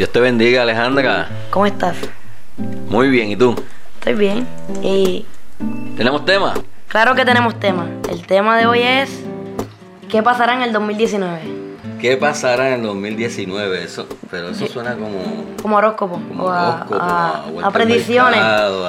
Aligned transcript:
Dios 0.00 0.08
te 0.12 0.18
bendiga, 0.18 0.62
Alejandra. 0.62 1.28
¿Cómo 1.50 1.66
estás? 1.66 1.94
Muy 2.88 3.10
bien, 3.10 3.32
¿y 3.32 3.36
tú? 3.36 3.54
Estoy 3.98 4.14
bien. 4.14 4.48
Y 4.82 5.26
¿Tenemos 5.94 6.24
tema? 6.24 6.54
claro 6.88 7.14
que 7.14 7.22
tenemos 7.26 7.60
tema. 7.60 7.86
El 8.08 8.26
tema 8.26 8.56
de 8.56 8.64
hoy 8.64 8.80
es 8.80 9.10
¿qué 10.08 10.22
pasará 10.22 10.54
en 10.54 10.62
el 10.62 10.72
2019? 10.72 11.40
¿Qué 12.00 12.16
pasará 12.16 12.68
en 12.68 12.74
el 12.76 12.82
2019? 12.84 13.84
Eso, 13.84 14.06
pero 14.30 14.48
eso 14.48 14.66
suena 14.68 14.94
como, 14.94 15.18
Como 15.60 15.76
horóscopo. 15.76 16.14
como 16.14 16.44
o 16.44 16.48
a, 16.48 16.68
horóscopo, 16.76 16.94
a- 16.94 17.44
a 17.62 17.66
a 17.66 17.70
predicciones. 17.70 18.36
mercado, 18.40 18.86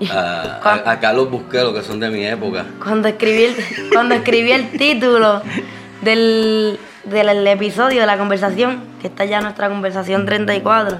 a 0.88 0.98
Carlos 0.98 1.30
Busquero, 1.30 1.74
que 1.74 1.82
son 1.82 2.00
de 2.00 2.08
mi 2.08 2.24
época. 2.26 2.64
Cuando 2.82 3.08
escribí 3.08 3.44
el, 3.44 3.56
cuando 3.92 4.14
escribí 4.14 4.52
el 4.52 4.70
título 4.78 5.42
del, 6.00 6.80
del 7.04 7.46
episodio 7.46 8.00
de 8.00 8.06
la 8.06 8.16
conversación, 8.18 8.82
que 9.00 9.08
está 9.08 9.24
ya 9.24 9.40
nuestra 9.40 9.68
conversación 9.68 10.24
34, 10.26 10.98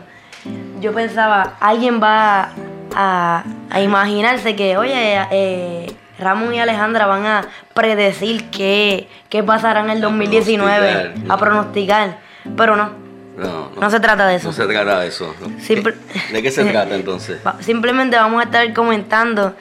yo 0.81 0.93
pensaba, 0.93 1.55
alguien 1.61 2.01
va 2.03 2.51
a, 2.95 3.45
a 3.71 3.81
imaginarse 3.81 4.57
que, 4.57 4.77
oye, 4.77 5.21
eh, 5.31 5.93
Ramón 6.19 6.55
y 6.55 6.61
Alejandra 6.61 7.07
van 7.07 7.25
a 7.27 7.47
predecir 7.75 8.51
qué, 8.51 9.09
qué 9.29 9.43
pasará 9.43 9.81
en 9.81 9.91
el 9.91 9.99
A 9.99 10.01
2019, 10.09 10.93
pronosticar, 10.93 11.33
a 11.33 11.37
pronosticar, 11.39 12.19
pero 12.57 12.77
no, 12.77 12.91
No, 13.39 13.71
no 13.81 13.91
se 13.91 13.99
trata 14.01 14.27
de 14.27 14.37
eso. 14.37 14.49
No 14.49 14.53
se 14.53 14.67
trata 14.67 15.01
de 15.01 15.09
eso. 15.09 15.35
¿no? 15.41 15.61
Simple- 15.61 15.95
¿De 16.33 16.43
qué 16.43 16.51
se 16.51 16.65
trata 16.71 16.95
entonces? 16.95 17.41
Simplemente 17.61 18.17
vamos 18.17 18.41
a 18.41 18.45
estar 18.45 18.73
comentando 18.75 19.55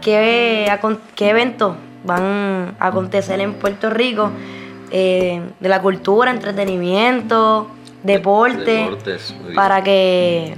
qué, 0.00 0.70
qué 1.14 1.30
eventos 1.30 1.76
van 2.04 2.74
a 2.78 2.86
acontecer 2.88 3.40
en 3.40 3.54
Puerto 3.54 3.90
Rico 3.90 4.30
eh, 4.90 5.42
de 5.60 5.68
la 5.68 5.80
cultura, 5.82 6.30
entretenimiento, 6.30 7.68
deporte, 8.02 8.72
Deportes, 8.72 9.34
para 9.54 9.82
que 9.82 10.54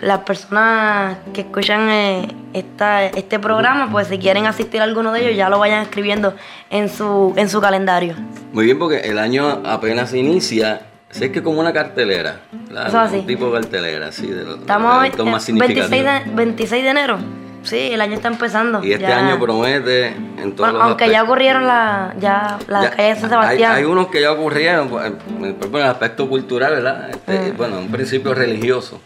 las 0.00 0.20
personas 0.20 1.16
que 1.32 1.42
escuchan 1.42 1.88
eh, 1.88 2.28
esta, 2.52 3.06
este 3.06 3.38
programa, 3.38 3.90
pues 3.90 4.08
si 4.08 4.18
quieren 4.18 4.46
asistir 4.46 4.80
a 4.80 4.84
alguno 4.84 5.12
de 5.12 5.22
ellos, 5.22 5.36
ya 5.36 5.48
lo 5.48 5.58
vayan 5.58 5.82
escribiendo 5.82 6.34
en 6.70 6.88
su, 6.88 7.32
en 7.36 7.48
su 7.48 7.60
calendario. 7.60 8.14
Muy 8.52 8.66
bien, 8.66 8.78
porque 8.78 8.98
el 9.00 9.18
año 9.18 9.62
apenas 9.64 10.12
inicia. 10.14 10.82
Sí, 11.10 11.24
es 11.24 11.30
que 11.30 11.42
como 11.42 11.60
una 11.60 11.72
cartelera. 11.72 12.40
así. 12.76 13.18
Un 13.18 13.26
tipo 13.26 13.46
de 13.46 13.60
cartelera, 13.60 14.10
sí, 14.12 14.26
de 14.26 14.44
los, 14.44 14.56
de 14.56 14.60
Estamos 14.62 15.08
los 15.08 15.18
en 15.18 15.30
más 15.30 15.46
26 15.46 15.86
significativos. 15.86 16.24
de, 16.26 16.34
26 16.34 16.82
de 16.82 16.90
enero. 16.90 17.18
Sí, 17.64 17.78
el 17.92 18.00
año 18.00 18.14
está 18.14 18.28
empezando. 18.28 18.84
Y 18.84 18.92
este 18.92 19.06
Ya- 19.06 19.18
año 19.26 19.40
promete 19.40 20.08
en 20.08 20.54
todos 20.54 20.70
Bueno, 20.70 20.72
los 20.78 20.82
aunque 20.88 21.10
ya 21.10 21.22
ocurrieron 21.22 21.66
la, 21.66 22.14
ya 22.20 22.58
las 22.68 22.84
Ya, 22.84 22.90
calles 22.90 23.14
de 23.16 23.20
San 23.22 23.30
Sebastián. 23.30 23.72
Hay, 23.72 23.84
unos 23.84 24.08
que 24.08 24.20
ya 24.20 24.32
ocurrieron, 24.32 24.88
pues, 24.88 25.06
en 25.06 25.44
en 25.62 25.74
el 25.74 25.82
aspecto 25.82 26.28
cultural, 26.28 26.72
¿verdad? 26.74 27.10
Este, 27.10 27.52
Mm. 27.52 27.56
Bueno, 27.56 27.78
un 27.78 27.88
principio 27.90 28.34
religioso. 28.34 29.00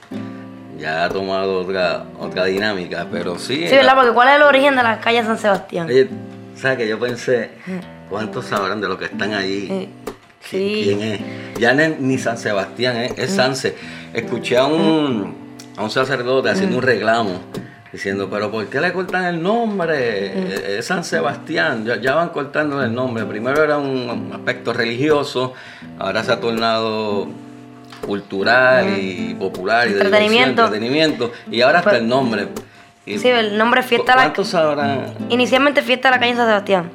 Ya 0.79 1.05
ha 1.05 1.09
tomado 1.09 1.61
otra, 1.61 2.05
otra 2.21 2.45
dinámica, 2.45 3.07
pero 3.11 3.39
sí. 3.39 3.67
Sí, 3.69 3.75
¿verdad? 3.75 3.95
Porque 3.97 4.13
¿cuál 4.13 4.29
es 4.29 4.37
el 4.37 4.43
origen 4.43 4.77
de 4.77 4.83
las 4.83 4.99
calles 4.99 5.23
de 5.23 5.27
San 5.29 5.39
Sebastián? 5.39 5.87
Oye, 5.89 6.09
¿sabes 6.57 6.79
que 6.79 6.89
Yo 6.89 6.99
pensé, 7.01 7.51
¿cuántos 8.09 8.47
sabrán 8.47 8.81
de 8.81 8.89
los 8.89 8.97
que 8.99 9.07
están 9.07 9.35
allí? 9.35 9.67
Eh, 9.71 9.89
¿Qui- 10.41 10.49
sí. 10.51 10.81
¿Quién 10.85 11.03
es? 11.03 11.21
Ya 11.59 11.75
no 11.75 11.83
es 11.83 11.99
ni 12.01 12.17
San 12.19 12.39
Sebastián, 12.39 12.97
¿eh? 12.97 13.13
es 13.17 13.31
Sanse. 13.33 13.75
Escuché 14.15 14.57
a 14.57 14.67
un, 14.67 15.35
a 15.77 15.83
un 15.83 15.91
sacerdote 15.91 16.49
haciendo 16.51 16.77
un 16.77 16.83
reclamo, 16.83 17.41
diciendo, 17.93 18.29
pero 18.31 18.51
¿por 18.51 18.67
qué 18.67 18.81
le 18.81 18.93
cortan 18.93 19.25
el 19.25 19.43
nombre? 19.43 19.97
Eh, 19.99 20.77
Es 20.79 20.87
San 20.87 21.05
Sebastián, 21.05 21.85
ya, 21.85 21.97
ya 21.97 22.15
van 22.15 22.29
cortando 22.31 22.83
el 22.83 22.93
nombre. 22.95 23.25
Primero 23.25 23.63
era 23.63 23.79
un 23.79 24.31
aspecto 24.33 24.73
religioso, 24.73 25.55
ahora 25.99 26.23
se 26.25 26.33
ha 26.33 26.41
tornado 26.41 27.29
cultural 28.07 28.97
y 28.99 29.35
popular 29.35 29.89
y 29.89 29.93
de 29.93 30.01
Entretenimiento. 30.03 30.63
entretenimiento, 30.65 31.33
y 31.51 31.61
ahora 31.63 31.79
hasta 31.79 31.91
Pues- 31.91 32.03
el 32.03 32.09
nombre. 32.09 32.49
Y- 33.07 33.19
Sí, 33.19 33.29
el 33.29 33.57
nombre 33.57 33.81
es 33.81 33.87
Fiesta 33.87 34.15
la... 34.15 34.23
¿Cuántos 34.25 34.49
sabrán? 34.49 35.15
Inicialmente 35.31 35.83
Fiesta 35.83 36.09
de 36.09 36.15
la 36.17 36.21
calle 36.21 36.35
San 36.37 36.47
Sebastián. 36.47 36.91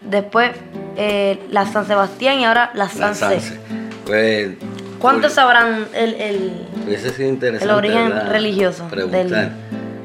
Después 0.00 0.52
eh, 0.96 1.38
la 1.50 1.66
San 1.66 1.86
Sebastián 1.86 2.40
y 2.40 2.44
ahora 2.46 2.70
la 2.74 2.84
La 2.84 2.88
Sanse. 2.90 3.20
Sanse. 3.40 3.60
Pues, 4.06 4.50
¿Cuántos 4.98 5.32
sabrán 5.34 5.86
el, 5.94 6.14
el- 6.14 6.52
interesante. 6.88 7.48
El 7.64 7.70
origen 7.70 8.10
religioso 8.28 8.88
Preguntar. 8.88 9.26
del- 9.26 9.50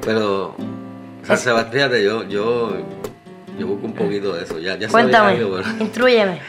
Pero, 0.05 0.55
San 1.23 1.38
Sebastián, 1.38 1.89
fíjate, 1.89 2.03
yo, 2.03 2.23
yo, 2.29 2.77
yo 3.59 3.67
busco 3.67 3.88
un 3.88 3.93
poquito 3.93 4.33
de 4.33 4.43
eso. 4.43 4.59
Ya, 4.59 4.77
ya 4.77 4.88
Cuéntame, 4.88 5.31
algo, 5.31 5.57
pero- 5.57 5.69
instruyeme. 5.83 6.39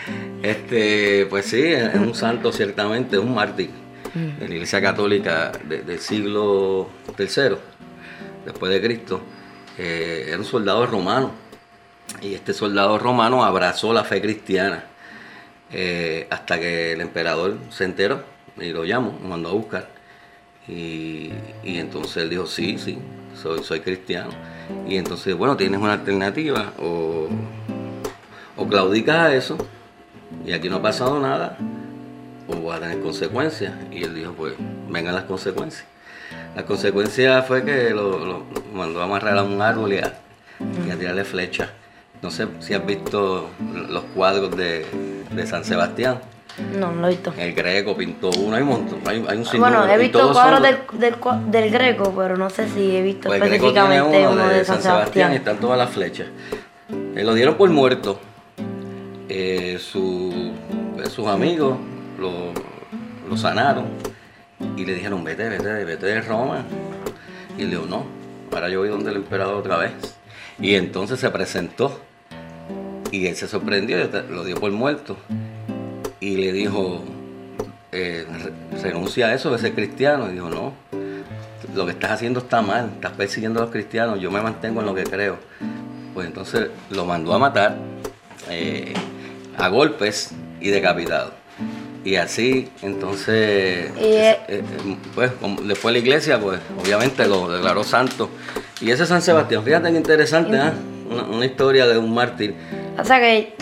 Este, 0.43 1.27
pues 1.27 1.47
sí, 1.47 1.63
es 1.63 1.95
un 1.95 2.15
santo 2.15 2.53
ciertamente, 2.53 3.17
es 3.17 3.23
un 3.23 3.35
mártir 3.35 3.71
Mm. 4.15 4.39
de 4.39 4.49
la 4.49 4.55
Iglesia 4.55 4.81
Católica 4.81 5.53
de- 5.69 5.83
del 5.83 5.99
siglo 5.99 6.89
III, 7.19 7.57
después 8.45 8.73
de 8.73 8.81
Cristo. 8.81 9.21
Eh, 9.79 10.27
era 10.29 10.39
un 10.39 10.45
soldado 10.45 10.87
romano 10.87 11.33
y 12.23 12.35
este 12.35 12.55
soldado 12.55 12.99
romano 12.99 13.45
abrazó 13.45 13.93
la 13.93 14.05
fe 14.05 14.21
cristiana 14.23 14.85
eh, 15.73 16.27
hasta 16.31 16.59
que 16.61 16.93
el 16.93 17.01
emperador 17.01 17.59
se 17.71 17.85
enteró 17.85 18.23
y 18.59 18.71
lo 18.71 18.85
llamó, 18.85 19.19
lo 19.21 19.29
mandó 19.29 19.49
a 19.51 19.53
buscar. 19.53 19.89
Y, 20.69 21.31
y 21.65 21.79
entonces 21.79 22.17
él 22.19 22.31
dijo, 22.31 22.47
sí, 22.47 22.79
sí, 22.79 22.99
soy, 23.37 23.63
soy 23.63 23.81
cristiano. 23.81 24.31
Y 24.89 24.97
entonces, 24.97 25.35
bueno, 25.37 25.57
tienes 25.57 25.81
una 25.81 25.93
alternativa, 25.95 26.73
o, 26.79 27.29
o 28.57 28.69
claudicas 28.69 29.17
a 29.17 29.35
eso, 29.35 29.57
y 30.45 30.53
aquí 30.53 30.69
no 30.69 30.77
ha 30.77 30.83
pasado 30.83 31.21
nada, 31.21 31.57
o 32.49 32.63
vas 32.63 32.79
a 32.79 32.81
tener 32.81 33.01
consecuencias. 33.01 33.73
Y 33.91 34.03
él 34.03 34.15
dijo, 34.15 34.33
pues, 34.33 34.55
vengan 34.89 35.15
las 35.15 35.25
consecuencias. 35.25 35.85
La 36.57 36.65
consecuencia 36.65 37.43
fue 37.43 37.65
que 37.65 37.91
lo, 37.91 38.25
lo 38.25 38.47
mandó 38.75 39.01
a 39.01 39.05
amarrar 39.05 39.39
a 39.39 39.43
un 39.43 39.61
árbol 39.63 39.93
y 39.93 39.99
a, 39.99 40.19
y 40.87 40.91
a 40.91 40.97
tirarle 40.97 41.25
flechas. 41.25 41.69
No 42.23 42.31
sé 42.31 42.49
si 42.61 42.75
has 42.75 42.85
visto 42.85 43.51
los 43.91 44.05
cuadros 44.15 44.57
de, 44.57 44.87
de 45.31 45.47
San 45.47 45.65
Sebastián. 45.65 46.19
No, 46.79 46.91
no 46.93 47.03
lo 47.03 47.07
he 47.09 47.11
visto. 47.11 47.35
El 47.37 47.53
Greco 47.55 47.97
pintó 47.97 48.31
uno, 48.39 48.57
hay 48.57 48.63
un 48.63 48.69
montón, 48.69 49.01
hay, 49.05 49.25
hay 49.29 49.37
un 49.39 49.45
sinnúmero, 49.45 49.79
Bueno, 49.81 49.93
he 49.93 49.97
y 49.97 50.01
visto 50.01 50.33
cuadros 50.33 50.63
del, 50.63 50.79
del, 50.99 51.15
del 51.51 51.71
Greco, 51.71 52.15
pero 52.17 52.37
no 52.37 52.49
sé 52.49 52.69
si 52.71 52.97
he 52.97 53.03
visto 53.03 53.29
pues 53.29 53.43
el 53.43 53.49
Greco 53.49 53.73
tiene 53.73 53.97
específicamente 53.97 54.19
uno 54.27 54.43
uno 54.43 54.49
de, 54.49 54.65
San 54.65 54.81
Sebastián, 54.81 54.83
y 54.83 54.85
Sebastián. 55.03 55.33
están 55.33 55.57
todas 55.59 55.77
las 55.79 55.91
flechas. 55.91 56.27
Eh, 57.15 57.25
lo 57.25 57.35
dieron 57.35 57.57
por 57.57 57.69
muerto. 57.71 58.19
Eh, 59.29 59.79
su- 59.81 60.53
eh, 61.03 61.11
sus 61.11 61.27
amigos 61.27 61.77
lo, 62.19 62.53
lo 63.29 63.37
sanaron 63.37 63.85
y 64.77 64.87
le 64.87 64.95
dijeron, 64.95 65.23
vete, 65.25 65.49
vete, 65.49 65.85
vete 65.85 66.07
de 66.07 66.21
Roma. 66.23 66.65
Y 67.59 67.63
él 67.63 67.71
dijo, 67.71 67.85
no, 67.87 68.07
ahora 68.53 68.69
yo 68.71 68.81
voy 68.81 68.89
donde 68.89 69.11
el 69.11 69.17
emperador 69.17 69.57
otra 69.57 69.77
vez. 69.77 69.93
Y 70.59 70.75
entonces 70.75 71.21
se 71.21 71.29
presentó 71.31 72.01
y 73.11 73.27
él 73.27 73.37
se 73.37 73.47
sorprendió, 73.47 73.99
lo 74.31 74.45
dio 74.45 74.57
por 74.57 74.71
muerto. 74.73 75.17
Y 76.21 76.37
le 76.37 76.53
dijo, 76.53 77.03
eh, 77.93 78.27
re- 78.29 78.83
renuncia 78.83 79.27
a 79.29 79.35
eso 79.35 79.51
de 79.51 79.59
ser 79.59 79.75
cristiano. 79.75 80.29
Y 80.31 80.35
dijo, 80.35 80.49
no, 80.49 80.73
lo 81.75 81.85
que 81.85 81.93
estás 81.93 82.13
haciendo 82.13 82.41
está 82.41 82.63
mal, 82.63 82.91
estás 82.95 83.13
persiguiendo 83.13 83.61
a 83.61 83.65
los 83.65 83.71
cristianos, 83.73 84.21
yo 84.21 84.31
me 84.31 84.41
mantengo 84.41 84.81
en 84.81 84.87
lo 84.87 84.95
que 84.95 85.05
creo. 85.05 85.37
Pues 86.15 86.27
entonces 86.27 86.69
lo 86.91 87.05
mandó 87.05 87.35
a 87.35 87.39
matar 87.39 87.77
eh, 88.49 88.95
a 89.59 89.69
golpes 89.69 90.31
y 90.61 90.71
decapitado. 90.71 91.33
Y 92.05 92.17
así, 92.17 92.71
entonces, 92.83 93.27
eh, 93.29 93.91
eh, 93.99 94.39
eh, 94.49 94.63
pues 95.15 95.33
después 95.65 95.93
la 95.93 95.99
iglesia, 95.99 96.39
pues 96.41 96.61
obviamente 96.81 97.27
lo 97.27 97.51
declaró 97.51 97.83
santo. 97.83 98.31
Y 98.81 98.91
ese 98.93 99.07
San 99.07 99.21
Sebastián, 99.23 99.65
fíjate 99.65 99.91
que 99.91 99.97
interesante, 99.97 100.57
¿ah? 100.57 100.73
una, 101.11 101.25
una 101.25 101.45
historia 101.45 101.85
de 101.87 101.99
un 101.99 102.15
mártir. 102.15 102.55
O 102.97 103.05
sea 103.05 103.19
que 103.19 103.55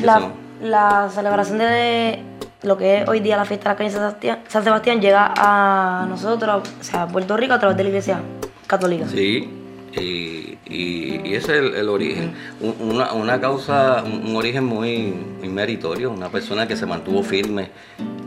la 0.62 1.08
celebración 1.12 1.58
de 1.58 2.22
lo 2.64 2.76
que 2.76 3.02
es 3.02 3.08
hoy 3.08 3.20
día 3.20 3.36
la 3.36 3.44
fiesta 3.44 3.68
de 3.70 3.74
la 3.74 3.76
calle 3.78 3.90
San 3.90 4.00
Sebastián, 4.00 4.38
San 4.48 4.64
Sebastián 4.64 5.00
llega 5.00 5.32
a 5.36 6.06
nosotros, 6.08 6.62
o 6.80 6.84
sea, 6.84 7.02
a 7.02 7.08
Puerto 7.08 7.36
Rico 7.36 7.54
a 7.54 7.58
través 7.58 7.76
de 7.76 7.82
la 7.84 7.88
iglesia 7.90 8.20
católica. 8.66 9.06
Sí, 9.08 9.50
y, 9.96 10.58
y- 10.66 11.20
y 11.24 11.34
ese 11.34 11.52
es 11.52 11.58
el, 11.60 11.74
el 11.74 11.88
origen. 11.88 12.32
Un- 12.60 12.76
Una, 12.94 13.12
una 13.12 13.40
causa, 13.40 14.02
un, 14.04 14.34
origen 14.34 14.64
muy, 14.64 15.14
muy 15.38 15.48
meritorio, 15.48 16.10
una 16.10 16.28
persona 16.28 16.66
que 16.66 16.76
se 16.76 16.86
mantuvo 16.86 17.22
firme 17.22 17.70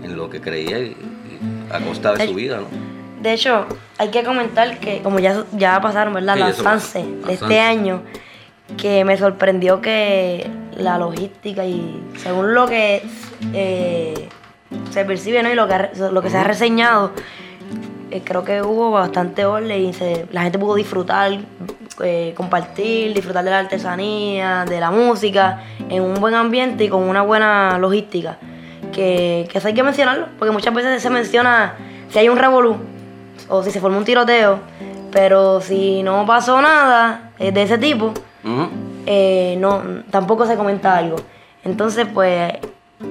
en 0.04 0.16
lo 0.16 0.30
que 0.30 0.40
creía 0.40 0.80
y, 0.80 0.96
a 1.72 1.80
costa 1.80 2.14
de 2.14 2.28
su 2.28 2.34
vida, 2.34 2.58
¿no? 2.58 2.68
De 3.22 3.34
hecho, 3.34 3.66
hay 3.98 4.10
que 4.10 4.24
comentar 4.24 4.80
que 4.80 5.02
como 5.02 5.20
ya, 5.20 5.44
ya 5.54 5.82
pasaron, 5.82 6.14
¿verdad? 6.14 6.36
Sí, 6.36 6.40
las. 6.40 6.56
Sanse 6.58 7.04
de 7.26 7.34
este 7.34 7.60
año, 7.60 8.02
que 8.76 9.06
me 9.06 9.18
sorprendió 9.18 9.80
que 9.82 10.50
la 10.76 10.98
logística 10.98 11.66
y 11.66 12.04
según 12.18 12.54
lo 12.54 12.68
que 12.68 13.02
eh, 13.54 14.30
se 14.92 15.06
percibe 15.06 15.42
¿no? 15.44 15.50
y 15.52 15.56
lo 15.56 15.68
que, 15.68 15.90
lo 16.12 16.22
que 16.22 16.30
se 16.30 16.38
ha 16.38 16.44
reseñado, 16.44 17.12
eh, 18.12 18.22
creo 18.24 18.44
que 18.44 18.62
hubo 18.62 18.92
bastante 18.92 19.46
orden 19.46 19.82
y 19.86 19.94
se- 19.94 20.26
la 20.32 20.42
gente 20.44 20.60
pudo 20.60 20.76
disfrutar, 20.76 21.32
eh, 22.04 22.34
compartir, 22.36 23.14
disfrutar 23.14 23.44
de 23.44 23.52
la 23.52 23.60
artesanía, 23.60 24.66
de 24.68 24.80
la 24.80 24.92
música, 24.92 25.64
en 25.90 26.04
un 26.04 26.16
buen 26.16 26.36
ambiente 26.36 26.84
y 26.84 26.90
con 26.90 27.04
una 27.04 27.22
buena 27.22 27.78
logística. 27.80 28.38
Que, 28.94 29.48
que 29.52 29.58
eso 29.58 29.68
hay 29.68 29.74
que 29.74 29.84
mencionarlo, 29.84 30.28
porque 30.40 30.52
muchas 30.52 30.74
veces 30.74 31.02
se 31.02 31.10
menciona 31.10 31.76
si 32.10 32.20
hay 32.20 32.30
un 32.30 32.38
revolú 32.38 32.78
o 33.50 33.64
si 33.64 33.72
se 33.72 33.80
formó 33.80 33.98
un 33.98 34.06
tiroteo, 34.06 34.60
pero 35.12 35.62
si 35.62 36.04
no 36.04 36.26
pasó 36.26 36.62
nada 36.62 37.32
de 37.38 37.62
ese 37.62 37.78
tipo, 37.78 38.14
Eh, 39.06 39.56
no, 39.60 39.82
tampoco 40.12 40.46
se 40.46 40.56
comenta 40.56 40.98
algo. 40.98 41.18
Entonces, 41.64 42.08
pues, 42.14 42.54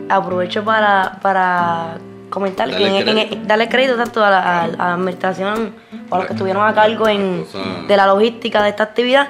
aprovecho 0.09 0.65
para, 0.65 1.19
para 1.23 1.99
comentar 2.31 2.69
en- 2.71 2.77
crédito. 3.05 3.37
darle 3.47 3.69
crédito 3.69 3.93
exacto 3.95 4.25
a 4.25 4.31
la, 4.31 4.63
a 4.63 4.67
la 4.69 4.93
administración 4.95 5.75
o 6.11 6.15
a 6.15 6.19
los 6.19 6.27
que 6.27 6.33
estuvieron 6.35 6.67
a 6.67 6.75
cargo 6.75 7.09
en, 7.09 7.45
de 7.87 7.97
la 7.97 8.07
logística 8.07 8.63
de 8.63 8.71
esta 8.71 8.83
actividad, 8.85 9.29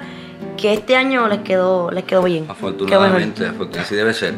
que 0.57 0.73
este 0.73 0.97
año 0.97 1.29
les 1.29 1.41
quedó, 1.41 1.91
les 1.91 2.05
quedó 2.05 2.23
bien. 2.23 2.47
Afortunadamente, 2.49 3.49
afortun- 3.51 3.79
así 3.81 3.95
debe 3.95 4.15
ser. 4.15 4.35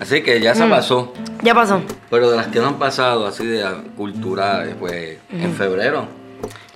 Así 0.00 0.22
que 0.22 0.40
ya 0.40 0.54
se 0.54 0.64
Mm. 0.66 0.70
pasó. 0.70 1.12
Ya 1.42 1.54
pasó. 1.54 1.80
Pero 2.10 2.30
de 2.30 2.36
las 2.36 2.46
que 2.48 2.58
no 2.60 2.68
han 2.68 2.78
pasado, 2.78 3.26
así 3.26 3.46
de 3.46 3.64
culturales, 3.96 4.74
pues 4.78 5.18
en 5.30 5.52
febrero 5.54 6.06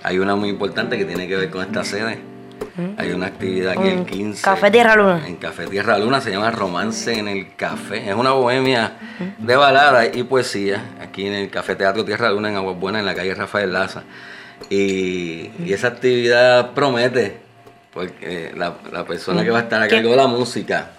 hay 0.03 0.19
una 0.19 0.35
muy 0.35 0.49
importante 0.49 0.97
que 0.97 1.05
tiene 1.05 1.27
que 1.27 1.35
ver 1.35 1.49
con 1.49 1.61
esta 1.63 1.83
sede. 1.83 2.19
Hay 2.97 3.11
una 3.11 3.27
actividad 3.27 3.73
aquí 3.73 3.87
el 3.87 3.99
Un 3.99 4.05
15. 4.05 4.41
Café 4.41 4.71
Tierra 4.71 4.95
Luna. 4.95 5.27
En 5.27 5.35
Café 5.37 5.67
Tierra 5.67 5.97
Luna 5.97 6.19
se 6.21 6.31
llama 6.31 6.51
Romance 6.51 7.17
en 7.17 7.27
el 7.27 7.55
Café. 7.55 8.09
Es 8.09 8.15
una 8.15 8.31
bohemia 8.31 8.93
de 9.37 9.55
balada 9.55 10.05
y 10.05 10.23
poesía 10.23 10.83
aquí 11.01 11.25
en 11.25 11.33
el 11.33 11.49
Café 11.49 11.75
Teatro 11.75 12.03
Tierra 12.03 12.29
Luna 12.31 12.49
en 12.49 12.57
Aguas 12.57 12.77
Buenas, 12.77 12.99
en 12.99 13.05
la 13.05 13.15
calle 13.15 13.33
Rafael 13.33 13.71
Laza. 13.71 14.03
Y, 14.69 15.51
y 15.63 15.73
esa 15.73 15.87
actividad 15.87 16.71
promete, 16.71 17.37
porque 17.93 18.51
la, 18.55 18.75
la 18.91 19.05
persona 19.05 19.43
que 19.43 19.51
va 19.51 19.59
a 19.59 19.61
estar 19.63 19.81
a 19.81 19.87
cargo 19.87 20.09
de 20.11 20.15
la 20.15 20.27
música, 20.27 20.91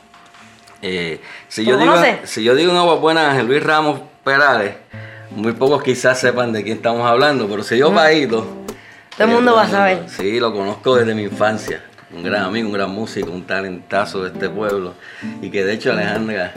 eh, 0.82 1.20
si, 1.48 1.64
¿Tú 1.64 1.70
yo 1.70 1.76
lo 1.76 1.82
digo, 1.82 2.16
si 2.24 2.44
yo 2.44 2.54
digo 2.54 2.70
en 2.70 2.76
Aguas 2.78 3.00
Buenas 3.00 3.44
Luis 3.44 3.62
Ramos 3.62 4.00
Perales, 4.22 4.74
muy 5.30 5.52
pocos 5.52 5.82
quizás 5.82 6.18
sepan 6.18 6.52
de 6.52 6.62
quién 6.62 6.76
estamos 6.76 7.06
hablando, 7.06 7.48
pero 7.48 7.62
si 7.62 7.78
yo 7.78 7.92
Paito, 7.92 8.65
Todo 9.16 9.28
el 9.28 9.34
mundo 9.34 9.54
va 9.54 9.62
a 9.62 9.68
saber. 9.68 10.02
Sí, 10.08 10.38
lo 10.40 10.52
conozco 10.52 10.94
desde 10.96 11.14
mi 11.14 11.22
infancia. 11.22 11.80
Un 12.14 12.22
gran 12.22 12.44
amigo, 12.44 12.68
un 12.68 12.74
gran 12.74 12.90
músico, 12.90 13.30
un 13.30 13.44
talentazo 13.44 14.22
de 14.22 14.28
este 14.28 14.48
pueblo. 14.48 14.94
Y 15.42 15.50
que 15.50 15.64
de 15.64 15.72
hecho, 15.74 15.92
Alejandra, 15.92 16.52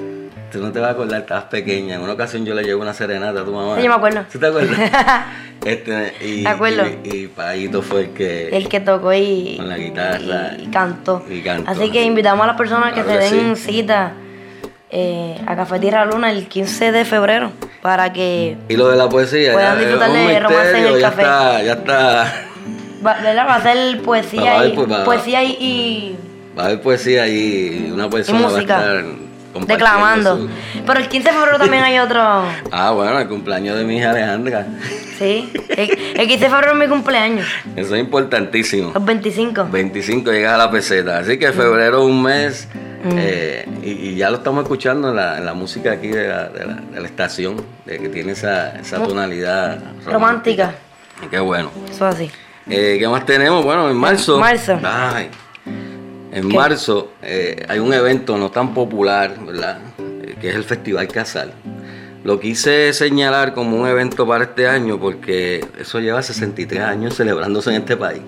tú 0.51 0.59
no 0.59 0.71
te 0.71 0.79
vas 0.79 0.89
a 0.89 0.91
acordar, 0.91 1.21
estabas 1.21 1.45
pequeña. 1.45 1.95
En 1.95 2.01
una 2.01 2.13
ocasión 2.13 2.45
yo 2.45 2.53
le 2.53 2.63
llevé 2.63 2.75
una 2.75 2.93
serenata 2.93 3.41
a 3.41 3.45
tu 3.45 3.51
mamá. 3.53 3.75
Sí, 3.77 3.83
yo 3.83 3.89
me 3.89 3.95
acuerdo. 3.95 4.25
¿Sí 4.29 4.37
te 4.37 4.45
acuerdas? 4.45 4.77
este, 5.65 6.13
y, 6.21 6.41
Me 6.43 6.49
acuerdo. 6.49 6.83
Y, 7.03 7.15
y 7.15 7.27
Paito 7.27 7.81
fue 7.81 8.01
el 8.01 8.09
que. 8.11 8.49
El 8.49 8.67
que 8.69 8.79
tocó 8.79 9.13
y, 9.13 9.55
Con 9.57 9.69
la 9.69 9.77
guitarra. 9.77 10.51
y, 10.59 10.63
y 10.63 10.67
cantó. 10.67 11.25
Y 11.29 11.41
cantó. 11.41 11.71
Así 11.71 11.89
que 11.91 12.03
invitamos 12.03 12.43
a 12.43 12.47
las 12.47 12.57
personas 12.57 12.93
que 12.93 13.01
Claro 13.03 13.21
se 13.21 13.29
que 13.29 13.35
den 13.35 13.55
sí. 13.55 13.71
cita 13.71 14.13
eh, 14.91 15.39
a 15.47 15.55
Café 15.55 15.79
Tierra 15.79 16.05
Luna 16.05 16.29
el 16.31 16.47
15 16.47 16.91
de 16.91 17.05
febrero 17.05 17.51
para 17.81 18.11
que 18.13 18.57
Y 18.69 18.75
lo 18.75 18.87
de 18.89 18.97
la 18.97 19.09
poesía, 19.09 19.53
Puedan 19.53 19.75
ya 19.77 19.81
es 19.81 19.87
disfrutar 19.87 20.11
de 20.11 20.39
romance 20.39 20.77
en 20.77 20.85
el 20.85 20.99
ya 20.99 21.09
café. 21.09 21.21
está, 21.21 21.63
ya 21.63 21.73
está. 21.73 22.45
Va, 23.05 23.13
¿verdad? 23.21 23.47
va 23.47 23.55
a 23.55 23.61
ser 23.63 24.01
poesía, 24.01 24.41
Va 24.43 24.51
a 24.51 24.59
haber, 24.59 24.69
y, 24.73 24.75
pues, 24.75 24.91
va- 24.91 25.03
poesía 25.05 25.43
y, 25.43 25.51
y 25.59 26.17
Va 26.57 26.63
a 26.63 26.65
haber 26.67 26.81
poesía 26.81 27.27
y 27.27 27.89
una 27.93 28.09
persona 28.09 28.39
música. 28.39 28.77
va 28.77 28.81
a 28.83 28.85
estar 28.99 29.05
compartiendo 29.53 29.73
declamando. 29.73 30.37
su- 30.37 30.49
Pero 30.85 30.99
el 30.99 31.07
15 31.07 31.29
de 31.29 31.35
febrero 31.35 31.57
también 31.57 31.83
hay 31.83 31.99
otro. 31.99 32.19
Ah, 32.71 32.91
bueno, 32.91 33.19
el 33.19 33.27
cumpleaños 33.27 33.77
de 33.77 33.83
mi 33.85 33.97
hija 33.97 34.11
Alejandra. 34.11 34.67
Sí. 35.17 35.51
El, 35.69 35.89
el 36.19 36.27
15 36.27 36.45
de 36.45 36.49
febrero 36.49 36.73
es 36.73 36.77
mi 36.79 36.87
cumpleaños. 36.87 37.47
Eso 37.75 37.95
es 37.95 38.01
importantísimo. 38.01 38.91
Los 38.93 39.03
25. 39.05 39.67
25 39.71 40.31
llegas 40.31 40.53
a 40.53 40.57
la 40.57 40.71
peseta. 40.71 41.19
Así 41.19 41.37
que 41.39 41.51
febrero 41.51 41.99
es 42.03 42.05
un 42.05 42.21
mes 42.23 42.67
eh, 43.15 43.65
y, 43.81 43.89
y 43.91 44.15
ya 44.15 44.29
lo 44.29 44.37
estamos 44.37 44.63
escuchando 44.63 45.09
en 45.09 45.15
la, 45.15 45.37
en 45.37 45.45
la 45.45 45.53
música 45.53 45.93
aquí 45.93 46.07
de 46.09 46.27
la, 46.27 46.49
de 46.49 46.65
la- 46.65 46.73
de 46.75 46.99
la 47.01 47.07
estación, 47.07 47.61
de 47.85 47.97
que 47.99 48.09
tiene 48.09 48.33
esa, 48.33 48.77
esa 48.79 49.01
tonalidad 49.03 49.79
Romántica. 50.05 50.73
Y 51.25 51.27
Qué 51.27 51.39
bueno. 51.39 51.71
Eso 51.89 52.05
así. 52.05 52.29
Eh, 52.69 52.97
¿Qué 52.99 53.07
más 53.07 53.25
tenemos? 53.25 53.63
Bueno, 53.63 53.89
en 53.89 53.97
marzo. 53.97 54.39
Marzo. 54.39 54.79
Ay, 54.83 55.29
en 56.31 56.49
¿Qué? 56.49 56.55
marzo 56.55 57.11
eh, 57.23 57.65
hay 57.67 57.79
un 57.79 57.91
evento 57.93 58.37
no 58.37 58.51
tan 58.51 58.73
popular, 58.73 59.35
¿verdad? 59.43 59.79
Eh, 59.97 60.35
que 60.39 60.49
es 60.49 60.55
el 60.55 60.63
Festival 60.63 61.07
Casal. 61.07 61.51
Lo 62.23 62.39
quise 62.39 62.93
señalar 62.93 63.53
como 63.53 63.77
un 63.77 63.87
evento 63.87 64.27
para 64.27 64.43
este 64.43 64.67
año 64.67 64.99
porque 64.99 65.65
eso 65.79 65.99
lleva 65.99 66.21
63 66.21 66.81
años 66.81 67.15
celebrándose 67.15 67.71
en 67.71 67.77
este 67.77 67.97
país. 67.97 68.21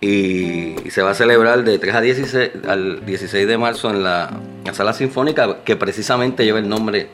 Y, 0.00 0.76
y 0.86 0.90
se 0.90 1.02
va 1.02 1.10
a 1.10 1.14
celebrar 1.14 1.64
de 1.64 1.78
3 1.78 1.94
a 1.94 2.00
16, 2.02 2.50
al 2.68 3.06
16 3.06 3.48
de 3.48 3.58
marzo 3.58 3.88
en 3.90 4.04
la, 4.04 4.30
la 4.64 4.74
Sala 4.74 4.92
Sinfónica, 4.92 5.64
que 5.64 5.76
precisamente 5.76 6.44
lleva 6.44 6.58
el 6.58 6.68
nombre 6.68 7.08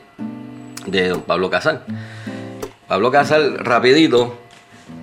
de 0.85 1.07
don 1.07 1.21
Pablo 1.21 1.49
Casal. 1.49 1.83
Pablo 2.87 3.09
Casal, 3.09 3.57
rapidito, 3.59 4.37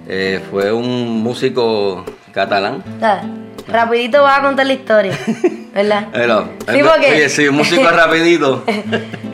eh, 0.09 0.41
fue 0.51 0.73
un 0.73 1.23
músico 1.23 2.05
catalán. 2.33 2.83
Rapidito 3.69 4.23
vas 4.23 4.39
a 4.39 4.43
contar 4.43 4.67
la 4.67 4.73
historia. 4.73 5.13
¿Verdad? 5.75 6.09
Pero, 6.13 6.49
Sí, 6.73 6.81
porque- 6.83 7.13
Oye, 7.13 7.29
sí, 7.29 7.47
un 7.49 7.57
músico 7.57 7.89
rapidito. 7.91 8.65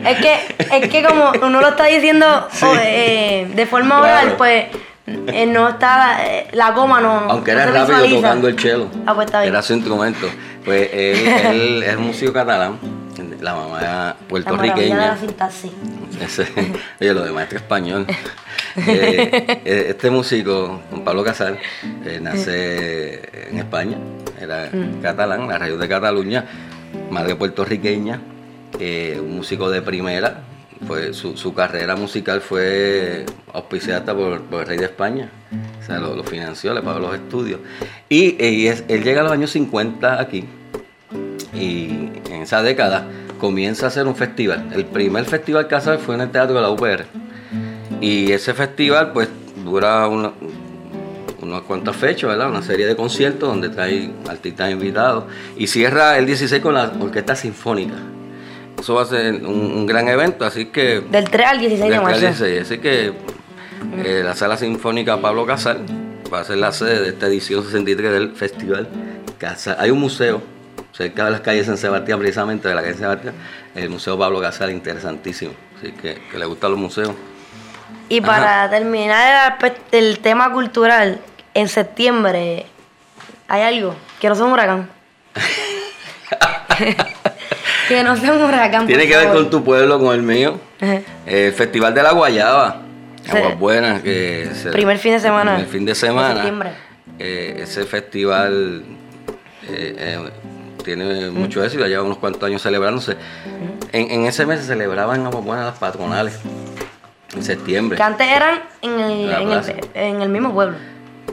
Es 0.05 0.17
que, 0.19 0.35
es 0.83 0.87
que 0.89 1.03
como 1.03 1.31
uno 1.41 1.61
lo 1.61 1.69
está 1.69 1.85
diciendo 1.85 2.47
Sí. 2.51 2.65
eh, 2.83 3.47
de 3.55 3.65
forma 3.65 3.97
Claro. 4.01 4.03
oral, 4.27 4.35
pues 4.37 4.65
eh, 5.07 5.45
no 5.47 5.69
está, 5.69 6.19
eh, 6.27 6.47
la 6.51 6.71
goma 6.71 7.01
no. 7.01 7.25
Aunque 7.29 7.53
no 7.53 7.61
era 7.61 7.71
rápido 7.71 7.85
visualiza. 7.97 8.15
tocando 8.21 8.47
el 8.47 8.59
cello. 8.59 8.87
Ah, 9.07 9.15
pues 9.15 9.25
está 9.25 9.41
bien. 9.41 9.53
Era 9.53 9.63
su 9.63 9.73
instrumento. 9.73 10.27
Pues 10.63 10.89
él, 10.93 11.27
él 11.27 11.83
es 11.83 11.97
músico 11.97 12.33
catalán. 12.33 12.77
La 13.45 13.53
mamá 13.53 14.15
puertorriqueña. 14.27 14.95
la. 14.97 16.25
Ese- 16.25 16.47
oye, 17.01 17.13
lo 17.13 17.23
de 17.25 17.31
maestro 17.31 17.57
español. 17.59 18.05
Eh, 18.77 19.61
eh, 19.63 19.85
este 19.91 20.09
músico, 20.11 20.81
Juan 20.89 21.05
Pablo 21.05 21.23
Casal, 21.23 21.57
eh, 22.05 22.19
nace 22.21 23.21
en 23.49 23.57
España, 23.59 23.97
era 24.37 24.69
Mm. 24.69 25.01
catalán, 25.01 25.47
la 25.47 25.57
raíz 25.57 25.79
de 25.79 25.87
Cataluña, 25.87 26.43
madre 27.09 27.37
puertorriqueña, 27.37 28.19
eh, 28.77 29.17
un 29.23 29.37
músico 29.37 29.69
de 29.69 29.81
primera. 29.81 30.41
Fue, 30.85 31.13
su, 31.13 31.37
su 31.37 31.53
carrera 31.53 31.95
musical 31.95 32.41
fue 32.41 33.25
auspiciada 33.53 34.13
por, 34.13 34.41
por 34.41 34.63
el 34.63 34.67
rey 34.67 34.77
de 34.77 34.85
España. 34.85 35.29
O 35.81 35.85
sea, 35.85 35.99
lo, 35.99 36.13
lo 36.13 36.23
financió, 36.25 36.73
le 36.73 36.81
pagó 36.81 36.99
los 36.99 37.15
estudios. 37.15 37.61
Y, 38.09 38.35
y 38.43 38.67
es- 38.67 38.83
él 38.89 39.03
llega 39.05 39.21
a 39.21 39.23
los 39.23 39.31
años 39.31 39.51
50 39.51 40.19
aquí, 40.19 40.43
y 41.53 42.09
en 42.29 42.41
esa 42.41 42.61
década 42.61 43.07
comienza 43.39 43.85
a 43.85 43.89
hacer 43.89 44.07
un 44.07 44.15
festival. 44.15 44.69
El 44.73 44.85
primer 44.85 45.25
festival 45.25 45.67
Casal 45.67 45.99
fue 45.99 46.15
en 46.15 46.21
el 46.21 46.31
Teatro 46.31 46.55
de 46.55 46.61
la 46.61 46.69
UPR. 46.69 47.05
Y 48.01 48.31
ese 48.31 48.53
festival 48.53 49.11
pues 49.13 49.29
dura 49.63 50.07
una- 50.07 50.31
unas 51.41 51.61
cuantas 51.61 51.95
fechas, 51.95 52.29
¿verdad? 52.29 52.49
Una 52.49 52.61
serie 52.61 52.85
de 52.87 52.95
conciertos 52.95 53.47
donde 53.49 53.69
trae 53.69 54.11
artistas 54.27 54.71
invitados. 54.71 55.25
Y 55.57 55.67
cierra 55.67 56.17
el 56.17 56.25
16 56.25 56.61
con 56.61 56.73
la 56.73 56.91
Orquesta 56.99 57.35
Sinfónica. 57.35 57.93
Eso 58.79 58.95
va 58.95 59.03
a 59.03 59.05
ser 59.05 59.33
un, 59.35 59.71
un 59.71 59.85
gran 59.85 60.07
evento, 60.07 60.43
así 60.45 60.65
que... 60.65 61.01
Del 61.09 61.29
3 61.29 61.47
al 61.47 61.59
16 61.59 61.91
de. 61.91 62.19
16, 62.19 62.61
Así 62.61 62.77
que 62.79 63.13
eh, 64.03 64.21
la 64.23 64.35
Sala 64.35 64.57
Sinfónica 64.57 65.21
Pablo 65.21 65.45
Casal 65.45 65.79
va 66.33 66.41
a 66.41 66.43
ser 66.43 66.57
la 66.57 66.71
sede 66.71 67.01
de 67.01 67.09
esta 67.09 67.27
edición 67.27 67.63
63 67.63 68.11
del 68.11 68.31
Festival 68.35 68.87
Casal. 69.37 69.77
Hay 69.79 69.91
un 69.91 69.99
museo 69.99 70.41
cerca 70.95 71.25
de 71.25 71.31
las 71.31 71.41
calles 71.41 71.65
San 71.65 71.77
Sebastián, 71.77 72.19
precisamente 72.19 72.67
de 72.67 72.75
la 72.75 72.81
calle 72.81 72.93
San 72.93 73.01
Sebastián, 73.01 73.35
el 73.75 73.89
Museo 73.89 74.17
Pablo 74.17 74.39
Casal, 74.41 74.71
interesantísimo. 74.71 75.53
Así 75.77 75.91
que, 75.91 76.21
que 76.31 76.37
le 76.39 76.45
gustan 76.45 76.71
los 76.71 76.79
museos. 76.79 77.11
Y 78.07 78.21
para 78.21 78.69
terminar 78.69 79.57
el, 79.61 79.73
el 79.91 80.19
tema 80.19 80.51
cultural, 80.51 81.19
en 81.53 81.67
septiembre 81.67 82.65
hay 83.47 83.61
algo 83.61 83.95
que 84.21 84.29
no 84.29 84.35
sea 84.35 84.45
un 84.45 84.53
huracán. 84.53 84.89
que 87.87 88.03
no 88.03 88.15
sea 88.15 88.33
un 88.33 88.41
huracán. 88.43 88.87
Tiene 88.87 89.03
por 89.03 89.11
que 89.11 89.17
ver 89.17 89.33
con 89.33 89.49
tu 89.49 89.63
pueblo, 89.63 89.99
con 89.99 90.13
el 90.15 90.21
mío. 90.21 90.59
Ajá. 90.81 91.01
El 91.25 91.53
Festival 91.53 91.93
de 91.93 92.03
la 92.03 92.11
Guayaba. 92.11 92.81
Aguas 93.27 93.57
Buenas, 93.57 94.01
que 94.03 94.51
se- 94.53 94.69
Primer 94.69 94.99
fin 94.99 95.13
de 95.13 95.19
semana 95.19 95.53
Primer 95.55 95.71
fin 95.71 95.83
de 95.85 95.91
de 95.91 95.95
semana. 95.95 96.33
septiembre. 96.35 96.69
Eh, 97.17 97.59
ese 97.63 97.85
festival 97.85 98.83
eh, 99.67 99.95
eh, 99.97 100.29
tiene 100.85 101.29
mucho 101.31 101.63
éxito, 101.63 101.85
lleva 101.87 102.03
unos 102.03 102.19
cuantos 102.19 102.43
años 102.43 102.61
celebrándose. 102.61 103.17
En, 103.91 104.11
en 104.11 104.25
ese 104.25 104.45
mes 104.45 104.61
se 104.61 104.67
celebraban 104.67 105.19
en 105.21 105.25
Aguas 105.27 105.43
Buenas 105.43 105.65
las 105.65 105.77
patronales. 105.77 106.39
en 107.35 107.43
septiembre. 107.43 107.97
Que 107.97 108.03
antes 108.03 108.27
eran 108.27 108.59
en 108.81 108.91
el, 108.99 109.29
en 109.29 109.41
el, 109.41 109.47
plaza. 109.47 109.73
en 109.93 110.21
el 110.21 110.29
mismo 110.29 110.53
pueblo. 110.53 110.77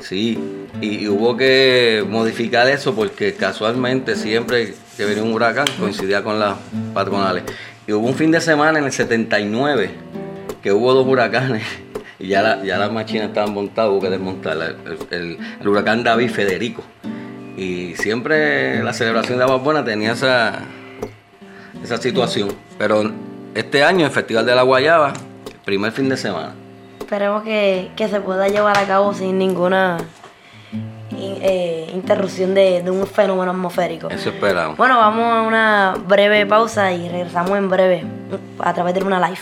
Sí, 0.01 0.37
y, 0.81 1.05
y 1.05 1.09
hubo 1.09 1.37
que 1.37 2.05
modificar 2.09 2.67
eso 2.69 2.95
porque 2.95 3.35
casualmente 3.35 4.17
siempre 4.17 4.75
que 4.97 5.05
venía 5.05 5.23
un 5.23 5.33
huracán 5.33 5.67
coincidía 5.79 6.25
con 6.25 6.41
las 6.41 6.55
patronales. 6.93 7.45
Y 7.87 7.93
hubo 7.93 8.09
un 8.09 8.15
fin 8.15 8.31
de 8.33 8.41
semana 8.41 8.79
en 8.81 8.87
el 8.87 8.93
79 8.93 9.91
que 10.63 10.73
hubo 10.73 10.93
dos 10.95 11.07
huracanes 11.07 11.63
y 12.19 12.29
ya, 12.29 12.43
la- 12.43 12.65
ya 12.65 12.79
las 12.79 12.91
máquinas 12.91 13.29
estaban 13.29 13.53
montadas, 13.53 13.91
hubo 13.93 14.01
que 14.01 14.11
desmontarlas. 14.11 14.75
El, 14.87 14.99
el- 15.19 15.39
el 15.61 15.69
huracán 15.69 16.03
David 16.03 16.31
Federico. 16.31 16.83
Y 17.57 17.95
siempre 17.97 18.83
la 18.83 18.93
celebración 18.93 19.39
de 19.39 19.45
Aguas 19.45 19.63
Buenas 19.63 19.85
tenía 19.85 20.13
esa, 20.13 20.61
esa 21.83 21.97
situación. 21.99 22.49
Pero 22.79 23.11
este 23.55 23.85
año, 23.85 24.07
el 24.07 24.13
Festival 24.13 24.47
de 24.47 24.55
la 24.55 24.63
Guayaba, 24.63 25.13
primer 25.65 25.93
fin 25.93 26.09
de 26.09 26.17
semana. 26.17 26.55
Esperemos 27.01 27.43
que, 27.43 27.91
que 27.95 28.09
se 28.09 28.21
pueda 28.21 28.49
llevar 28.49 28.79
a 28.79 28.85
cabo 28.87 29.13
sin 29.13 29.37
ninguna 29.37 29.99
in- 31.11 31.37
eh, 31.43 31.91
interrupción 31.93 32.55
de, 32.55 32.83
de 32.83 32.91
un 32.91 33.07
fenómeno 33.07 33.51
atmosférico. 33.51 34.09
Eso 34.09 34.31
esperamos. 34.31 34.79
Bueno, 34.79 34.97
vamos 34.97 35.25
a 35.27 35.43
una 35.43 35.95
breve 36.09 36.47
pausa 36.47 36.91
y 36.93 37.07
regresamos 37.11 37.51
en 37.59 37.69
breve 37.69 38.03
a 38.61 38.73
través 38.73 38.95
de 38.95 39.03
una 39.05 39.21
live. 39.29 39.39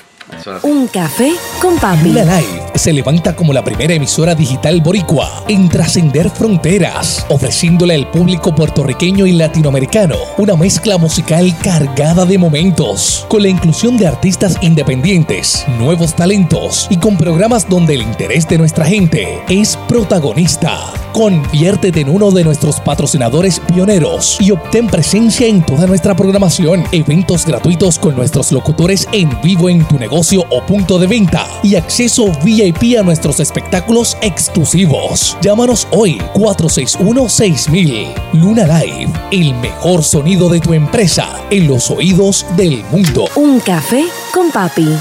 Un 0.62 0.87
café 0.87 1.32
con 1.60 1.76
papi. 1.78 2.08
Luna 2.08 2.25
Live 2.25 2.70
se 2.75 2.92
levanta 2.92 3.34
como 3.34 3.52
la 3.52 3.64
primera 3.64 3.94
emisora 3.94 4.34
digital 4.34 4.80
boricua 4.80 5.44
en 5.49 5.68
trascender 5.68 6.30
fronteras, 6.30 7.26
ofreciéndole 7.28 7.94
al 7.94 8.10
público 8.10 8.54
puertorriqueño 8.54 9.26
y 9.26 9.32
latinoamericano 9.32 10.16
una 10.38 10.56
mezcla 10.56 10.96
musical 10.96 11.54
cargada 11.62 12.25
de 12.25 12.38
momentos, 12.38 13.26
con 13.28 13.42
la 13.42 13.49
inclusión 13.49 13.96
de 13.96 14.06
artistas 14.06 14.56
independientes, 14.62 15.64
nuevos 15.78 16.14
talentos 16.14 16.87
y 16.90 16.96
con 16.96 17.16
programas 17.18 17.68
donde 17.68 17.94
el 17.94 18.02
interés 18.02 18.49
de 18.49 18.58
nuestra 18.58 18.84
gente 18.84 19.42
es 19.49 19.76
protagonista. 19.88 20.78
Conviértete 21.12 22.00
en 22.00 22.08
uno 22.08 22.30
de 22.30 22.44
nuestros 22.44 22.80
patrocinadores 22.80 23.58
pioneros 23.60 24.38
y 24.40 24.52
obtén 24.52 24.87
presencia 24.87 25.46
en 25.49 25.66
toda 25.66 25.87
nuestra 25.87 26.14
programación, 26.14 26.84
eventos 26.92 27.44
gratuitos 27.44 27.99
con 27.99 28.14
nuestros 28.14 28.52
locutores 28.52 29.08
en 29.12 29.28
vivo 29.42 29.68
en 29.68 29.84
tu 29.87 29.99
negocio 29.99 30.19
o 30.50 30.60
punto 30.66 30.98
de 30.98 31.06
venta 31.06 31.46
y 31.62 31.76
acceso 31.76 32.30
VIP 32.44 32.98
a 32.98 33.02
nuestros 33.02 33.40
espectáculos 33.40 34.18
exclusivos. 34.20 35.38
Llámanos 35.40 35.88
hoy 35.92 36.18
461-6000. 36.34 38.12
Luna 38.34 38.64
Live, 38.64 39.10
el 39.32 39.54
mejor 39.54 40.02
sonido 40.02 40.50
de 40.50 40.60
tu 40.60 40.74
empresa 40.74 41.26
en 41.48 41.68
los 41.68 41.90
oídos 41.90 42.44
del 42.54 42.84
mundo. 42.90 43.28
Un 43.34 43.60
café 43.60 44.04
con 44.34 44.50
papi. 44.50 44.94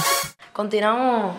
Continuamos 0.53 1.35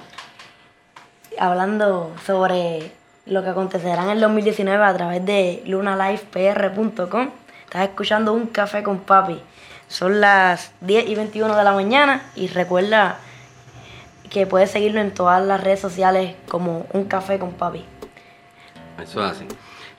hablando 1.39 2.13
sobre 2.27 2.93
lo 3.25 3.43
que 3.43 3.49
acontecerá 3.49 4.03
en 4.03 4.11
el 4.11 4.21
2019 4.21 4.85
a 4.85 4.95
través 4.95 5.25
de 5.25 5.63
lunalifepr.com. 5.65 7.31
Estás 7.65 7.89
escuchando 7.89 8.35
Un 8.35 8.49
Café 8.49 8.83
con 8.83 8.99
Papi. 8.99 9.41
Son 9.89 10.21
las 10.21 10.73
10 10.83 11.09
y 11.09 11.15
21 11.15 11.57
de 11.57 11.65
la 11.65 11.73
mañana 11.73 12.25
y 12.37 12.49
recuerda 12.49 13.19
que 14.31 14.47
puedes 14.47 14.71
seguirlo 14.71 15.01
en 15.01 15.11
todas 15.13 15.45
las 15.45 15.63
redes 15.63 15.81
sociales 15.81 16.35
como 16.49 16.87
Un 16.93 17.05
Café 17.05 17.39
con 17.39 17.53
Papi. 17.53 17.85
Eso 19.03 19.25
es 19.25 19.33
así. 19.33 19.47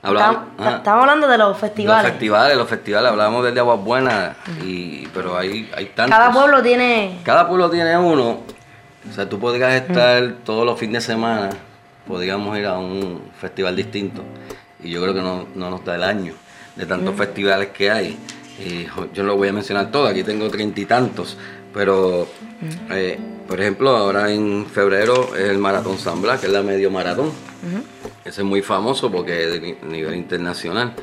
Hablamos, 0.03 0.43
Estamos, 0.57 1.01
hablando 1.03 1.27
de 1.27 1.37
los 1.37 1.49
Los 1.49 1.57
festivales. 1.59 2.09
festivales, 2.11 2.57
los 2.57 2.67
festivales, 2.67 3.11
hablábamos 3.11 3.43
del 3.43 3.53
de 3.53 3.59
Aguas 3.59 3.79
Buenas, 3.83 4.35
y, 4.63 5.05
pero 5.13 5.37
hay, 5.37 5.69
hay 5.75 5.85
tantos. 5.87 6.17
Cada 6.17 6.31
pueblo 6.31 6.61
tiene... 6.63 7.19
Cada 7.23 7.47
pueblo 7.47 7.69
tiene 7.69 7.95
uno. 7.97 8.39
O 9.09 9.13
sea, 9.13 9.27
tú 9.29 9.39
podrías 9.39 9.73
estar 9.73 10.33
todos 10.43 10.65
los 10.65 10.79
fines 10.79 11.05
de 11.05 11.13
semana, 11.13 11.49
podríamos 12.07 12.57
ir 12.57 12.65
a 12.65 12.77
un 12.79 13.21
festival 13.39 13.75
distinto. 13.75 14.23
Y 14.83 14.89
yo 14.89 15.01
creo 15.03 15.13
que 15.13 15.21
no, 15.21 15.45
no 15.53 15.69
nos 15.69 15.85
da 15.85 15.95
el 15.95 16.03
año 16.03 16.33
de 16.75 16.85
tantos 16.87 17.15
festivales 17.15 17.69
que 17.69 17.91
hay. 17.91 18.17
Y 18.59 18.85
jo- 18.87 19.07
yo 19.13 19.21
no 19.23 19.29
lo 19.29 19.37
voy 19.37 19.49
a 19.49 19.53
mencionar 19.53 19.91
todos, 19.91 20.09
aquí 20.09 20.23
tengo 20.23 20.49
treinta 20.49 20.79
y 20.81 20.85
tantos. 20.85 21.37
Pero, 21.73 22.27
eh, 22.89 23.17
por 23.47 23.59
ejemplo, 23.61 23.89
ahora 23.95 24.31
en 24.31 24.65
febrero 24.65 25.35
es 25.35 25.49
el 25.49 25.57
Maratón 25.57 25.97
San 25.97 26.21
Blas, 26.21 26.39
que 26.41 26.47
es 26.47 26.51
la 26.53 26.61
medio 26.63 26.91
maratón. 26.91 27.31
Ese 28.25 28.41
es 28.41 28.47
muy 28.47 28.61
famoso 28.61 29.11
porque 29.11 29.43
es 29.45 29.51
de 29.53 29.59
ni- 29.61 29.89
nivel 29.89 30.15
internacional. 30.15 30.93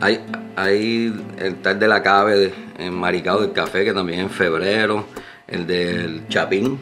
Hay, 0.00 0.20
hay 0.56 1.14
el 1.38 1.56
tal 1.62 1.78
de 1.78 1.88
la 1.88 2.02
Cabe 2.02 2.52
en 2.78 2.94
Maricao 2.94 3.40
del 3.40 3.52
Café, 3.52 3.84
que 3.84 3.92
también 3.94 4.20
en 4.20 4.30
febrero. 4.30 5.04
El 5.48 5.66
del 5.66 6.26
Chapín, 6.28 6.78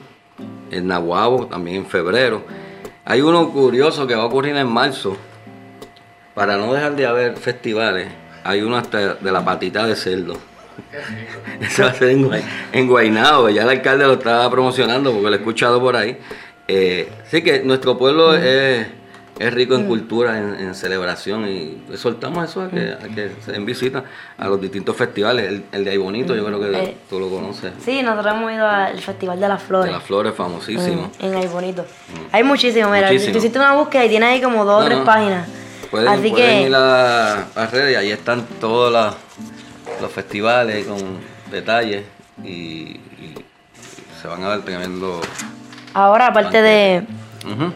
el 0.71 0.87
Nahuabo, 0.87 1.47
también 1.47 1.77
en 1.79 1.87
febrero. 1.87 2.43
Hay 3.05 3.21
uno 3.21 3.51
curioso 3.51 4.07
que 4.07 4.15
va 4.15 4.23
a 4.23 4.27
ocurrir 4.27 4.57
en 4.57 4.67
marzo. 4.67 5.17
Para 6.35 6.57
no 6.57 6.73
dejar 6.73 6.97
de 6.97 7.07
haber 7.07 7.37
festivales, 7.37 8.09
hay 8.43 8.63
uno 8.63 8.77
hasta 8.77 9.15
de 9.15 9.31
la 9.33 9.45
patita 9.45 9.87
de 9.87 9.95
cerdo. 9.95 10.35
Eso 11.61 11.83
va 11.85 11.91
a 11.91 11.95
ser 11.95 12.11
en, 12.11 12.29
Guay- 12.29 12.45
en 12.73 12.89
Guaynabo, 12.89 13.49
ya 13.51 13.63
el 13.63 13.69
alcalde 13.71 14.07
lo 14.07 14.15
estaba 14.15 14.51
promocionando 14.51 15.11
porque 15.13 15.27
lo 15.29 15.33
he 15.35 15.39
escuchado 15.39 15.81
por 15.81 15.97
ahí. 15.97 16.19
Eh, 16.69 17.09
sí 17.31 17.43
que 17.43 17.61
nuestro 17.63 17.99
pueblo 17.99 18.35
es, 18.35 18.87
es 19.39 19.53
rico 19.55 19.75
en 19.75 19.87
cultura, 19.87 20.39
en, 20.39 20.55
en 20.61 20.75
celebración 20.75 21.47
y 21.49 21.83
soltamos 21.97 22.49
eso 22.49 22.63
a 22.63 22.71
que, 22.71 22.93
a 22.93 23.15
que 23.15 23.33
se 23.45 23.53
den 23.53 23.67
visita 23.67 24.05
a 24.39 24.49
los 24.49 24.61
distintos 24.61 24.97
festivales. 24.97 25.47
El, 25.49 25.65
el 25.73 25.85
de 25.85 25.91
Ay 25.91 25.97
Bonito, 25.99 26.35
yo 26.35 26.45
creo 26.45 26.61
que 26.61 26.71
Eh, 26.79 26.97
tú 27.11 27.21
lo 27.21 27.29
conoces. 27.29 27.73
Sí, 27.85 28.03
nosotros 28.03 28.35
hemos 28.35 28.53
ido 28.53 28.67
al 28.67 28.99
Festival 29.01 29.39
de 29.41 29.49
las 29.49 29.63
Flores. 29.63 29.87
De 29.87 29.93
las 29.93 30.03
flores, 30.03 30.35
famosísimo. 30.35 31.11
En, 31.21 31.33
en 31.35 31.39
Ay 31.39 31.47
Bonito. 31.49 31.85
Hay 32.33 32.43
muchísimo, 32.45 32.89
mira. 32.91 33.09
Muchísimo. 33.09 33.33
Tú 33.33 33.39
hiciste 33.39 33.59
una 33.59 33.75
búsqueda 33.75 34.05
y 34.07 34.09
tiene 34.09 34.27
ahí 34.27 34.41
como 34.41 34.65
dos 34.65 34.77
o 34.79 34.81
No, 34.81 34.87
tres 34.87 34.99
no. 34.99 35.05
páginas. 35.05 35.49
Pueden, 35.91 36.09
Así 36.09 36.31
pueden 36.31 36.63
que 36.63 36.69
ir 36.69 36.75
a 36.75 37.47
las 37.55 37.71
redes 37.71 37.93
y 37.93 37.97
ahí 37.97 38.11
están 38.11 38.45
todos 38.61 38.93
las- 38.93 39.15
los 40.01 40.11
festivales 40.13 40.87
con 40.87 40.99
detalles 41.51 42.05
y, 42.43 42.49
y 42.51 43.35
se 44.21 44.29
van 44.29 44.43
a 44.45 44.49
ver 44.49 44.63
tremendo. 44.63 45.21
ahora, 45.95 46.29
aparte 46.29 46.61
de, 46.63 47.05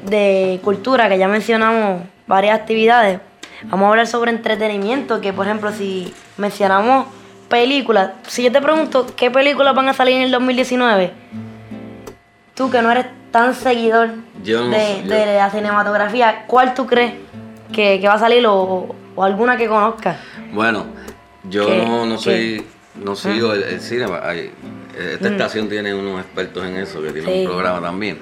de 0.05 0.61
cultura, 0.63 1.09
que 1.09 1.19
ya 1.19 1.29
mencionamos 1.29 2.03
varias 2.27 2.59
actividades, 2.59 3.21
vamos 3.65 3.87
a 3.87 3.91
hablar 3.91 4.07
sobre 4.07 4.31
entretenimiento, 4.31 5.21
que 5.21 5.33
por 5.33 5.47
ejemplo, 5.47 5.73
si 5.73 6.13
mencionamos 6.37 7.07
películas, 7.49 8.11
si 8.27 8.43
yo 8.43 8.53
te 8.53 8.61
pregunto 8.61 9.07
qué 9.17 9.31
películas 9.31 9.75
van 9.75 9.89
a 9.89 9.95
salir 9.95 10.17
en 10.17 10.23
el 10.23 10.31
2019, 10.33 11.13
tú 12.55 12.71
que 12.71 12.83
no 12.83 12.91
eres 12.91 13.07
tan 13.31 13.55
seguidor 13.55 14.11
Yo 14.43 14.65
no 14.65 14.71
de, 14.71 15.03
yo- 15.05 15.15
de 15.15 15.27
la 15.37 15.51
cinematografía, 15.51 16.45
¿cuál 16.47 16.75
tú 16.75 16.87
crees 16.87 17.15
que, 17.73 18.01
que 18.01 18.09
va 18.09 18.15
a 18.15 18.19
salir 18.19 18.47
o, 18.47 18.95
o 19.15 19.25
alguna 19.25 19.57
que 19.57 19.69
conozcas? 19.69 20.17
Bueno, 20.53 20.87
yo 21.49 21.67
¿Qué? 21.67 21.77
no, 21.79 22.07
no 22.07 22.17
¿Qué? 22.17 22.23
soy, 22.23 22.67
no 23.03 23.17
sigo 23.17 23.53
el, 23.53 23.63
el 23.65 23.81
cine. 23.81 24.07
hay- 24.23 24.51
esta 25.13 25.29
estación 25.29 25.69
tiene 25.69 25.95
unos 25.95 26.21
expertos 26.21 26.65
en 26.67 26.77
eso 26.77 27.01
que 27.03 27.13
tienen 27.13 27.31
Mm. 27.31 27.35
Sí. 27.35 27.41
un 27.41 27.47
programa 27.53 27.81
también. 27.81 28.19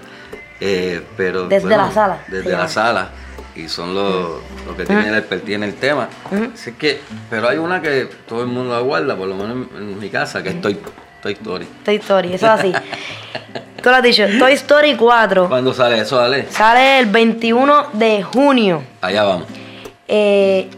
Eh, 0.60 1.02
pero 1.16 1.46
Desde 1.48 1.66
bueno, 1.68 1.86
la 1.86 1.92
sala, 1.92 2.24
Desde 2.28 2.52
la 2.52 2.68
sala. 2.68 3.10
Y 3.54 3.68
son 3.68 3.94
los, 3.94 4.40
los 4.66 4.76
que 4.76 4.84
tienen 4.84 5.06
el 5.06 5.14
expertise 5.14 5.54
en 5.54 5.62
el 5.62 5.74
tema. 5.74 6.08
Así 6.52 6.72
que, 6.72 7.00
pero 7.30 7.48
hay 7.48 7.56
una 7.56 7.80
que 7.80 8.06
todo 8.28 8.42
el 8.42 8.48
mundo 8.48 8.74
aguarda, 8.74 9.16
por 9.16 9.26
lo 9.28 9.34
menos 9.34 9.68
en, 9.74 9.76
en 9.78 9.98
mi 9.98 10.10
casa, 10.10 10.42
que 10.42 10.50
es 10.50 10.60
Toy, 10.60 10.78
Toy 11.22 11.32
Story. 11.32 11.66
Toy 11.82 11.96
Story, 11.96 12.34
eso 12.34 12.44
es 12.46 12.52
así. 12.52 12.72
Tú 13.82 13.88
lo 13.90 13.96
has 13.96 14.02
dicho, 14.02 14.24
Toy 14.38 14.52
Story 14.54 14.96
4 14.96 15.48
¿Cuándo 15.48 15.72
sale 15.72 15.98
eso, 16.00 16.20
Ale? 16.20 16.46
sale 16.50 16.98
el 16.98 17.06
21 17.06 17.86
de 17.94 18.22
junio. 18.22 18.82
Allá 19.00 19.22
vamos. 19.24 19.46
Eh, 20.08 20.68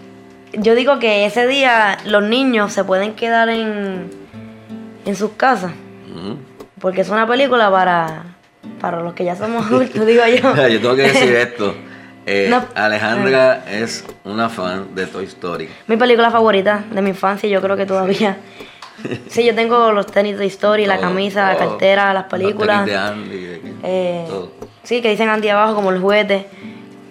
yo 0.53 0.75
digo 0.75 0.99
que 0.99 1.27
ese 1.27 1.47
día 1.47 1.99
los 2.05 2.23
niños 2.23 2.73
se 2.73 2.85
pueden 2.85 3.15
quedar 3.15 3.49
en, 3.49 4.11
en 5.05 5.17
sus 5.17 5.33
casas, 5.33 5.73
porque 6.81 7.01
es 7.03 7.09
una 7.11 7.27
película 7.27 7.71
para, 7.71 8.25
para 8.81 9.01
los 9.01 9.15
que 9.15 9.25
ya 9.25 9.37
somos 9.37 9.67
adultos, 9.71 10.07
digo 10.07 10.23
yo. 10.27 10.55
yo 10.69 10.81
tengo 10.81 10.97
que 10.97 11.03
decir 11.03 11.35
esto. 11.35 11.75
Eh, 12.31 12.49
No. 12.51 12.63
Alejandra 12.75 13.65
es 13.71 14.05
una 14.25 14.51
fan 14.51 14.95
de 14.95 15.07
Toy 15.07 15.25
Story. 15.25 15.67
Mi 15.87 15.97
película 15.97 16.31
favorita 16.31 16.85
de 16.91 17.01
mi 17.01 17.09
infancia, 17.09 17.49
yo 17.49 17.63
creo 17.63 17.75
que 17.75 17.87
todavía. 17.87 18.37
Sí, 19.31 19.47
yo 19.47 19.55
tengo 19.55 19.93
los 19.93 20.05
tenis 20.05 20.37
de 20.37 20.45
Story, 20.45 20.85
la 20.85 20.97
Todo, 20.99 21.07
camisa, 21.09 21.55
la 21.55 21.57
cartera, 21.57 22.13
las 22.13 22.25
Los 22.25 22.31
películas. 22.31 22.85
tenis 22.85 22.93
de 22.93 22.99
Andy, 22.99 23.37
de- 23.47 23.73
Eh, 23.83 24.25
todo. 24.29 24.53
sí, 24.83 25.01
que 25.01 25.09
dicen 25.09 25.31
anti 25.31 25.49
abajo 25.49 25.75
como 25.75 25.91
el 25.91 26.01
juguete. 26.01 26.47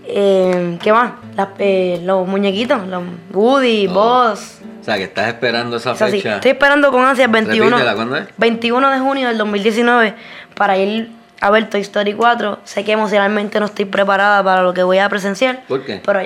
Eh, 0.10 0.78
¿Qué 0.82 0.92
más? 0.94 1.12
Las, 1.36 1.50
eh, 1.60 2.00
los 2.04 2.28
muñequitos, 2.28 2.88
los 2.88 3.04
Woody. 3.34 3.88
Buzz. 3.88 4.62
O 4.82 4.84
sea, 4.84 4.96
que 4.96 5.04
estás 5.04 5.28
esperando 5.28 5.78
esa 5.78 5.92
Es 5.92 6.02
así. 6.02 6.18
fecha. 6.18 6.36
Estoy 6.36 6.52
esperando 6.52 6.92
con 6.92 7.04
ansia 7.04 7.26
el 7.26 7.32
21, 7.32 7.64
Repítela, 7.70 7.96
¿cuándo 7.96 8.16
es? 8.16 8.26
21 8.38 8.90
de 8.92 9.00
junio 9.00 9.28
del 9.28 9.38
2019 9.38 10.14
para 10.56 10.78
ir 10.78 11.12
a 11.42 11.52
ver 11.52 11.70
Toy 11.70 11.82
Story 11.82 12.14
4. 12.14 12.60
Sé 12.64 12.86
que 12.86 12.94
emocionalmente 12.94 13.60
no 13.60 13.66
estoy 13.66 13.86
preparada 13.86 14.42
para 14.44 14.64
lo 14.64 14.74
que 14.74 14.84
voy 14.84 15.00
a 15.00 15.10
presenciar. 15.10 15.64
¿Por 15.68 15.84
qué? 15.84 16.02
Pero 16.06 16.22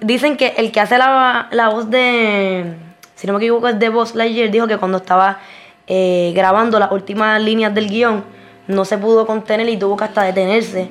dicen 0.00 0.36
que 0.36 0.54
el 0.56 0.72
que 0.72 0.80
hace 0.80 0.98
la, 0.98 1.46
la 1.52 1.68
voz 1.68 1.88
de, 1.88 2.74
si 3.14 3.26
no 3.28 3.34
me 3.34 3.38
equivoco, 3.38 3.68
es 3.68 3.78
de 3.78 3.88
Buzz 3.90 4.14
Lightyear, 4.16 4.50
dijo 4.50 4.66
que 4.66 4.76
cuando 4.78 4.98
estaba 4.98 5.38
eh, 5.86 6.32
grabando 6.34 6.78
las 6.80 6.90
últimas 6.90 7.40
líneas 7.40 7.72
del 7.74 7.88
guion, 7.88 8.24
no 8.66 8.84
se 8.84 8.98
pudo 8.98 9.26
contener 9.26 9.68
y 9.68 9.76
tuvo 9.76 9.96
que 9.96 10.04
hasta 10.04 10.22
detenerse, 10.22 10.88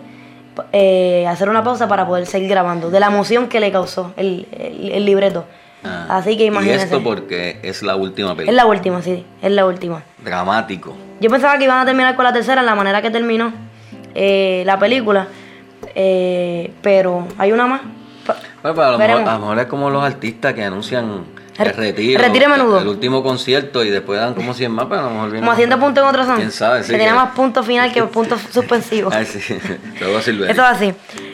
eh, 0.74 1.26
hacer 1.28 1.50
una 1.50 1.64
pausa 1.64 1.88
para 1.88 2.06
poder 2.08 2.26
seguir 2.26 2.50
grabando, 2.50 2.90
de 2.90 3.00
la 3.00 3.08
emoción 3.08 3.48
que 3.48 3.60
le 3.60 3.72
causó 3.72 4.14
el, 4.18 4.48
el- 4.52 4.92
el 4.92 5.06
libreto. 5.06 5.46
Ah, 5.84 6.06
Así 6.18 6.38
que 6.38 6.44
Y 6.44 6.48
imagínense. 6.48 6.86
esto 6.86 7.02
porque 7.04 7.60
es 7.64 7.82
la 7.82 7.96
última 7.96 8.30
Es 8.32 8.36
película. 8.36 8.56
la 8.64 8.66
última, 8.68 9.02
sí, 9.02 9.26
es 9.42 9.52
la 9.52 9.66
última. 9.66 10.04
Dramático. 10.24 10.96
Yo 11.20 11.30
pensaba 11.30 11.58
que 11.58 11.64
iban 11.64 11.80
a 11.80 11.86
terminar 11.86 12.16
con 12.16 12.24
la 12.26 12.34
tercera 12.34 12.62
en 12.62 12.68
la 12.68 12.76
manera 12.76 13.02
que 13.02 13.10
terminó 13.10 13.52
eh, 14.14 14.64
la 14.66 14.78
película, 14.78 15.28
eh, 15.96 16.72
pero 16.82 17.28
hay 17.38 17.52
una 17.52 17.68
más. 17.68 17.82
Bueno, 18.62 18.76
pero 18.76 18.84
a, 18.84 18.92
lo 18.92 18.98
mejor, 19.00 19.22
a 19.28 19.34
lo 19.34 19.40
mejor 19.40 19.60
es 19.60 19.66
como 19.66 19.90
los 19.90 20.04
artistas 20.04 20.54
que 20.54 20.64
anuncian 20.64 21.24
el 21.68 21.74
Re- 21.76 21.92
retiro. 21.92 22.26
a 22.26 22.50
menudo. 22.50 22.80
El 22.80 22.88
último 22.88 23.24
concierto 23.24 23.84
y 23.84 23.90
después 23.90 24.20
dan 24.20 24.34
como 24.34 24.54
100 24.54 24.72
más, 24.72 24.86
pero 24.90 25.02
a 25.02 25.04
lo 25.06 25.10
mejor 25.12 25.26
viene. 25.32 25.40
Como 25.42 25.52
haciendo 25.52 25.80
puntos 25.80 26.04
en 26.04 26.10
otros 26.10 26.26
son. 26.26 26.36
¿Quién 26.38 26.52
sabe? 26.52 26.84
Sí, 26.84 26.92
que 26.92 26.98
tiene 26.98 27.14
más 27.14 27.32
puntos 27.32 27.66
final 27.66 27.92
que 27.94 28.04
puntos 28.04 28.42
suspensivos. 28.52 29.14
Ay, 29.14 29.26
sí. 29.26 29.40
Todo 30.00 30.22
Silverio. 30.22 30.52
Eso 30.52 30.62
es 30.62 30.68
así. 30.68 30.94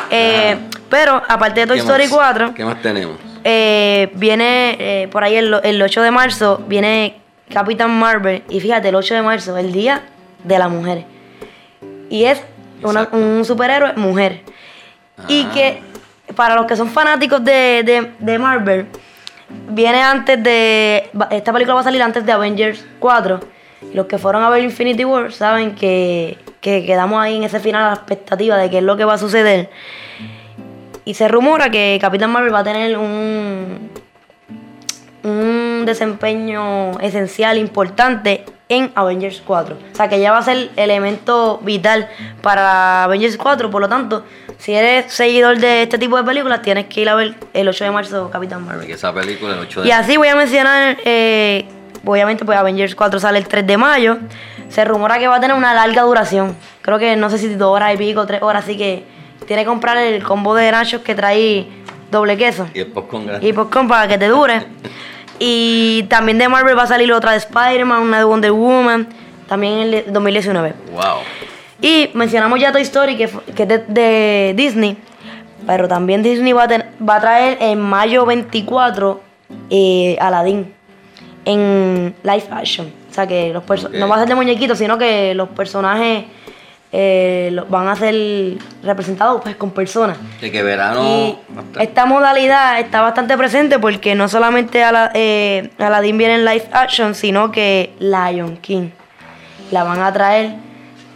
Eh, 0.10 0.58
pero 0.90 1.22
aparte 1.28 1.62
de 1.62 1.68
Toy 1.68 1.78
¿Qué 1.78 1.82
Story 1.82 2.04
más? 2.04 2.14
4, 2.14 2.54
¿Qué 2.56 2.66
más 2.66 2.82
tenemos? 2.82 3.18
eh, 3.44 4.12
viene 4.16 4.76
eh, 4.80 5.08
por 5.10 5.24
ahí 5.24 5.36
el, 5.36 5.60
el 5.64 5.82
8 5.82 6.02
de 6.02 6.12
marzo, 6.12 6.64
viene 6.68 7.18
Capitán 7.54 7.92
Marvel. 7.98 8.44
Y 8.50 8.60
fíjate, 8.60 8.90
el 8.90 8.96
8 8.96 9.16
de 9.16 9.22
marzo, 9.22 9.58
el 9.58 9.72
día 9.72 10.04
de 10.44 10.60
la 10.60 10.68
mujer. 10.68 11.06
Y 12.10 12.24
es 12.26 12.42
una- 12.84 13.10
un 13.12 13.44
superhéroe 13.46 13.94
mujer. 13.96 14.42
Y 15.28 15.44
Ah. 15.46 15.52
que 15.54 15.82
para 16.36 16.56
los 16.56 16.66
que 16.68 16.76
son 16.76 16.90
fanáticos 16.90 17.44
de, 17.44 17.84
de- 17.84 18.12
de 18.20 18.40
Marvel, 18.40 18.86
viene 19.50 20.02
antes 20.02 20.42
de. 20.44 21.10
Esta 21.32 21.54
película 21.54 21.76
va 21.76 21.82
a 21.82 21.84
salir 21.84 22.02
antes 22.02 22.26
de 22.26 22.32
Avengers 22.32 22.86
4. 23.00 23.40
Y 23.92 23.96
los 23.96 24.08
que 24.08 24.18
fueron 24.18 24.44
a 24.44 24.50
ver 24.50 24.64
Infinity 24.64 25.06
War 25.06 25.32
saben 25.32 25.76
que, 25.76 26.38
que 26.62 26.86
quedamos 26.86 27.22
ahí 27.22 27.38
en 27.38 27.44
ese 27.44 27.60
final 27.60 27.84
a 27.84 27.88
la 27.90 27.94
expectativa 27.94 28.58
de 28.58 28.70
qué 28.70 28.80
es 28.80 28.84
lo 28.84 28.98
que 28.98 29.06
va 29.06 29.14
a 29.14 29.18
suceder. 29.18 29.70
Y 31.06 31.14
se 31.14 31.28
rumora 31.28 31.70
que 31.70 31.98
Capitán 32.02 32.32
Marvel 32.32 32.54
va 32.54 32.60
a 32.60 32.64
tener 32.64 32.98
un, 32.98 33.90
un 35.24 35.84
desempeño 35.86 37.00
esencial, 37.00 37.58
importante 37.58 38.44
en 38.70 38.92
Avengers 38.96 39.42
4. 39.46 39.78
O 39.94 39.96
sea, 39.96 40.10
que 40.10 40.20
ya 40.20 40.32
va 40.32 40.40
a 40.40 40.42
ser 40.44 40.70
elemento 40.76 41.60
vital 41.64 42.10
para 42.42 43.06
Avengers 43.06 43.38
4. 43.38 43.70
Por 43.70 43.82
lo 43.82 43.90
tanto, 43.90 44.24
si 44.58 44.74
eres 44.74 45.12
seguidor 45.12 45.58
de 45.58 45.84
este 45.84 45.98
tipo 45.98 46.18
de 46.18 46.24
películas, 46.24 46.62
tienes 46.62 46.86
que 46.88 47.02
ir 47.02 47.10
a 47.10 47.16
ver 47.16 47.36
el 47.54 47.68
8 47.68 47.86
de 47.86 47.92
marzo 47.92 48.30
Capitán 48.30 48.66
Marvel. 48.66 48.86
Que 48.86 48.94
esa 48.94 49.14
película, 49.14 49.54
el 49.54 49.60
8 49.60 49.82
de 49.82 49.88
Y 49.88 49.92
así 49.92 50.18
voy 50.18 50.28
a 50.28 50.36
mencionar, 50.36 50.98
eh, 51.06 51.66
obviamente 52.06 52.44
pues 52.46 52.58
Avengers 52.58 52.96
4 52.96 53.20
sale 53.20 53.40
el 53.40 53.48
3 53.48 53.66
de 53.66 53.78
mayo. 53.78 54.18
Se 54.70 54.84
rumora 54.84 55.18
que 55.18 55.28
va 55.28 55.38
a 55.38 55.40
tener 55.40 55.56
una 55.56 55.74
larga 55.74 56.02
duración. 56.02 56.56
Creo 56.82 57.00
que 57.00 57.16
no 57.16 57.30
sé 57.30 57.38
si 57.38 57.48
dos 57.56 57.74
horas 57.74 57.94
y 57.94 57.98
pico, 57.98 58.26
tres 58.26 58.42
horas, 58.42 58.66
así 58.66 58.78
que 58.78 59.06
tiene 59.46 59.64
que 59.64 59.68
comprar 59.68 59.98
el 59.98 60.22
combo 60.24 60.54
de 60.56 60.70
nachos 60.72 61.02
que 61.02 61.16
trae 61.16 61.68
doble 62.12 62.38
queso. 62.38 62.68
Y 62.74 62.80
después 62.80 63.06
con 63.10 63.28
Y 63.42 63.54
popcorn 63.54 63.88
para 63.88 64.08
que 64.08 64.18
te 64.18 64.28
dure. 64.28 64.66
Y 65.40 66.04
también 66.10 66.38
de 66.38 66.50
Marvel 66.50 66.78
va 66.78 66.84
a 66.84 66.88
salir 66.88 67.12
otra 67.14 67.32
de 67.32 67.38
Spider-Man, 67.38 68.02
una 68.02 68.18
de 68.20 68.24
Wonder 68.24 68.52
Woman, 68.52 69.08
también 69.48 69.74
en 69.80 69.94
el 69.94 70.14
2019. 70.14 70.74
Wow. 70.94 71.02
Y 71.82 72.10
mencionamos 72.16 72.60
ya 72.60 72.72
Toy 72.72 72.82
Story, 72.82 73.16
que, 73.18 73.30
que 73.56 73.64
es 73.64 73.70
de, 73.70 73.78
de 73.88 74.54
Disney. 74.56 74.98
Pero 75.66 75.88
también 75.88 76.24
Disney 76.24 76.54
va 76.54 76.64
a, 76.64 76.68
ten- 76.68 76.86
va 77.08 77.16
a 77.18 77.20
traer 77.22 77.58
en 77.62 77.80
mayo 77.82 78.26
24 78.26 79.22
eh, 79.70 80.18
Aladdin 80.20 80.74
en 81.46 82.16
live 82.24 82.44
action. 82.52 82.92
O 83.10 83.14
sea 83.14 83.28
que 83.28 83.52
los 83.54 83.64
perso- 83.64 83.88
Ok. 83.88 83.94
no 83.96 84.08
va 84.08 84.16
a 84.16 84.20
ser 84.20 84.28
de 84.30 84.36
muñequitos, 84.36 84.78
sino 84.78 84.98
que 84.98 85.34
los 85.34 85.50
personajes 85.50 86.26
eh, 86.92 87.56
van 87.70 87.88
a 87.90 87.96
ser 87.96 88.58
representados 88.84 89.42
pues 89.42 89.56
con 89.56 89.72
personas. 89.72 90.18
De 90.42 90.52
que 90.52 90.64
verano. 90.64 91.04
Y 91.04 91.38
a 91.78 91.84
esta 91.84 92.06
modalidad 92.06 92.80
está 92.80 93.02
bastante 93.02 93.38
presente 93.38 93.78
porque 93.80 94.16
no 94.16 94.28
solamente 94.30 94.84
Ala- 94.84 95.12
eh, 95.14 95.70
Aladdin 95.80 96.18
viene 96.18 96.36
en 96.36 96.46
live 96.46 96.66
action, 96.72 97.14
sino 97.16 97.52
que 97.52 97.94
Lion 98.00 98.58
King 98.58 98.90
la 99.72 99.84
van 99.84 100.00
a 100.02 100.14
traer 100.14 100.52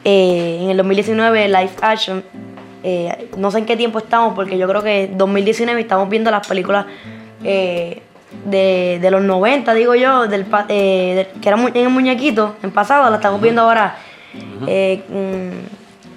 eh, 0.04 0.60
en 0.62 0.70
el 0.72 0.78
2019 0.78 1.48
live 1.48 1.72
action. 1.82 2.24
Eh, 2.84 3.30
no 3.38 3.52
sé 3.52 3.60
en 3.60 3.66
qué 3.66 3.78
tiempo 3.78 4.00
estamos 4.00 4.34
porque 4.34 4.58
yo 4.58 4.68
creo 4.68 4.82
que 4.84 5.10
2019 5.14 5.80
estamos 5.82 6.10
viendo 6.10 6.32
las 6.32 6.46
películas 6.48 6.86
de, 8.46 9.00
de 9.02 9.12
los 9.12 9.22
90, 9.22 9.74
digo 9.74 9.96
yo, 9.96 10.28
del, 10.28 10.46
del- 10.68 11.28
que 11.42 11.48
eran 11.50 11.62
mu- 11.62 11.68
en 11.68 11.78
el 11.78 11.90
muñequito, 11.90 12.56
en 12.64 12.72
pasado, 12.72 13.10
la 13.10 13.18
estamos 13.18 13.40
viendo 13.42 13.62
ahora. 13.62 13.96
Eh, 14.68 15.04
un, 15.10 15.68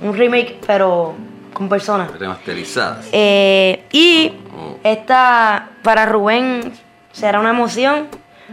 un 0.08 0.16
remake, 0.16 0.58
pero 0.66 1.14
con 1.52 1.68
personas. 1.68 2.10
remasterizadas. 2.18 3.08
Eh, 3.12 3.84
y 3.92 4.32
Oh. 4.56 4.78
esta 4.84 5.70
para 5.82 6.06
Rubén 6.06 6.72
será 7.10 7.40
una 7.40 7.50
emoción, 7.50 8.06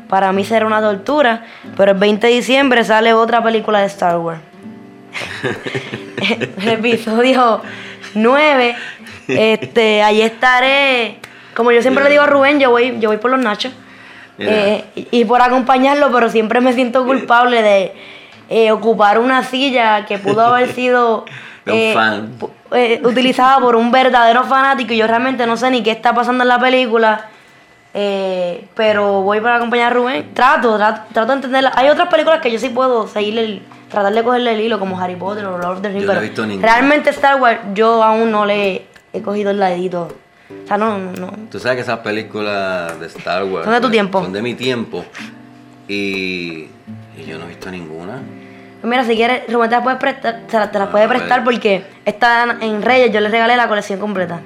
para 0.09 0.31
mí 0.31 0.43
será 0.43 0.65
una 0.65 0.81
tortura, 0.81 1.45
pero 1.77 1.91
el 1.91 1.97
20 1.99 2.25
de 2.25 2.33
diciembre 2.33 2.83
sale 2.83 3.13
otra 3.13 3.43
película 3.43 3.79
de 3.81 3.85
Star 3.85 4.17
Wars. 4.17 4.39
el 6.61 6.67
episodio 6.69 7.61
9. 8.15 8.75
Este, 9.27 10.01
ahí 10.03 10.21
estaré. 10.21 11.19
Como 11.55 11.71
yo 11.71 11.81
siempre 11.81 12.03
le 12.03 12.09
digo 12.09 12.23
a 12.23 12.27
Rubén, 12.27 12.59
yo 12.59 12.69
voy, 12.71 12.97
yo 12.99 13.09
voy 13.09 13.17
por 13.17 13.31
los 13.31 13.39
nachos. 13.39 13.73
Eh, 14.39 14.83
y, 14.95 15.07
y 15.11 15.25
por 15.25 15.41
acompañarlo, 15.41 16.11
pero 16.11 16.29
siempre 16.29 16.61
me 16.61 16.73
siento 16.73 17.05
culpable 17.05 17.61
de 17.61 17.93
eh, 18.53 18.69
ocupar 18.71 19.17
una 19.17 19.43
silla 19.43 20.05
que 20.05 20.17
pudo 20.17 20.41
haber 20.41 20.73
sido 20.75 21.23
eh, 21.65 21.95
eh, 22.73 23.01
utilizada 23.03 23.59
por 23.59 23.77
un 23.77 23.91
verdadero 23.91 24.43
fanático 24.43 24.91
y 24.93 24.97
yo 24.97 25.07
realmente 25.07 25.47
no 25.47 25.55
sé 25.55 25.71
ni 25.71 25.81
qué 25.81 25.91
está 25.91 26.13
pasando 26.13 26.43
en 26.43 26.49
la 26.49 26.59
película. 26.59 27.29
eh, 27.93 28.67
pero 28.75 29.21
voy 29.21 29.39
para 29.39 29.55
acompañar 29.55 29.91
a 29.91 29.95
Rubén. 29.95 30.33
Trato, 30.33 30.75
trato, 30.77 31.01
trato 31.13 31.29
de 31.29 31.35
entenderla. 31.35 31.71
Hay 31.75 31.87
otras 31.89 32.09
películas 32.09 32.41
que 32.41 32.51
yo 32.51 32.59
sí 32.59 32.69
puedo 32.69 33.07
seguirle 33.07 33.45
el, 33.45 33.61
tratar 33.89 34.13
de 34.13 34.21
cogerle 34.23 34.53
el 34.53 34.59
hilo, 34.59 34.79
como 34.79 34.99
Harry 34.99 35.15
Potter 35.15 35.45
o 35.45 35.57
Lord 35.57 35.77
of 35.77 35.81
the 35.81 35.89
Rings. 35.89 36.03
No 36.03 36.09
pero 36.09 36.21
visto 36.21 36.45
ninguna. 36.45 36.67
realmente 36.67 37.09
Star 37.11 37.41
Wars 37.41 37.59
yo 37.73 38.03
aún 38.03 38.31
no 38.31 38.45
le 38.45 38.85
he 39.13 39.21
cogido 39.21 39.51
el 39.51 39.59
ladito. 39.59 40.09
O 40.63 40.67
sea, 40.67 40.77
no, 40.77 40.97
no, 40.97 41.11
no. 41.13 41.31
Tú 41.49 41.57
sabes 41.59 41.77
que 41.77 41.81
esas 41.83 41.99
películas 41.99 42.99
de 42.99 43.07
Star 43.07 43.45
Wars 43.45 43.63
Son 43.63 43.73
de 43.73 43.79
tu 43.79 43.83
pues, 43.83 43.91
tiempo. 43.93 44.21
Son 44.21 44.33
de 44.33 44.41
mi 44.41 44.55
tiempo. 44.55 45.05
Y, 45.87 46.67
y 47.17 47.25
yo 47.25 47.37
no 47.37 47.45
he 47.45 47.49
visto 47.49 47.69
ninguna. 47.71 48.21
Pues 48.81 48.89
Mira, 48.89 49.03
si 49.05 49.15
quieres, 49.15 49.43
Rubén 49.51 49.69
te 49.69 49.75
las 49.75 49.83
puede 49.83 49.97
prestar, 49.97 50.39
te 50.49 50.57
la- 50.57 50.71
te 50.71 50.79
las 50.79 50.89
puede 50.89 51.05
Ah, 51.05 51.09
prestar 51.09 51.43
pues. 51.43 51.55
porque 51.57 51.83
están 52.05 52.61
en 52.63 52.81
Reyes, 52.81 53.11
yo 53.11 53.19
les 53.19 53.31
regalé 53.31 53.55
la 53.55 53.67
colección 53.67 53.99
completa. 53.99 54.39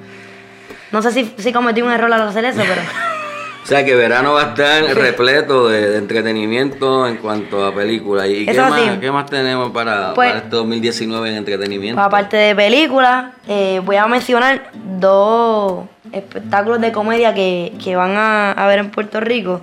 No 0.92 1.00
sé 1.02 1.10
si, 1.10 1.34
si 1.38 1.52
cometí 1.52 1.80
un 1.82 1.90
error 1.90 2.12
al 2.12 2.22
hacer 2.22 2.44
eso, 2.44 2.60
pero 2.66 2.80
O 3.64 3.68
sea 3.68 3.84
que 3.84 3.96
verano 3.96 4.34
va 4.34 4.42
a 4.42 4.48
estar 4.50 4.84
repleto 4.94 5.68
de, 5.68 5.90
de 5.90 5.98
entretenimiento 5.98 7.04
en 7.08 7.16
cuanto 7.16 7.66
a 7.66 7.74
películas. 7.74 8.28
¿Y 8.28 8.46
qué 8.46 8.60
más, 8.60 8.80
sí. 8.80 8.88
qué 9.00 9.10
más 9.10 9.26
tenemos 9.26 9.72
para, 9.72 10.14
Pues- 10.14 10.28
para 10.28 10.38
este 10.44 10.50
2019 10.54 11.30
en 11.30 11.34
entretenimiento? 11.36 12.00
aparte 12.00 12.36
de 12.36 12.54
películas, 12.54 13.32
eh, 13.48 13.80
voy 13.84 13.96
a 13.96 14.06
mencionar 14.06 14.70
dos 15.00 15.84
espectáculos 16.12 16.80
de 16.80 16.92
comedia 16.92 17.34
que, 17.34 17.72
que 17.82 17.96
van 17.96 18.16
a, 18.16 18.52
a 18.52 18.66
ver 18.68 18.78
en 18.78 18.90
Puerto 18.90 19.18
Rico. 19.18 19.60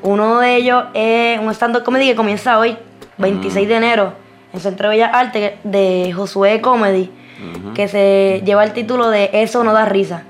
Uno 0.00 0.38
de 0.40 0.56
ellos 0.56 0.84
es 0.94 1.38
un 1.38 1.50
stand-up 1.52 1.82
comedy 1.82 2.06
que 2.06 2.14
comienza 2.16 2.58
hoy, 2.58 2.78
26 3.18 3.68
de 3.68 3.74
enero, 3.76 4.12
en 4.52 4.60
Centro 4.60 4.88
de 4.88 4.96
Bellas 4.96 5.10
Artes, 5.14 5.52
de 5.64 6.12
Josué 6.14 6.60
Comedy, 6.60 7.10
que 7.74 7.88
se 7.88 8.42
lleva 8.44 8.62
el 8.64 8.72
título 8.72 9.10
de 9.10 9.30
Eso 9.32 9.64
no 9.64 9.72
da 9.72 9.84
risa. 9.84 10.22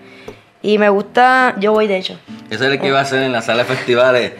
Y 0.62 0.78
me 0.78 0.88
gusta, 0.88 1.54
yo 1.58 1.72
voy 1.72 1.86
de 1.88 1.96
hecho. 1.98 2.18
Ese 2.50 2.64
es 2.66 2.72
el 2.72 2.80
que 2.80 2.86
iba 2.88 3.00
a 3.00 3.04
ser 3.04 3.22
en 3.22 3.32
la 3.32 3.42
sala 3.42 3.64
de 3.64 3.74
festivales 3.74 4.32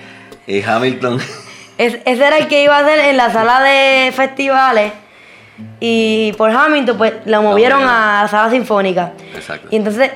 y 0.47 0.63
Hamilton. 0.63 1.19
Es- 1.79 1.99
ese 2.05 2.25
era 2.27 2.37
el 2.39 2.49
que 2.49 2.63
iba 2.63 2.77
a 2.77 2.81
hacer 2.83 2.99
en 3.01 3.17
la 3.17 3.33
sala 3.33 3.61
de 3.63 4.13
festivales 4.13 4.93
y 5.81 6.33
por 6.37 6.51
Hamilton 6.51 6.97
pues 6.99 7.13
lo 7.25 7.43
movieron 7.43 7.81
movieron. 7.81 7.83
a 7.83 8.23
la 8.23 8.29
sala 8.29 8.51
sinfónica. 8.51 9.13
Exacto. 9.35 9.69
Y 9.71 9.77
entonces 9.77 10.11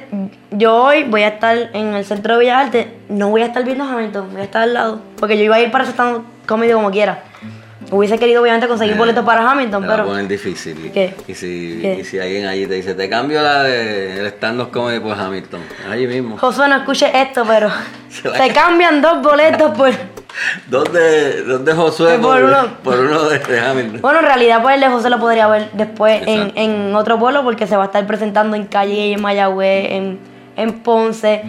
yo 0.51 0.77
hoy 0.77 1.05
voy 1.05 1.23
a 1.23 1.29
estar 1.29 1.57
en 1.73 1.95
el 1.95 2.05
centro 2.05 2.35
de 2.35 2.41
Bellas 2.41 2.67
Artes, 2.67 2.87
no 3.09 3.31
voy 3.31 3.43
a 3.43 3.47
estar 3.47 3.65
viendo 3.65 3.85
Hamilton, 3.85 4.29
voy 4.33 4.41
a 4.43 4.45
estar 4.45 4.63
al 4.63 4.75
lado, 4.75 5.01
porque 5.19 5.37
yo 5.39 5.45
iba 5.45 5.57
a 5.57 5.61
ir 5.61 5.71
para 5.71 5.85
ese 5.85 5.93
stand 5.93 6.25
comedy 6.47 6.73
como 6.73 6.91
quiera. 6.91 7.23
Hubiese 7.91 8.19
querido 8.19 8.43
obviamente 8.43 8.67
conseguir 8.67 8.97
boletos 8.97 9.25
para 9.25 9.49
Hamilton, 9.51 9.83
Te 9.83 9.89
va 9.89 9.95
a 9.95 9.97
pero 9.99 10.09
poner 10.09 10.27
difícil. 10.29 10.91
¿Qué? 10.93 11.15
Y 11.29 11.35
si, 11.35 11.79
¿Qué? 11.81 11.99
y 12.01 12.05
si 12.05 12.19
alguien 12.19 12.47
allí 12.47 12.67
te 12.67 12.75
dice, 12.75 12.95
te 12.95 13.09
cambio 13.09 13.41
la 13.43 13.63
de 13.63 14.21
el 14.21 14.27
stand-up 14.27 14.71
comedy 14.71 14.99
por 15.01 15.19
Hamilton. 15.19 15.61
Allí 15.91 16.07
mismo. 16.07 16.37
Josué 16.39 16.69
no 16.69 16.77
escuche 16.77 17.11
esto, 17.15 17.45
pero 17.47 17.69
va 18.27 18.33
te 18.33 18.49
cambian 18.53 19.01
dos 19.01 19.23
boletos 19.23 19.71
por... 19.77 19.91
Dos 20.67 20.93
de, 20.93 21.43
dos 21.45 21.65
de 21.65 21.73
Josué 21.73 22.19
Por 22.19 22.41
por, 22.41 22.45
uno. 22.45 22.69
por 22.83 22.99
uno 22.99 23.23
de, 23.25 23.39
de 23.39 23.59
Hamilton. 23.61 24.01
Bueno, 24.03 24.19
en 24.19 24.25
realidad 24.27 24.61
pues 24.63 24.75
el 24.75 24.81
de 24.83 24.89
José 24.89 25.09
lo 25.09 25.19
podría 25.19 25.47
ver 25.47 25.71
después 25.73 26.23
en, 26.27 26.53
en 26.57 26.95
otro 26.95 27.19
pueblo 27.19 27.43
porque 27.43 27.67
se 27.67 27.75
va 27.77 27.85
a 27.85 27.87
estar 27.87 28.07
presentando 28.07 28.55
en 28.55 28.65
Calle, 28.67 29.13
en 29.13 29.23
Mayagüez, 29.23 29.93
en, 29.93 30.19
en 30.57 30.73
Ponce. 30.81 31.43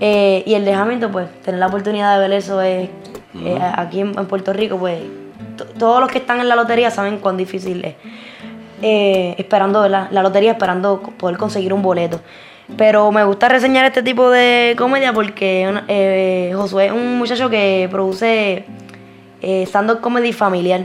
eh, 0.00 0.42
y 0.46 0.54
el 0.54 0.64
de 0.64 0.72
Hamilton, 0.72 1.12
pues 1.12 1.26
tener 1.42 1.60
la 1.60 1.66
oportunidad 1.66 2.14
de 2.14 2.20
ver 2.20 2.32
eso 2.38 2.62
es 2.62 2.88
eh, 3.44 3.58
aquí 3.76 4.00
en, 4.00 4.18
en 4.18 4.24
Puerto 4.26 4.52
Rico, 4.54 4.78
pues 4.78 4.98
todos 5.78 6.00
los 6.00 6.10
que 6.10 6.18
están 6.18 6.40
en 6.40 6.48
la 6.48 6.56
lotería 6.56 6.90
saben 6.90 7.18
cuán 7.18 7.36
difícil 7.36 7.84
es. 7.84 7.94
eh, 8.82 9.34
esperando 9.38 9.88
la, 9.88 10.08
la 10.10 10.22
lotería, 10.22 10.52
esperando 10.52 11.00
poder 11.16 11.36
conseguir 11.36 11.72
un 11.72 11.82
boleto. 11.82 12.20
Pero 12.76 13.12
me 13.12 13.22
gusta 13.24 13.48
reseñar 13.48 13.84
este 13.84 14.02
tipo 14.02 14.30
de 14.30 14.74
comedia 14.78 15.12
porque 15.12 15.82
eh, 15.88 16.52
Josué 16.56 16.86
es 16.86 16.92
un 16.92 17.18
muchacho 17.18 17.50
que 17.50 17.86
produce 17.90 18.64
eh, 19.40 19.62
stand-up 19.66 20.00
comedy 20.00 20.32
familiar. 20.32 20.82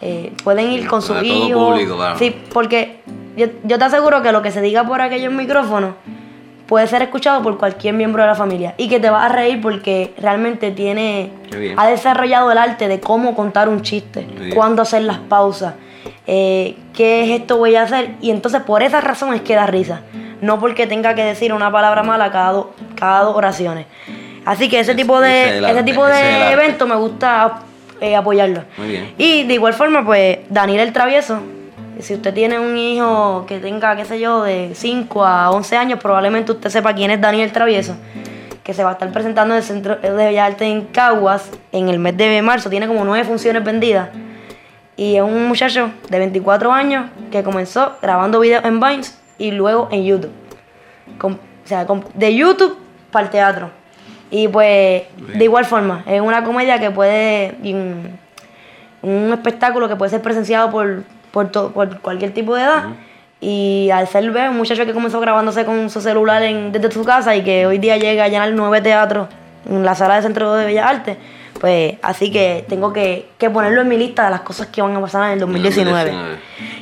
Eh, 0.00 0.32
pueden 0.44 0.70
ir 0.72 0.86
con 0.86 1.02
sus 1.02 1.22
hijos. 1.22 1.72
público, 1.72 1.96
claro. 1.96 2.18
Sí, 2.18 2.34
porque 2.52 3.00
yo, 3.36 3.46
yo 3.64 3.78
te 3.78 3.84
aseguro 3.84 4.22
que 4.22 4.32
lo 4.32 4.40
que 4.40 4.50
se 4.50 4.60
diga 4.62 4.84
por 4.84 5.00
aquellos 5.02 5.32
micrófonos 5.32 5.94
puede 6.70 6.86
ser 6.86 7.02
escuchado 7.02 7.42
por 7.42 7.58
cualquier 7.58 7.94
miembro 7.94 8.22
de 8.22 8.28
la 8.28 8.34
familia 8.36 8.74
y 8.78 8.88
que 8.88 9.00
te 9.00 9.10
vas 9.10 9.24
a 9.28 9.34
reír 9.34 9.60
porque 9.60 10.14
realmente 10.18 10.70
tiene 10.70 11.30
ha 11.76 11.86
desarrollado 11.88 12.50
el 12.52 12.58
arte 12.58 12.86
de 12.86 13.00
cómo 13.00 13.34
contar 13.34 13.68
un 13.68 13.82
chiste, 13.82 14.24
cuándo 14.54 14.80
hacer 14.82 15.02
las 15.02 15.18
pausas, 15.18 15.74
eh, 16.28 16.76
qué 16.94 17.24
es 17.24 17.40
esto 17.40 17.56
voy 17.58 17.74
a 17.74 17.82
hacer 17.82 18.12
y 18.20 18.30
entonces 18.30 18.62
por 18.62 18.84
esa 18.84 19.00
razón 19.00 19.34
es 19.34 19.40
que 19.42 19.56
da 19.56 19.66
risa, 19.66 20.02
no 20.40 20.60
porque 20.60 20.86
tenga 20.86 21.14
que 21.16 21.24
decir 21.24 21.52
una 21.52 21.72
palabra 21.72 22.04
mala 22.04 22.30
cada, 22.30 22.52
do- 22.52 22.72
cada 22.94 23.24
dos 23.24 23.36
oraciones. 23.36 23.86
Así 24.44 24.68
que 24.68 24.78
ese 24.78 24.94
tipo 24.94 25.20
de 25.20 25.58
ese 25.72 25.82
tipo 25.82 26.06
de 26.06 26.12
arte. 26.14 26.52
eventos 26.52 26.88
me 26.88 26.94
gusta 26.94 27.62
eh, 28.00 28.14
apoyarlo. 28.14 28.62
Muy 28.78 28.88
bien. 28.88 29.12
Y 29.18 29.42
de 29.42 29.54
igual 29.54 29.74
forma, 29.74 30.04
pues, 30.06 30.38
Daniel 30.48 30.80
el 30.80 30.92
Travieso, 30.92 31.40
si 32.02 32.14
usted 32.14 32.32
tiene 32.34 32.58
un 32.58 32.76
hijo 32.76 33.44
que 33.46 33.58
tenga, 33.58 33.96
qué 33.96 34.04
sé 34.04 34.20
yo, 34.20 34.42
de 34.42 34.72
5 34.74 35.24
a 35.24 35.50
11 35.50 35.76
años, 35.76 35.98
probablemente 36.00 36.52
usted 36.52 36.70
sepa 36.70 36.94
quién 36.94 37.10
es 37.10 37.20
Daniel 37.20 37.44
el 37.48 37.52
Travieso, 37.52 37.96
que 38.62 38.74
se 38.74 38.84
va 38.84 38.90
a 38.90 38.92
estar 38.94 39.10
presentando 39.12 39.54
en 39.54 39.58
el 39.58 39.64
Centro 39.64 39.96
de 39.96 40.10
Bellas 40.10 40.50
Artes 40.52 40.68
en 40.68 40.86
Caguas 40.86 41.50
en 41.72 41.88
el 41.88 41.98
mes 41.98 42.16
de 42.16 42.40
marzo. 42.42 42.70
Tiene 42.70 42.86
como 42.86 43.04
nueve 43.04 43.24
funciones 43.24 43.64
vendidas. 43.64 44.08
Y 44.96 45.16
es 45.16 45.22
un 45.22 45.48
muchacho 45.48 45.90
de 46.10 46.18
24 46.18 46.72
años 46.72 47.06
que 47.30 47.42
comenzó 47.42 47.92
grabando 48.02 48.38
videos 48.40 48.64
en 48.64 48.80
Vines 48.80 49.18
y 49.38 49.50
luego 49.50 49.88
en 49.90 50.04
YouTube. 50.04 50.32
O 51.22 51.36
sea, 51.64 51.86
com- 51.86 52.02
de 52.14 52.34
YouTube 52.34 52.76
para 53.10 53.24
el 53.26 53.30
teatro. 53.30 53.70
Y 54.30 54.46
pues, 54.48 55.04
de 55.16 55.44
igual 55.44 55.64
forma, 55.64 56.04
es 56.06 56.20
una 56.20 56.44
comedia 56.44 56.78
que 56.78 56.90
puede. 56.90 57.56
un 59.02 59.32
espectáculo 59.32 59.88
que 59.88 59.96
puede 59.96 60.10
ser 60.10 60.20
presenciado 60.20 60.70
por, 60.70 61.02
por, 61.30 61.48
to- 61.50 61.70
por 61.72 62.00
cualquier 62.00 62.32
tipo 62.32 62.54
de 62.54 62.62
edad. 62.62 62.84
Y 63.40 63.88
al 63.92 64.06
ser 64.06 64.28
un 64.30 64.56
muchacho 64.56 64.84
que 64.84 64.92
comenzó 64.92 65.18
grabándose 65.20 65.64
con 65.64 65.88
su 65.88 66.00
celular 66.00 66.42
en- 66.42 66.72
desde 66.72 66.90
su 66.90 67.04
casa 67.04 67.34
y 67.36 67.42
que 67.42 67.66
hoy 67.66 67.78
día 67.78 67.96
llega 67.96 68.24
a 68.24 68.28
llenar 68.28 68.52
nueve 68.52 68.80
teatros 68.82 69.28
en 69.68 69.84
la 69.84 69.94
sala 69.94 70.16
de 70.16 70.22
Centro 70.22 70.52
de 70.54 70.66
Bellas 70.66 70.86
Artes, 70.86 71.16
pues 71.60 71.94
así 72.02 72.30
que 72.30 72.64
tengo 72.68 72.92
que, 72.92 73.28
que 73.38 73.48
ponerlo 73.50 73.80
en 73.82 73.88
mi 73.88 73.96
lista 73.96 74.24
de 74.24 74.30
las 74.30 74.40
cosas 74.42 74.66
que 74.68 74.82
van 74.82 74.94
a 74.96 75.00
pasar 75.00 75.24
en 75.26 75.32
el 75.32 75.40
2019. 75.40 76.10
2019. 76.10 76.38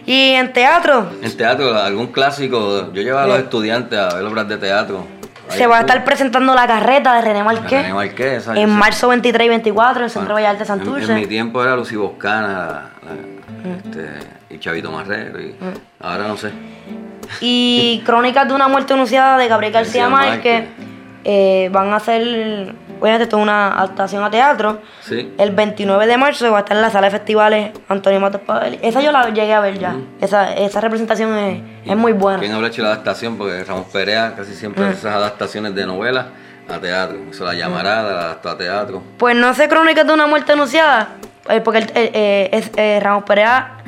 Y 0.07 0.31
en 0.33 0.53
teatro, 0.53 1.11
En 1.23 1.37
teatro, 1.37 1.77
algún 1.77 2.09
clásico. 2.09 2.93
Yo 2.93 3.03
llevaba 3.03 3.25
a 3.25 3.27
los 3.29 3.39
estudiantes 3.39 3.99
a 3.99 4.15
ver 4.17 4.25
obras 4.25 4.49
de 4.49 4.57
teatro. 4.57 5.05
se 5.49 5.67
va 5.67 5.79
a 5.79 5.81
estar 5.81 6.05
presentando 6.05 6.55
la 6.55 6.67
carreta 6.67 7.15
de 7.15 7.21
René 7.23 7.43
Marqués. 7.45 7.83
René 7.83 7.95
Marqués, 7.95 8.43
esa- 8.43 8.59
En 8.59 8.69
marzo 8.71 9.09
23 9.09 9.47
y 9.47 9.49
24 9.49 9.99
en 10.01 10.05
el 10.05 10.11
Centro 10.11 10.35
de 10.35 10.41
Bellas 10.43 10.53
Artes 10.53 10.67
Santurce. 10.69 11.13
En, 11.13 11.21
mi 11.21 11.27
tiempo 11.27 11.63
era 11.63 11.75
Lucy 11.77 11.97
Boscana 11.97 12.49
la- 12.49 12.91
la- 13.13 13.77
este, 13.77 14.38
y 14.51 14.59
Chavito 14.59 14.91
Marrero. 14.91 15.41
Y 15.41 15.49
Mm. 15.59 15.75
Ahora 16.01 16.29
no 16.29 16.37
sé. 16.37 16.51
Y 17.41 18.03
Crónicas 18.07 18.49
de 18.49 18.55
una 18.55 18.69
muerte 18.69 18.95
anunciada 18.95 19.37
de 19.39 19.49
Gabriel 19.49 19.73
García 19.73 20.09
Márquez. 20.09 20.65
eh, 21.31 21.69
van 21.73 21.93
a 21.93 21.97
hacer, 21.97 22.23
obviamente, 23.01 23.25
esto 23.25 23.37
es 23.37 23.43
una 23.43 23.77
adaptación 23.77 24.23
a 24.25 24.31
teatro. 24.31 24.81
Sí. 25.03 25.35
El 25.37 25.51
29 25.51 26.07
de 26.07 26.17
marzo 26.17 26.51
va 26.51 26.59
a 26.59 26.61
estar 26.61 26.75
en 26.77 26.81
la 26.83 26.91
sala 26.91 27.09
de 27.09 27.11
festivales 27.11 27.73
Antonio 27.89 28.19
Matos 28.21 28.41
Pavel. 28.43 28.79
Esa 28.81 29.03
yo 29.03 29.13
la 29.13 29.29
llegué 29.29 29.53
a 29.53 29.61
ver 29.61 29.79
ya. 29.79 29.95
Esa, 30.23 30.55
esa 30.55 30.81
representación 30.81 31.37
es, 31.37 31.63
es 31.85 31.97
muy 31.97 32.13
buena. 32.13 32.39
¿Quién 32.39 32.53
habrá 32.53 32.69
hecho 32.69 32.81
la 32.83 32.93
adaptación? 32.93 33.37
Porque 33.37 33.63
Ramos 33.65 33.89
Perea 33.93 34.35
casi 34.37 34.55
siempre 34.55 34.85
Mm. 34.85 34.89
hace 34.89 34.99
esas 35.01 35.15
adaptaciones 35.17 35.75
de 35.75 35.85
novelas 35.85 36.27
a 36.67 36.79
teatro. 36.79 37.19
Hizo 37.31 37.45
la 37.45 37.53
llamarada, 37.53 38.11
la 38.15 38.21
adaptó 38.21 38.49
a 38.51 38.57
teatro. 38.57 39.03
Pues 39.19 39.37
no 39.37 39.53
sé 39.53 39.69
Crónicas 39.69 40.07
de 40.07 40.13
una 40.15 40.27
muerte 40.27 40.53
anunciada, 40.53 41.09
eh, 41.51 41.61
porque 41.61 41.81
el- 41.81 41.91
es, 41.95 42.71
eh, 42.77 43.01
Ramos 43.03 43.25
Perea 43.25 43.79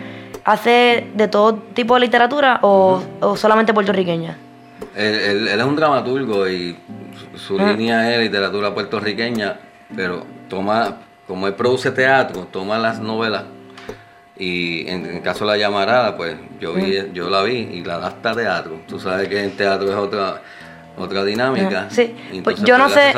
hace 0.45 1.09
de 1.15 1.29
todo 1.29 1.55
tipo 1.55 1.95
de 1.95 2.01
literatura 2.01 2.59
o, 2.63 3.03
o 3.21 3.37
solamente 3.37 3.73
puertorriqueña. 3.75 4.37
Él, 4.97 5.15
él- 5.15 5.49
él 5.49 5.61
es 5.61 5.67
un 5.67 5.77
dramaturgo 5.77 6.49
y 6.49 6.77
su, 7.35 7.39
su 7.39 7.59
Ah. 7.61 7.73
línea 7.73 8.15
es 8.15 8.21
literatura 8.21 8.73
puertorriqueña, 8.75 9.57
pero 9.95 10.25
toma, 10.49 10.97
como 11.27 11.47
él 11.47 11.55
produce 11.55 11.91
teatro, 11.91 12.47
toma 12.51 12.79
las 12.79 12.99
novelas 13.01 13.45
y 14.37 14.89
en, 14.89 15.05
en 15.05 15.17
el 15.17 15.23
caso 15.23 15.45
de 15.45 15.51
la 15.53 15.57
llamarada, 15.59 16.17
pues 16.17 16.37
yo 16.61 16.73
vi, 16.73 16.97
yo 17.13 17.29
la 17.29 17.43
vi 17.43 17.57
y 17.73 17.85
la 17.85 17.97
adapta 17.97 18.31
a 18.31 18.35
teatro. 18.35 18.81
Tú 18.89 18.99
sabes 18.99 19.29
que 19.29 19.43
en 19.45 19.51
teatro 19.57 19.89
es 19.91 19.95
otra 19.97 20.41
otra 21.05 21.25
dinámica. 21.25 21.87
Sí, 21.91 22.15
pues 22.43 22.63
yo 22.63 22.79
no 22.79 22.89
sé, 22.89 23.13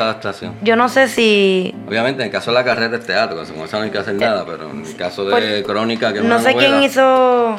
yo 0.61 0.75
no 0.75 0.89
sé 0.89 1.07
si 1.07 1.73
Obviamente, 1.87 2.21
en 2.23 2.27
el 2.27 2.31
caso 2.31 2.51
de 2.51 2.55
la 2.55 2.63
carreta 2.63 2.95
es 2.97 3.05
teatro, 3.05 3.35
con 3.37 3.45
eso 3.65 3.77
no 3.77 3.83
hay 3.83 3.89
que 3.91 3.97
hacer 3.97 4.15
nada, 4.15 4.45
pero 4.45 4.69
en 4.69 4.85
el 4.85 4.95
caso 4.95 5.25
de 5.25 5.31
Pues, 5.31 5.63
Crónica, 5.63 6.13
que 6.13 6.21
no 6.21 6.39
sé 6.39 6.55
quién 6.55 6.81
hizo 6.83 7.57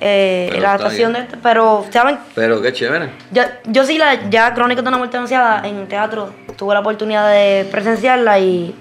eh, 0.00 0.56
la 0.60 0.74
adaptación 0.74 1.12
de 1.12 1.26
pero 1.42 1.84
saben, 1.90 2.18
Pero 2.34 2.62
qué 2.62 2.72
chévere. 2.72 3.10
yo, 3.30 3.42
yo 3.66 3.84
sí 3.84 3.98
la 3.98 4.28
ya 4.30 4.54
Crónicas 4.54 4.82
de 4.82 4.88
una 4.88 4.98
muerte 4.98 5.16
anunciada 5.18 5.66
en 5.68 5.86
teatro 5.88 6.30
tuve 6.56 6.74
la 6.74 6.80
oportunidad 6.80 7.30
de 7.30 7.66
presenciarla 7.70 8.38
y, 8.38 8.74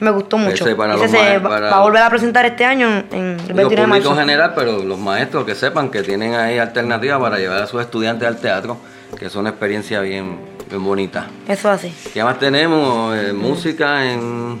me 0.00 0.10
gustó 0.10 0.36
mucho. 0.38 0.64
Ese 0.64 0.74
para 0.74 0.96
Ese 0.96 1.08
se 1.08 1.38
va, 1.38 1.48
para- 1.48 1.70
va 1.70 1.76
a 1.76 1.80
volver 1.82 2.02
a 2.02 2.10
presentar 2.10 2.44
este 2.46 2.64
año 2.64 2.88
en, 2.88 3.06
en 3.12 3.30
el 3.40 3.46
Digo, 3.46 3.54
29 3.68 3.80
de 3.82 3.86
marzo. 3.86 4.10
en 4.12 4.18
general, 4.18 4.52
pero 4.54 4.82
los 4.82 4.98
maestros 4.98 5.44
que 5.44 5.54
sepan 5.54 5.88
que 5.90 6.02
tienen 6.02 6.34
ahí 6.34 6.58
alternativas 6.58 7.20
para 7.20 7.38
llevar 7.38 7.62
a 7.62 7.66
sus 7.66 7.80
estudiantes 7.80 8.26
al 8.26 8.36
teatro, 8.38 8.76
que 9.18 9.26
es 9.26 9.34
una 9.36 9.50
experiencia 9.50 10.00
bien, 10.00 10.38
bien 10.68 10.84
bonita. 10.84 11.28
Eso 11.48 11.70
así. 11.70 11.94
¿Qué 12.12 12.22
más 12.22 12.38
tenemos? 12.38 13.16
Eh, 13.16 13.32
música 13.32 14.10
en 14.12 14.60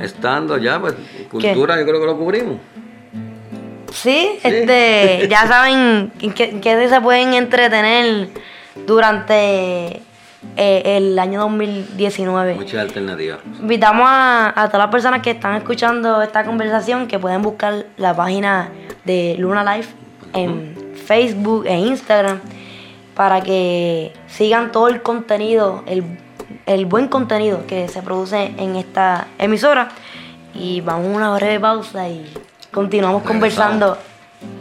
estando 0.00 0.58
ya, 0.58 0.80
pues 0.80 0.94
cultura 1.30 1.78
yo 1.78 1.86
creo 1.86 2.00
que 2.00 2.06
lo 2.06 2.18
cubrimos. 2.18 2.58
Sí, 3.92 4.38
este, 4.42 5.28
ya 5.30 5.46
saben 5.46 6.12
en 6.20 6.32
qué, 6.32 6.44
en 6.44 6.60
qué 6.60 6.88
se 6.88 7.00
pueden 7.00 7.34
entretener 7.34 8.28
durante 8.86 10.02
eh, 10.56 10.82
el 10.84 11.18
año 11.18 11.40
2019. 11.40 12.54
Muchas 12.54 12.80
alternativas. 12.80 13.38
Invitamos 13.60 14.06
a, 14.08 14.48
a 14.48 14.66
todas 14.68 14.86
las 14.86 14.90
personas 14.90 15.22
que 15.22 15.30
están 15.30 15.56
escuchando 15.56 16.22
esta 16.22 16.44
conversación 16.44 17.06
que 17.06 17.18
pueden 17.18 17.42
buscar 17.42 17.86
la 17.96 18.14
página 18.14 18.70
de 19.04 19.36
Luna 19.38 19.76
Life 19.76 19.94
en 20.32 20.74
Facebook 21.06 21.66
e 21.66 21.76
Instagram 21.76 22.40
para 23.14 23.40
que 23.42 24.12
sigan 24.28 24.72
todo 24.72 24.88
el 24.88 25.02
contenido, 25.02 25.82
el, 25.86 26.04
el 26.66 26.86
buen 26.86 27.08
contenido 27.08 27.66
que 27.66 27.88
se 27.88 28.02
produce 28.02 28.54
en 28.58 28.76
esta 28.76 29.28
emisora. 29.38 29.90
Y 30.54 30.80
vamos 30.80 31.06
a 31.06 31.16
una 31.16 31.34
breve 31.34 31.58
pausa 31.60 32.08
y 32.08 32.32
continuamos 32.72 33.22
Regresamos. 33.22 33.40
conversando 33.66 33.98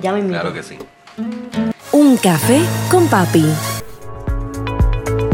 ya 0.01 0.11
mismo. 0.11 0.29
Claro 0.29 0.53
que 0.53 0.63
sí. 0.63 0.77
Un 1.91 2.17
café 2.17 2.61
con 2.89 3.07
papi. 3.07 3.45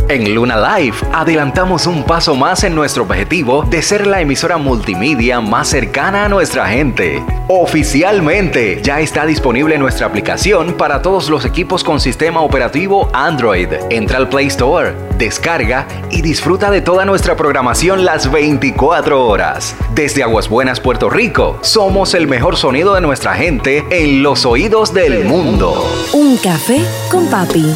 En 0.10 0.34
Luna 0.34 0.58
Live 0.80 0.98
adelantamos 1.14 1.86
un 1.86 2.04
paso 2.04 2.34
más 2.34 2.64
en 2.64 2.74
nuestro 2.74 3.04
objetivo 3.04 3.64
de 3.70 3.84
ser 3.84 4.08
la 4.08 4.20
emisora 4.20 4.58
multimedia 4.58 5.40
más 5.40 5.68
cercana 5.68 6.26
a 6.26 6.30
nuestra 6.30 6.68
gente. 6.68 7.24
Oficialmente 7.48 8.82
ya 8.82 9.02
está 9.02 9.28
disponible 9.28 9.78
nuestra 9.78 10.08
aplicación 10.08 10.74
para 10.74 11.04
todos 11.04 11.30
los 11.30 11.46
equipos 11.46 11.84
con 11.84 12.00
sistema 12.00 12.42
operativo 12.42 13.08
Android. 13.14 13.68
Entra 13.92 14.18
al 14.18 14.30
Play 14.30 14.48
Store, 14.48 14.96
descarga 15.20 15.88
y 16.10 16.24
disfruta 16.24 16.72
de 16.72 16.82
toda 16.82 17.06
nuestra 17.06 17.36
programación 17.36 18.04
las 18.04 18.32
24 18.32 19.28
horas. 19.28 19.76
Desde 19.94 20.24
Aguas 20.24 20.50
Buenas, 20.50 20.80
Puerto 20.80 21.12
Rico, 21.12 21.60
somos 21.62 22.16
el 22.16 22.28
mejor 22.28 22.58
sonido 22.58 22.96
de 22.96 23.02
nuestra 23.02 23.36
gente 23.36 23.86
en 23.92 24.24
los 24.24 24.44
oídos 24.48 24.92
del 24.92 25.26
mundo. 25.26 25.88
Un 26.14 26.36
café 26.38 26.84
con 27.12 27.28
papi. 27.28 27.76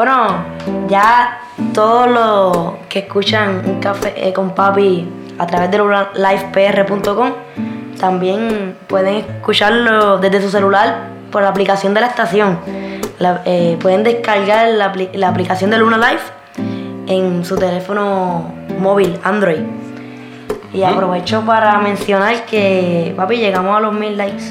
Bueno, 0.00 0.28
ya 0.88 1.40
todos 1.74 2.08
los 2.08 2.72
que 2.88 3.00
escuchan 3.00 3.60
un 3.66 3.80
café 3.80 4.14
eh, 4.16 4.32
con 4.32 4.54
papi 4.54 5.06
a 5.38 5.46
través 5.46 5.70
de 5.70 5.76
livepr.com 5.76 7.28
también 8.00 8.78
pueden 8.86 9.16
escucharlo 9.16 10.16
desde 10.16 10.40
su 10.40 10.48
celular 10.48 11.08
por 11.30 11.42
la 11.42 11.48
aplicación 11.50 11.92
de 11.92 12.00
la 12.00 12.06
estación. 12.06 12.58
La- 13.18 13.42
eh, 13.44 13.76
pueden 13.78 14.02
descargar 14.02 14.68
la 14.68 15.28
aplicación 15.28 15.70
de 15.70 15.76
Luna 15.76 15.98
Live 15.98 16.22
en 17.06 17.44
su 17.44 17.58
teléfono 17.58 18.54
móvil 18.78 19.18
Android. 19.22 19.60
Y 20.72 20.82
aprovecho 20.82 21.42
para 21.44 21.76
mencionar 21.76 22.46
que, 22.46 23.12
papi, 23.18 23.36
llegamos 23.36 23.76
a 23.76 23.80
los 23.80 23.92
mil 23.92 24.16
likes. 24.16 24.44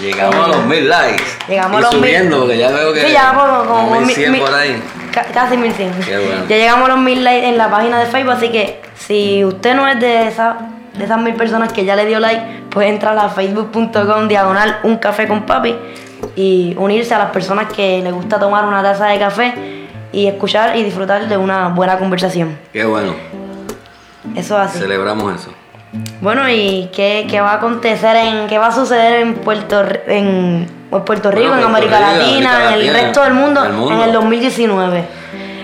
Llegamos 0.00 0.34
a 0.44 0.48
los 0.48 0.64
mil 0.66 0.88
likes. 0.88 1.24
Llegamos 1.48 1.72
y 1.80 1.84
a 1.84 1.86
los 1.86 1.94
mil. 1.94 2.02
subiendo, 2.02 2.38
porque 2.40 2.58
ya 2.58 2.70
veo 2.70 2.92
que 2.92 3.06
Sí, 3.06 3.12
ya 3.12 3.32
como, 3.34 3.64
como 3.64 3.90
mil- 3.96 4.06
1100 4.06 4.32
mil- 4.32 4.40
por 4.42 4.54
ahí. 4.54 4.82
ca- 5.12 5.24
casi 5.32 5.56
1100. 5.56 5.92
Qué 6.04 6.18
bueno. 6.18 6.44
Ya 6.48 6.56
llegamos 6.56 6.88
a 6.88 6.92
los 6.92 6.98
mil 7.02 7.24
likes 7.24 7.48
en 7.48 7.58
la 7.58 7.70
página 7.70 7.98
de 8.00 8.06
Facebook, 8.06 8.32
así 8.34 8.48
que 8.50 8.80
si 8.96 9.44
usted 9.44 9.74
no 9.74 9.88
es 9.88 9.98
de 10.00 10.28
esa 10.28 10.56
de 10.94 11.04
esas 11.04 11.20
mil 11.20 11.34
personas 11.34 11.72
que 11.74 11.84
ya 11.84 11.94
le 11.94 12.06
dio 12.06 12.18
like, 12.20 12.40
puede 12.70 12.88
entrar 12.88 13.18
a 13.18 13.28
facebook.com 13.28 14.28
diagonal 14.28 14.78
un 14.82 14.96
café 14.96 15.28
con 15.28 15.44
papi 15.44 15.76
y 16.36 16.74
unirse 16.78 17.12
a 17.14 17.18
las 17.18 17.30
personas 17.32 17.70
que 17.70 18.00
les 18.02 18.12
gusta 18.14 18.38
tomar 18.40 18.64
una 18.64 18.82
taza 18.82 19.06
de 19.08 19.18
café 19.18 19.52
y 20.10 20.26
escuchar 20.26 20.74
y 20.74 20.82
disfrutar 20.82 21.28
de 21.28 21.36
una 21.36 21.68
buena 21.68 21.98
conversación. 21.98 22.58
Qué 22.72 22.84
bueno. 22.86 23.14
Eso 24.34 24.60
es 24.60 24.68
así. 24.70 24.78
Celebramos 24.78 25.34
eso. 25.40 25.50
Bueno, 26.20 26.48
¿y 26.50 26.88
qué, 26.94 27.26
qué 27.28 27.40
va 27.40 27.52
a 27.52 27.54
acontecer 27.56 28.16
en, 28.16 28.46
qué 28.46 28.58
va 28.58 28.68
a 28.68 28.72
suceder 28.72 29.20
en 29.20 29.34
Puerto, 29.34 29.82
en, 30.06 30.66
en 30.90 31.04
Puerto 31.04 31.30
Rico, 31.30 31.48
Bueno, 31.48 31.62
en 31.62 31.68
América 31.68 32.00
Latina, 32.00 32.68
América 32.68 32.74
en 32.74 32.80
el 32.80 32.94
resto 32.94 33.22
del 33.22 33.34
mundo, 33.34 33.64
en 33.64 34.00
el 34.00 34.12
2019? 34.12 35.04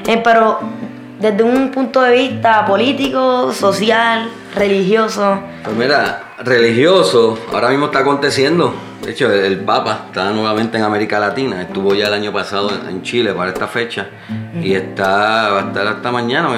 Eh, 0.06 0.20
pero 0.22 0.60
desde 1.18 1.42
un 1.42 1.70
punto 1.70 2.02
de 2.02 2.12
vista 2.12 2.66
político, 2.66 3.52
social, 3.52 4.28
religioso, 4.54 5.38
Pues 5.64 5.76
mira, 5.76 6.34
religioso, 6.44 7.38
ahora 7.52 7.68
mismo 7.68 7.86
está 7.86 8.00
aconteciendo. 8.00 8.74
De 9.02 9.12
hecho, 9.12 9.32
el, 9.32 9.40
el 9.40 9.58
Papa 9.60 10.06
está 10.08 10.30
nuevamente 10.30 10.78
en 10.78 10.84
América 10.84 11.18
Latina. 11.18 11.62
Estuvo 11.62 11.94
ya 11.94 12.06
el 12.06 12.14
año 12.14 12.32
pasado 12.32 12.70
en 12.88 13.02
Chile 13.02 13.32
para 13.32 13.50
esta 13.50 13.66
fecha. 13.66 14.06
Y 14.62 14.74
está, 14.74 15.50
va 15.50 15.58
a 15.58 15.62
estar 15.68 15.86
hasta 15.86 16.12
mañana, 16.12 16.50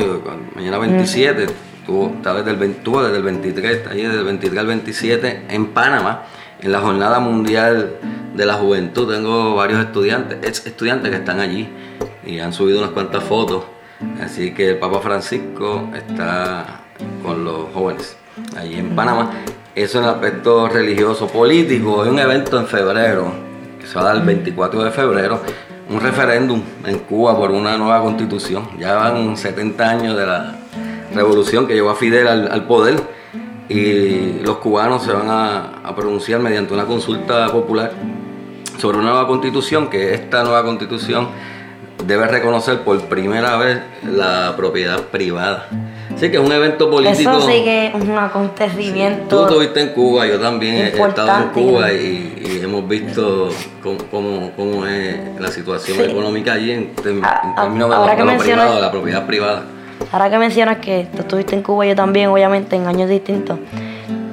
mañana 0.55 0.79
27. 0.79 1.47
Estuvo, 1.85 2.15
está 2.17 2.33
desde 2.33 2.51
el, 2.51 2.57
20 2.57 2.79
estuvo 2.79 3.03
desde 3.03 3.19
el 3.19 3.23
23, 3.23 3.77
está 3.77 3.91
allí 3.91 4.05
desde 4.05 4.21
el 4.21 4.25
23 4.25 4.59
al 4.59 4.67
27 4.69 5.43
en 5.51 5.67
Panamá, 5.75 6.23
en 6.63 6.73
la 6.73 6.81
Jornada 6.81 7.21
Mundial 7.21 7.97
de 8.35 8.47
la 8.47 8.55
Juventud. 8.55 9.13
Tengo 9.13 9.55
varios 9.55 9.81
estudiantes, 9.81 10.39
ex 10.43 10.65
estudiantes 10.65 11.11
que 11.11 11.19
están 11.19 11.41
allí 11.41 11.69
y 12.25 12.39
han 12.39 12.55
subido 12.55 12.79
unas 12.79 12.93
cuantas 12.93 13.23
fotos. 13.25 13.65
Así 14.19 14.55
que 14.55 14.71
el 14.71 14.79
Papa 14.79 15.01
Francisco 15.01 15.91
está 15.95 16.81
con 17.23 17.45
los 17.45 17.71
jóvenes 17.75 18.17
allí 18.57 18.79
en 18.79 18.97
Panamá. 18.97 19.33
Eso 19.75 19.99
en 19.99 20.05
el 20.05 20.11
aspecto 20.11 20.71
religioso, 20.71 21.27
político, 21.27 22.03
es 22.03 22.11
un 22.11 22.19
evento 22.19 22.59
en 22.59 22.67
febrero, 22.67 23.31
que 23.79 23.87
se 23.87 23.97
va 23.97 24.01
a 24.01 24.05
dar 24.05 24.17
el 24.17 24.23
24 24.23 24.85
de 24.85 24.91
febrero, 24.91 25.43
un 25.91 26.01
referéndum 26.01 26.63
en 26.87 27.01
Cuba 27.01 27.37
por 27.37 27.51
una 27.51 27.77
nueva 27.77 28.01
constitución. 28.01 28.71
Ya 28.79 28.95
van 28.95 29.37
70 29.37 29.87
años 29.87 30.17
de 30.17 30.25
la 30.25 30.61
revolución 31.15 31.67
que 31.67 31.75
llevó 31.75 31.91
a 31.91 31.95
Fidel 31.97 32.27
al, 32.29 32.51
al 32.51 32.67
poder 32.67 33.01
y 33.69 34.41
los 34.43 34.59
cubanos 34.59 35.03
se 35.05 35.13
van 35.13 35.29
a, 35.31 35.79
a 35.85 35.95
pronunciar 35.97 36.41
mediante 36.41 36.75
una 36.75 36.85
consulta 36.85 37.49
popular 37.51 37.93
sobre 38.79 38.99
una 38.99 39.11
nueva 39.11 39.27
constitución, 39.27 39.89
que 39.89 40.13
esta 40.15 40.43
nueva 40.43 40.63
constitución 40.65 41.29
debe 42.07 42.27
reconocer 42.27 42.81
por 42.81 43.01
primera 43.07 43.57
vez 43.57 43.79
la 44.05 44.55
propiedad 44.57 45.01
privada. 45.05 45.69
Así 46.15 46.31
que 46.31 46.37
es 46.37 46.43
un 46.45 46.53
evento 46.53 46.91
político. 46.91 47.31
eso 47.31 47.41
sí 47.49 47.65
que 47.65 47.87
es 47.87 47.95
un 47.95 48.07
Tú 48.07 48.19
acontecimiento. 48.19 49.43
estuviste 49.49 49.81
en 49.81 49.89
Cuba, 49.91 50.27
yo 50.27 50.39
también 50.39 50.75
he 50.77 50.89
estado 50.89 51.45
en. 51.45 51.49
Cuba 51.51 51.93
y, 51.93 52.59
y 52.61 52.61
hemos 52.63 52.87
visto 52.87 53.49
cómo, 53.83 53.99
cómo- 54.11 54.53
cómo 54.57 54.87
es 54.87 55.17
la 55.41 55.49
situación 55.51 55.97
Sí. 55.99 56.05
económica 56.05 56.53
allí 56.53 56.73
en, 56.73 56.93
Ah, 57.23 57.55
términos 57.57 57.91
de, 57.91 57.97
lo, 57.97 58.05
que 58.05 58.11
de 58.11 58.19
lo 58.19 58.25
mencionas- 58.27 58.43
privado, 58.43 58.75
de 58.77 58.81
la 58.83 58.91
propiedad 58.93 59.27
privada. 59.27 59.63
Ahora 60.13 60.31
que 60.31 60.39
mencionas 60.39 60.79
que 60.79 61.07
tú 61.15 61.21
estuviste 61.23 61.55
en 61.55 61.63
Cuba, 61.63 61.87
yo 61.87 61.95
también, 61.97 62.29
obviamente, 62.31 62.77
en 62.77 62.87
años 62.87 63.09
distintos, 63.09 63.59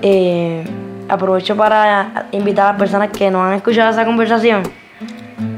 eh, 0.02 0.64
aprovecho 1.10 1.56
para 1.56 2.28
invitar 2.32 2.66
a 2.68 2.70
las 2.72 2.80
personas 2.80 3.10
que 3.10 3.30
no 3.32 3.44
han 3.44 3.54
escuchado 3.54 3.90
esa 3.92 4.06
conversación, 4.06 4.64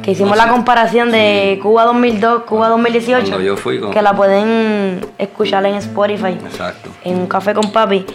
que 0.01 0.11
hicimos 0.11 0.31
No, 0.31 0.35
la 0.37 0.43
sí. 0.45 0.49
comparación 0.49 1.11
de 1.11 1.59
Cuba 1.61 1.83
2002, 1.85 2.43
Cuba 2.43 2.69
2018, 2.69 3.27
Cuando 3.27 3.41
yo 3.45 3.57
fui 3.57 3.79
con- 3.79 3.91
que 3.91 4.01
la 4.01 4.13
pueden 4.15 5.05
escuchar 5.17 5.65
en 5.65 5.75
Spotify, 5.75 6.37
Exacto. 6.45 6.89
en 7.03 7.17
un 7.17 7.27
café 7.27 7.53
con 7.53 7.71
papi. 7.71 8.05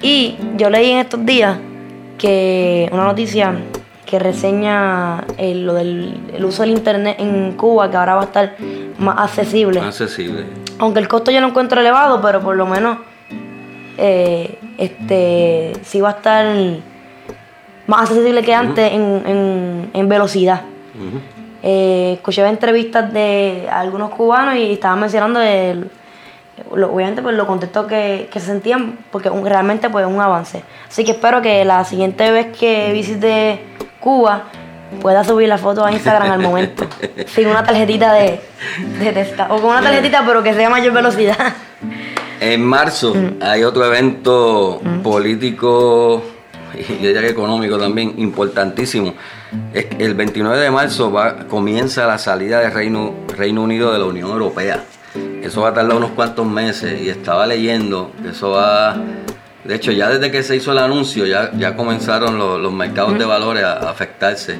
Y 0.00 0.36
yo 0.56 0.68
leí 0.70 0.90
en 0.90 0.98
estos 0.98 1.24
días 1.24 1.58
que 2.18 2.88
una 2.92 3.04
noticia 3.04 3.54
que 4.06 4.18
reseña 4.18 5.24
el, 5.38 5.64
lo 5.64 5.74
del 5.74 6.18
el 6.34 6.44
uso 6.44 6.62
del 6.62 6.72
internet 6.72 7.16
en 7.18 7.52
Cuba, 7.52 7.90
que 7.90 7.96
ahora 7.96 8.14
va 8.16 8.22
a 8.22 8.24
estar 8.24 8.56
más 8.98 9.18
accesible. 9.18 9.80
Accesible. 9.80 10.44
Aunque 10.82 10.98
el 10.98 11.06
costo 11.06 11.30
yo 11.30 11.40
lo 11.40 11.46
encuentro 11.46 11.80
elevado, 11.80 12.20
pero 12.20 12.40
por 12.40 12.56
lo 12.56 12.66
menos 12.66 12.98
eh, 13.96 14.58
este 14.78 15.74
sí 15.84 16.00
va 16.00 16.08
a 16.08 16.12
estar 16.12 16.44
más 17.86 18.00
accesible 18.10 18.42
que 18.42 18.52
antes 18.52 18.92
en, 18.92 19.22
en- 19.24 19.90
en 19.94 20.08
velocidad. 20.08 20.62
Ujú. 20.96 21.20
Eh, 21.62 22.14
escuché 22.14 22.44
entrevistas 22.48 23.12
de 23.12 23.68
algunos 23.70 24.10
cubanos 24.10 24.56
y 24.56 24.72
estaban 24.72 24.98
mencionando 24.98 25.40
el, 25.40 25.88
lo- 26.74 26.92
obviamente 26.92 27.22
pues 27.22 27.36
lo 27.36 27.46
contentos 27.46 27.86
que, 27.86 28.28
que 28.32 28.40
se 28.40 28.46
sentían 28.46 28.98
porque 29.12 29.30
un- 29.30 29.46
realmente 29.46 29.88
pues 29.88 30.04
un 30.04 30.20
avance. 30.20 30.64
Así 30.88 31.04
que 31.04 31.12
espero 31.12 31.40
que 31.42 31.64
la 31.64 31.84
siguiente 31.84 32.28
vez 32.32 32.48
que 32.58 32.90
visite 32.92 33.60
Cuba 34.00 34.46
pueda 35.00 35.24
subir 35.24 35.48
la 35.48 35.58
foto 35.58 35.84
a 35.84 35.92
Instagram 35.92 36.32
al 36.32 36.40
momento. 36.40 36.86
sin 37.26 37.48
una 37.48 37.64
tarjetita 37.64 38.12
de, 38.14 38.40
de 38.98 39.12
Tesca. 39.12 39.46
O 39.50 39.60
con 39.60 39.70
una 39.70 39.82
tarjetita 39.82 40.24
pero 40.26 40.42
que 40.42 40.54
sea 40.54 40.70
mayor 40.70 40.92
velocidad. 40.92 41.54
En 42.40 42.64
marzo 42.64 43.14
Mm. 43.14 43.42
hay 43.42 43.62
otro 43.62 43.84
evento 43.86 44.80
político 45.02 46.22
y 46.74 46.82
yo 47.02 47.08
diría 47.08 47.20
que 47.20 47.28
económico 47.28 47.78
también 47.78 48.14
importantísimo. 48.16 49.14
El 49.72 50.14
29 50.14 50.58
de 50.58 50.70
marzo 50.70 51.12
va, 51.12 51.46
comienza 51.46 52.06
la 52.06 52.18
salida 52.18 52.60
del 52.60 52.72
Reino, 52.72 53.14
Reino 53.36 53.62
Unido 53.62 53.92
de 53.92 53.98
la 53.98 54.06
Unión 54.06 54.30
Europea. 54.30 54.82
Eso 55.42 55.60
va 55.60 55.68
a 55.68 55.74
tardar 55.74 55.96
unos 55.96 56.12
cuantos 56.12 56.46
meses 56.46 57.00
y 57.00 57.10
estaba 57.10 57.46
leyendo 57.46 58.10
que 58.22 58.30
eso 58.30 58.50
va... 58.50 58.96
De 59.64 59.76
hecho, 59.76 59.92
ya 59.92 60.08
desde 60.08 60.30
que 60.30 60.42
se 60.42 60.56
hizo 60.56 60.72
el 60.72 60.78
anuncio, 60.78 61.24
ya, 61.24 61.52
ya 61.56 61.76
comenzaron 61.76 62.36
los, 62.36 62.60
los 62.60 62.72
mercados 62.72 63.18
de 63.18 63.24
valores 63.24 63.62
a, 63.62 63.74
a 63.74 63.90
afectarse, 63.90 64.56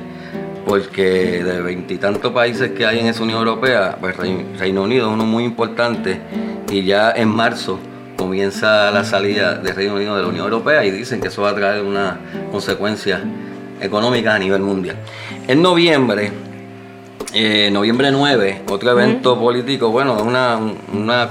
porque 0.64 1.42
de 1.42 1.60
veintitantos 1.60 2.32
países 2.32 2.70
que 2.70 2.86
hay 2.86 3.00
en 3.00 3.06
esa 3.06 3.24
Unión 3.24 3.38
Europea, 3.40 3.96
pues 4.00 4.16
Rei- 4.16 4.46
Reino 4.58 4.84
Unido 4.84 5.08
es 5.08 5.12
uno 5.12 5.24
muy 5.24 5.42
importante 5.44 6.20
y 6.70 6.84
ya 6.84 7.10
en 7.10 7.28
marzo 7.28 7.80
comienza 8.16 8.92
la 8.92 9.02
salida 9.02 9.54
de 9.54 9.72
Reino 9.72 9.96
Unido 9.96 10.14
de 10.16 10.22
la 10.22 10.28
Unión 10.28 10.44
Europea 10.44 10.84
y 10.84 10.92
dicen 10.92 11.20
que 11.20 11.26
eso 11.28 11.42
va 11.42 11.50
a 11.50 11.54
traer 11.56 11.82
unas 11.82 12.14
consecuencias 12.52 13.20
económicas 13.80 14.36
a 14.36 14.38
nivel 14.38 14.62
mundial. 14.62 14.94
En 15.48 15.60
noviembre, 15.60 16.30
eh, 17.34 17.70
noviembre 17.72 18.10
9, 18.10 18.62
otro 18.68 18.90
evento 18.92 19.38
político, 19.38 19.90
bueno, 19.90 20.22
una, 20.22 20.58
una, 20.92 21.28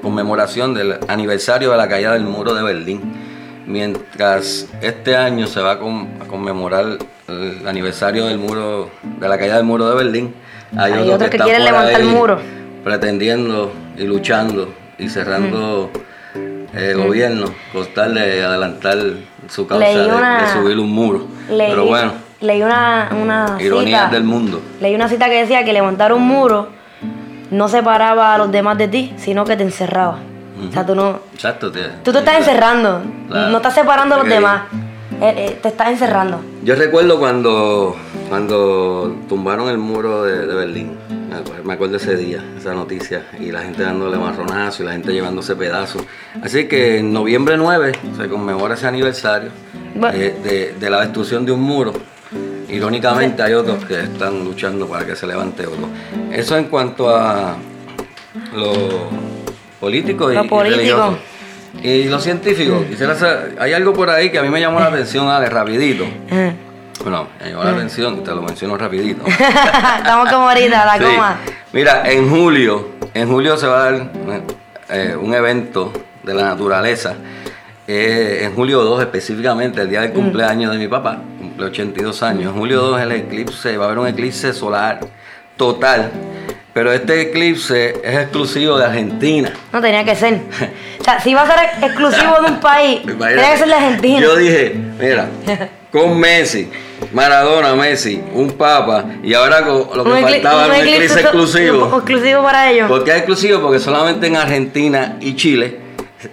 conmemoración 0.00 0.74
del 0.74 0.98
aniversario 1.08 1.70
de 1.70 1.76
la 1.76 1.88
caída 1.88 2.12
del 2.12 2.24
muro 2.24 2.54
de 2.54 2.62
Berlín. 2.62 3.00
Mientras 3.66 4.66
este 4.80 5.16
año 5.16 5.46
se 5.46 5.60
va 5.60 5.72
a, 5.72 5.78
con- 5.78 6.08
a 6.20 6.24
conmemorar 6.26 6.98
el 7.28 7.66
aniversario 7.68 8.26
del 8.26 8.38
muro, 8.38 8.90
de 9.20 9.28
la 9.28 9.38
caída 9.38 9.56
del 9.56 9.64
muro 9.64 9.88
de 9.88 9.94
Berlín, 9.96 10.34
hay, 10.76 10.92
Hay 10.92 10.98
otros 11.00 11.14
otros 11.14 11.30
que 11.30 11.38
quieren 11.38 11.64
levantar 11.64 12.00
el 12.00 12.06
muro. 12.08 12.38
Pretendiendo 12.82 13.72
y 13.96 14.04
luchando 14.04 14.72
y 14.98 15.08
cerrando 15.08 15.90
eh, 16.74 16.94
gobierno 16.96 17.46
con 17.72 17.86
tal 17.94 18.14
de 18.14 18.42
adelantar 18.42 18.98
su 19.48 19.66
causa 19.66 19.84
Leí 19.86 19.96
de, 19.98 20.06
una- 20.06 20.42
de 20.42 20.52
subir 20.52 20.78
un 20.78 20.90
muro. 20.90 21.26
Leí, 21.48 21.70
Pero 21.70 21.84
bueno, 21.86 22.12
leí 22.42 22.62
una, 22.62 23.08
una 23.20 23.56
ironías 23.60 24.04
cita, 24.04 24.14
del 24.14 24.24
mundo. 24.24 24.60
Leí 24.80 24.94
una 24.94 25.08
cita 25.08 25.26
que 25.30 25.40
decía 25.40 25.64
que 25.64 25.72
levantar 25.72 26.12
un 26.12 26.22
muro 26.26 26.68
no 27.50 27.68
separaba 27.68 28.34
a 28.34 28.38
los 28.38 28.50
demás 28.52 28.76
de 28.78 28.88
ti, 28.88 29.12
sino 29.16 29.44
que 29.44 29.56
te 29.56 29.62
encerraba. 29.62 30.18
O 30.68 30.72
sea, 30.72 30.84
tú 30.86 30.94
no, 30.94 31.20
Exacto. 31.34 31.72
te- 31.72 31.88
tú 32.04 32.12
te 32.12 32.18
estás 32.18 32.36
encerrando, 32.38 33.02
Claro. 33.28 33.50
no 33.50 33.56
estás 33.56 33.74
separando 33.74 34.14
a 34.14 34.18
los 34.18 34.28
demás, 34.28 34.62
Eh, 35.20 35.34
eh, 35.36 35.58
te 35.62 35.68
estás 35.68 35.88
encerrando. 35.90 36.40
Yo 36.64 36.74
recuerdo 36.74 37.16
cuando, 37.18 37.94
cuando 38.28 39.14
tumbaron 39.28 39.68
el 39.68 39.78
muro 39.78 40.24
de, 40.24 40.46
de 40.48 40.54
Berlín. 40.54 40.96
Me- 41.08 41.62
Me 41.64 41.72
acuerdo 41.74 41.96
ese 41.96 42.16
día, 42.16 42.42
esa 42.58 42.74
noticia, 42.74 43.22
y 43.38 43.52
la 43.52 43.60
gente 43.62 43.82
dándole 43.84 44.16
marronazo 44.18 44.82
y 44.82 44.86
la 44.86 44.92
gente 44.92 45.12
llevándose 45.12 45.54
pedazos. 45.54 46.02
Así 46.42 46.66
que 46.66 46.98
en 46.98 47.12
noviembre 47.12 47.56
9 47.56 47.92
se 48.16 48.28
conmemora 48.28 48.74
ese 48.74 48.88
aniversario 48.88 49.50
Bueno. 49.94 50.16
eh, 50.18 50.34
de, 50.42 50.74
de 50.80 50.90
la 50.90 51.00
destrucción 51.02 51.46
de 51.46 51.52
un 51.52 51.60
muro. 51.62 51.92
Irónicamente 52.72 53.42
hay 53.42 53.52
otros 53.54 53.84
que 53.84 54.00
están 54.00 54.44
luchando 54.44 54.86
para 54.88 55.04
que 55.06 55.14
se 55.14 55.26
levante 55.26 55.66
otro. 55.66 55.88
Eso 56.32 56.56
en 56.56 56.64
cuanto 56.64 57.14
a 57.14 57.56
lo 58.54 59.08
político 59.80 60.30
y, 60.32 60.34
Lo 60.36 60.44
y 60.44 60.48
político. 60.48 60.76
religioso. 60.78 61.18
Y 61.82 62.04
lo 62.04 62.20
científico, 62.20 62.84
quisiera 62.88 63.14
saber, 63.14 63.56
hay 63.58 63.72
algo 63.72 63.92
por 63.92 64.10
ahí 64.10 64.30
que 64.30 64.38
a 64.38 64.42
mí 64.42 64.48
me 64.50 64.60
llamó 64.60 64.78
la 64.80 64.86
atención, 64.86 65.28
Ale, 65.28 65.48
rapidito. 65.48 66.04
Ajá. 66.30 66.52
Bueno, 67.02 67.28
me 67.40 67.50
llamó 67.50 67.64
la 67.64 67.70
atención 67.70 68.18
y 68.18 68.20
te 68.20 68.30
lo 68.34 68.42
menciono 68.42 68.76
rapidito. 68.76 69.24
Estamos 69.98 70.28
como 70.30 70.48
ahorita, 70.48 70.84
la 70.86 70.98
Sí. 70.98 71.04
coma. 71.14 71.36
Mira, 71.72 72.02
en 72.10 72.28
julio, 72.30 72.90
en 73.14 73.28
julio 73.28 73.56
se 73.56 73.66
va 73.66 73.80
a 73.86 73.90
dar 73.92 74.10
eh, 74.90 75.16
un 75.20 75.34
evento 75.34 75.92
de 76.22 76.34
la 76.34 76.42
naturaleza. 76.44 77.14
Eh, 77.88 78.42
en 78.44 78.54
julio 78.54 78.82
2 78.84 79.00
específicamente, 79.00 79.80
el 79.80 79.88
día 79.90 80.02
del 80.02 80.12
cumpleaños 80.12 80.72
de 80.72 80.78
mi 80.78 80.86
papá, 80.88 81.18
cumple 81.52 81.66
82 81.66 82.22
años. 82.22 82.52
En 82.52 82.58
julio 82.58 82.80
2 82.80 83.00
el 83.02 83.12
eclipse, 83.12 83.76
va 83.76 83.84
a 83.84 83.86
haber 83.88 83.98
un 83.98 84.08
eclipse 84.08 84.52
solar 84.52 85.00
total 85.56 86.10
Pero 86.72 86.90
este 86.90 87.20
eclipse 87.20 88.00
es 88.02 88.16
exclusivo 88.16 88.78
de 88.78 88.86
Argentina. 88.86 89.52
No 89.72 89.80
tenía 89.82 90.02
que 90.04 90.16
ser. 90.16 90.40
O 90.98 91.04
sea, 91.04 91.20
si 91.20 91.30
iba 91.30 91.42
a 91.42 91.46
ser 91.46 91.84
exclusivo 91.84 92.40
de 92.40 92.52
un 92.52 92.60
país, 92.60 93.02
tenía 93.04 93.52
que 93.52 93.58
ser 93.58 93.68
de 93.68 93.74
Argentina. 93.74 94.20
Yo 94.20 94.36
dije, 94.36 94.74
mira, 94.98 95.28
con 95.92 96.18
Messi, 96.18 96.70
Maradona, 97.12 97.74
Messi, 97.74 98.22
un 98.32 98.52
papa 98.52 99.04
y 99.22 99.34
ahora 99.34 99.62
con 99.66 99.86
lo 99.94 100.04
que 100.04 100.10
Un 100.10 100.22
faltaba 100.22 100.64
era 100.64 100.74
un 100.74 100.88
eclipse 100.88 101.20
exclusivo. 101.20 101.96
exclusivo 101.98 102.42
para 102.42 102.70
ellos. 102.70 102.88
¿Por 102.88 103.04
qué 103.04 103.10
es 103.10 103.16
exclusivo? 103.18 103.60
Porque 103.60 103.78
solamente 103.78 104.28
en 104.28 104.36
Argentina 104.36 105.18
y 105.20 105.36
Chile 105.36 105.81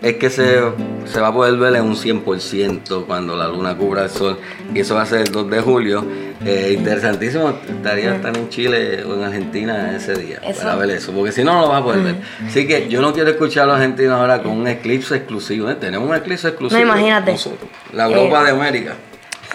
es 0.01 0.15
que 0.15 0.29
se, 0.29 0.59
se 1.05 1.19
va 1.19 1.27
a 1.27 1.33
poder 1.33 1.55
ver 1.57 1.75
en 1.75 1.83
un 1.83 1.95
100% 1.95 3.05
cuando 3.05 3.35
la 3.35 3.47
luna 3.47 3.75
cubra 3.75 4.03
el 4.03 4.09
sol. 4.09 4.39
Y 4.73 4.79
eso 4.81 4.95
va 4.95 5.03
a 5.03 5.05
ser 5.05 5.21
el 5.21 5.31
2 5.31 5.49
de 5.49 5.61
julio. 5.61 6.05
Eh, 6.45 6.73
interesantísimo, 6.77 7.53
estaría 7.67 8.15
estar 8.15 8.35
en 8.37 8.47
Chile 8.49 9.03
o 9.03 9.13
en 9.15 9.23
Argentina 9.25 9.93
ese 9.93 10.15
día 10.15 10.39
Eso. 10.41 10.61
para 10.61 10.75
ver 10.77 10.89
eso, 10.91 11.11
porque 11.11 11.33
si 11.33 11.43
no, 11.43 11.51
no 11.53 11.61
lo 11.63 11.67
vas 11.69 11.81
a 11.81 11.83
poder 11.83 11.99
ver. 12.01 12.15
Así 12.47 12.65
que 12.65 12.87
yo 12.87 13.01
no 13.01 13.11
quiero 13.11 13.29
escuchar 13.29 13.63
a 13.63 13.67
los 13.67 13.75
argentinos 13.75 14.17
ahora 14.19 14.41
con 14.41 14.53
un 14.53 14.65
eclipse 14.67 15.17
exclusivo. 15.17 15.69
¿eh? 15.69 15.75
Tenemos 15.75 16.07
un 16.09 16.15
eclipse 16.15 16.47
exclusivo. 16.47 16.79
No, 16.79 16.85
imagínate. 16.87 17.33
nosotros, 17.33 17.69
la 17.91 18.05
Europa 18.05 18.41
Eh, 18.41 18.43
de 18.45 18.49
América. 18.51 18.93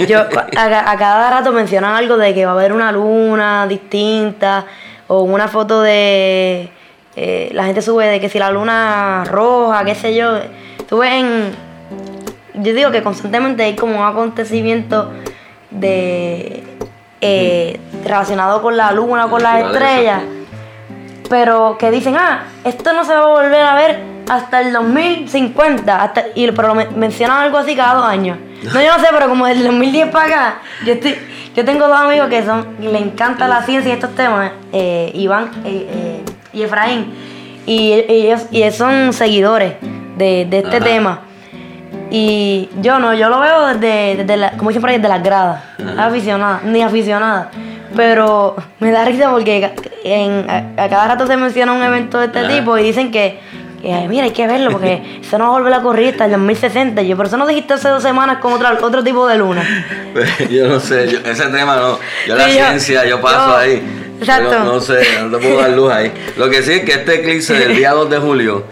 Yo, 0.07 0.19
a, 0.57 0.61
a- 0.61 0.91
a 0.93 0.99
cada 0.99 1.31
rato 1.31 1.53
mencionan 1.53 1.95
algo 1.95 2.19
de 2.19 2.35
que 2.35 2.45
va 2.45 2.51
a 2.53 2.55
haber 2.55 2.75
una 2.75 2.93
luna 2.93 3.67
distinta 3.67 4.67
o 5.07 5.23
una 5.23 5.49
foto 5.49 5.81
de... 5.81 6.69
eh, 7.17 7.51
la 7.53 7.65
gente 7.65 7.83
sube 7.83 8.07
de 8.07 8.21
que 8.21 8.29
si 8.29 8.39
la 8.39 8.51
luna 8.51 9.25
roja, 9.27 9.85
qué 9.85 9.95
sé 9.95 10.15
yo. 10.15 10.39
Tú 10.89 10.99
ves 10.99 11.13
en... 11.13 11.51
Yo 12.55 12.73
digo 12.75 12.91
que 12.91 13.03
constantemente 13.03 13.63
hay 13.65 13.75
como 13.77 14.01
un 14.01 14.07
acontecimiento 14.07 15.11
de... 15.71 16.63
eh, 17.21 17.81
relacionado 18.05 18.63
con 18.63 18.77
la 18.77 18.93
luna, 18.93 19.29
con 19.29 19.43
las 19.43 19.65
estrellas. 19.67 20.23
Pero 21.29 21.77
que 21.79 21.91
dicen, 21.91 22.17
ah, 22.19 22.45
esto 22.65 22.93
no 22.93 23.05
se 23.05 23.15
va 23.15 23.21
a 23.23 23.27
volver 23.27 23.63
a 23.63 23.75
ver 23.75 24.03
hasta 24.29 24.61
el 24.61 24.73
2050. 24.73 26.03
Hasta, 26.03 26.25
y, 26.35 26.51
pero 26.53 26.75
men- 26.75 26.89
mencionan 26.99 27.39
algo 27.39 27.59
así 27.59 27.75
cada 27.75 27.95
dos 27.95 28.05
años. 28.07 28.39
No, 28.63 28.81
yo 28.81 28.93
no 28.97 28.99
sé, 28.99 29.07
pero 29.11 29.29
como 29.29 29.47
del 29.47 29.63
2010 29.65 30.11
para 30.11 30.25
acá, 30.27 30.59
yo, 30.87 30.93
estoy, 30.95 31.17
yo 31.55 31.65
tengo 31.65 31.87
dos 31.89 31.99
amigos 31.99 32.29
que 32.29 32.45
son 32.45 32.77
le 32.81 32.99
encanta 32.99 33.47
la 33.49 33.63
ciencia 33.63 33.91
y 33.91 33.93
estos 33.95 34.15
temas, 34.15 34.53
eh, 34.73 35.11
Iván 35.15 35.51
eh, 35.65 36.23
y 36.55 36.63
Efraín. 36.63 37.13
Y 37.67 37.93
ellos, 38.09 38.43
y 38.51 38.63
ellos 38.63 38.75
son 38.77 39.13
seguidores 39.13 39.75
de, 40.17 40.47
de 40.49 40.59
este 40.59 40.77
Ajá. 40.77 40.85
tema. 40.85 41.21
Y 42.11 42.69
yo 42.81 42.99
no, 42.99 43.15
yo 43.15 43.29
lo 43.29 43.41
veo 43.41 43.67
desde, 43.69 44.17
desde 44.19 44.37
la, 44.37 44.53
como 44.53 44.71
por 44.71 44.89
ahí, 44.91 44.97
desde 44.97 45.09
las 45.09 45.23
gradas. 45.23 45.63
Aficionada, 45.99 46.61
ni 46.65 46.83
aficionada. 46.83 47.51
Pero 47.97 48.55
me 48.81 48.91
da 48.91 49.05
risa 49.05 49.31
porque 49.31 49.73
en, 50.05 50.49
a, 50.49 50.85
a 50.85 50.89
cada 50.89 51.09
rato 51.09 51.27
se 51.27 51.37
menciona 51.37 51.73
un 51.73 51.83
evento 51.83 52.19
de 52.19 52.27
este 52.27 52.41
Ajá. 52.41 52.49
tipo 52.49 52.77
y 52.79 52.83
dicen 52.85 53.11
que, 53.11 53.41
que, 53.81 54.07
mira, 54.09 54.25
hay 54.25 54.31
que 54.33 54.47
verlo 54.47 54.71
porque 54.71 55.21
eso 55.23 55.39
no 55.39 55.45
va 55.45 55.51
a 55.51 55.59
volver 55.59 55.73
a 55.75 55.81
correr 55.81 56.11
hasta 56.13 56.27
el 56.27 56.33
2060. 56.33 57.03
Y 57.03 57.09
yo, 57.09 57.17
pero 57.17 57.29
eso 57.29 57.37
no 57.37 57.47
dijiste 57.47 57.75
hace 57.75 57.89
dos 57.89 58.03
semanas 58.03 58.39
con 58.39 58.53
otra, 58.53 58.77
otro 58.81 59.03
tipo 59.03 59.27
de 59.27 59.39
luna. 59.39 59.63
yo 60.51 60.69
no 60.69 60.79
sé, 60.81 61.09
yo- 61.09 61.19
ese 61.25 61.47
tema 61.47 61.77
no. 61.77 61.99
Yo 62.29 62.37
la 62.37 62.45
Sí, 62.45 62.51
yo- 62.59 62.65
ciencia, 62.67 63.05
yo 63.07 63.21
paso 63.21 63.49
yo- 63.51 63.57
ahí. 63.57 64.01
Exacto. 64.21 64.51
No, 64.59 64.65
no 64.75 64.81
sé, 64.81 65.01
no 65.23 65.37
te 65.39 65.45
puedo 65.45 65.61
dar 65.61 65.71
luz 65.71 65.91
ahí. 65.93 66.13
Lo 66.37 66.49
que 66.51 66.63
sí 66.63 66.73
es 66.73 66.85
que 66.85 66.93
este 66.93 67.21
eclipse 67.21 67.55
del 67.55 67.77
día 67.77 67.93
2 67.93 68.11
de 68.11 68.19
julio, 68.19 68.65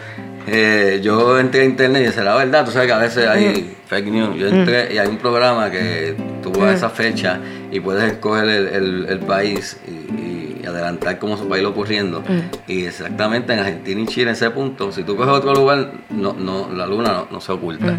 eh, 0.47 1.01
yo 1.03 1.39
entré 1.39 1.63
a 1.63 1.65
internet 1.65 2.07
y 2.09 2.13
será 2.13 2.35
verdad, 2.37 2.65
tú 2.65 2.71
sabes 2.73 2.89
que 2.89 2.93
a 2.95 2.99
veces 2.99 3.29
hay 3.29 3.77
fake 3.87 4.07
news. 4.07 4.37
Yo 4.39 4.49
entré 4.49 4.93
y 4.95 4.99
hay 4.99 5.09
un 5.09 5.19
programa 5.19 5.71
que 5.71 6.15
tuvo 6.43 6.67
esa 6.69 6.91
fecha 6.91 7.39
y 7.71 7.81
puedes 7.81 8.05
escoger 8.13 8.45
el, 8.49 8.67
el- 8.69 9.07
el 9.09 9.19
país 9.21 9.77
y, 9.87 10.12
y 10.63 10.67
adelantar 10.67 11.19
cómo 11.19 11.37
se 11.37 11.45
va 11.45 11.57
a 11.57 11.59
ir 11.59 11.67
ocurriendo. 11.67 12.23
Y 12.67 12.85
exactamente 12.87 13.53
en 13.53 13.59
Argentina 13.61 14.01
y 14.01 14.07
Chile, 14.07 14.31
en 14.31 14.37
ese 14.37 14.51
punto, 14.51 14.93
si 14.93 15.03
tú 15.03 15.17
coges 15.17 15.33
otro 15.35 15.55
lugar, 15.55 15.93
no, 16.11 16.33
no, 16.35 16.69
la 16.73 16.87
luna 16.87 17.13
no, 17.13 17.27
no 17.31 17.41
se 17.41 17.53
oculta. 17.53 17.99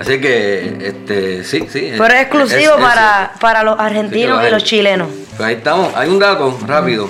Así 0.00 0.20
que, 0.20 0.76
este, 0.80 1.44
sí, 1.44 1.66
sí. 1.68 1.92
Pero 1.98 2.04
es 2.14 2.20
exclusivo 2.22 2.60
es- 2.60 2.66
es- 2.78 2.84
para, 2.84 3.32
para 3.40 3.62
los 3.62 3.78
argentinos 3.78 4.40
Sí, 4.42 4.48
y 4.48 4.50
los 4.50 4.64
chilenos. 4.64 5.08
pues 5.36 5.40
ahí 5.48 5.54
estamos. 5.56 5.94
Hay 5.96 6.08
un 6.08 6.18
dato 6.18 6.56
rápido 6.66 7.08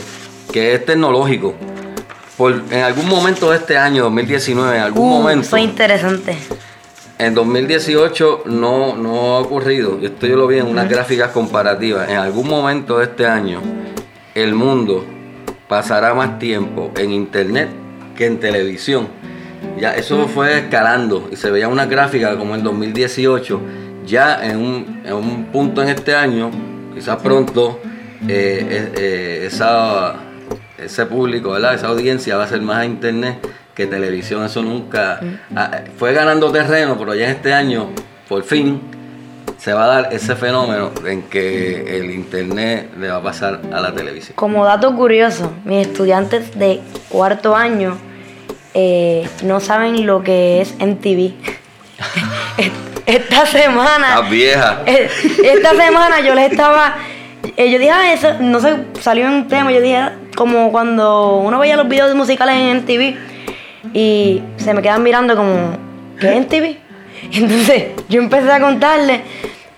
que 0.53 0.75
es 0.75 0.85
tecnológico. 0.87 1.55
Por, 2.37 2.63
en 2.71 2.83
algún 2.83 3.07
momento 3.09 3.51
de 3.51 3.59
este 3.59 3.77
año, 3.79 4.03
2019, 4.05 4.77
en 4.77 4.83
algún 4.83 5.07
Uh, 5.09 5.19
momento, 5.19 5.49
Fue 5.49 5.61
interesante. 5.61 6.37
en 7.17 7.33
2018 7.35 8.43
no, 8.47 8.97
no 8.97 9.37
ha 9.37 9.39
ocurrido. 9.39 9.99
Esto 10.03 10.27
yo 10.27 10.35
lo 10.37 10.47
vi 10.49 10.59
en 10.59 10.67
unas 10.67 10.89
gráficas 10.89 11.31
comparativas. 11.31 12.09
En 12.09 12.17
algún 12.17 12.49
momento 12.49 12.99
de 12.99 13.05
este 13.05 13.25
año, 13.25 13.61
el 14.35 14.55
mundo 14.55 15.05
pasará 15.69 16.15
más 16.15 16.39
tiempo 16.39 16.93
en 16.97 17.13
internet 17.13 17.69
que 18.17 18.27
en 18.27 18.39
televisión. 18.39 19.09
Ya 19.79 19.93
eso 19.95 20.29
fue 20.29 20.59
escalando 20.59 21.29
y 21.33 21.37
se 21.37 21.51
veía 21.51 21.69
una 21.69 21.87
gráfica 21.87 22.37
como 22.37 22.55
en 22.55 22.63
2018. 22.63 23.61
Ya 24.07 24.45
en 24.45 24.59
un, 24.59 25.03
en 25.05 25.15
un 25.15 25.45
punto 25.47 25.83
en 25.83 25.89
este 25.89 26.15
año, 26.15 26.51
quizás 26.95 27.17
pronto, 27.23 27.81
eh, 28.29 28.67
eh, 28.71 28.93
eh, 28.97 29.45
esa, 29.47 30.17
ese 30.79 31.07
público, 31.07 31.53
¿verdad? 31.53 31.75
esa 31.75 31.89
audiencia 31.89 32.37
va 32.37 32.45
a 32.45 32.49
ser 32.49 32.61
más 32.61 32.79
a 32.79 32.85
internet 32.85 33.39
que 33.75 33.87
televisión. 33.87 34.45
Eso 34.45 34.63
nunca 34.63 35.21
ah, 35.57 35.81
fue 35.97 36.13
ganando 36.13 36.53
terreno, 36.53 36.97
pero 36.99 37.15
ya 37.15 37.25
en 37.25 37.31
este 37.31 37.55
año, 37.55 37.89
por 38.29 38.45
fin, 38.45 38.81
se 39.65 39.73
va 39.73 39.85
a 39.85 39.87
dar 39.87 40.13
ese 40.13 40.37
fenómeno 40.37 40.93
en 41.07 41.23
que 41.23 41.97
el 41.97 42.11
internet 42.11 42.91
le 42.99 43.09
va 43.09 43.17
a 43.17 43.23
pasar 43.23 43.63
a 43.73 43.81
la 43.81 43.95
televisión. 43.95 44.35
Como 44.37 44.63
dato 44.67 44.95
curioso, 44.95 45.55
mis 45.65 45.87
estudiantes 45.87 46.59
de 46.59 46.83
cuarto 47.09 47.57
año 47.57 47.97
eh, 48.75 49.27
no 49.43 49.61
saben 49.61 50.05
lo 50.05 50.23
que 50.23 50.61
es 50.61 50.75
MTV. 50.79 51.33
Esta 53.07 53.47
semana. 53.47 54.21
Las 54.21 54.31
viejas. 54.31 54.77
Eh, 54.85 55.09
Esta 55.45 55.71
semana 55.71 56.21
yo 56.21 56.35
les 56.35 56.53
estaba. 56.53 56.97
eh, 57.57 57.71
yo 57.71 57.79
dije, 57.79 57.91
ah, 57.91 58.13
eso, 58.13 58.35
no 58.41 58.61
sé, 58.61 58.77
salió 59.01 59.27
un 59.27 59.49
tema. 59.49 59.73
Yo 59.73 59.81
dije, 59.81 60.11
como 60.37 60.73
cuando 60.73 61.37
uno 61.37 61.59
veía 61.59 61.77
los 61.77 61.89
videos 61.89 62.15
musicales 62.15 62.55
en 62.57 62.83
MTV 62.83 63.17
y 63.95 64.43
se 64.59 64.75
me 64.75 64.83
quedan 64.83 65.03
mirando 65.03 65.35
como, 65.35 65.79
¿qué 66.21 66.37
es 66.37 66.41
MTV? 66.43 66.77
Entonces 67.33 67.85
yo 68.11 68.21
empecé 68.21 68.53
a 68.53 68.61
contarle 68.61 69.23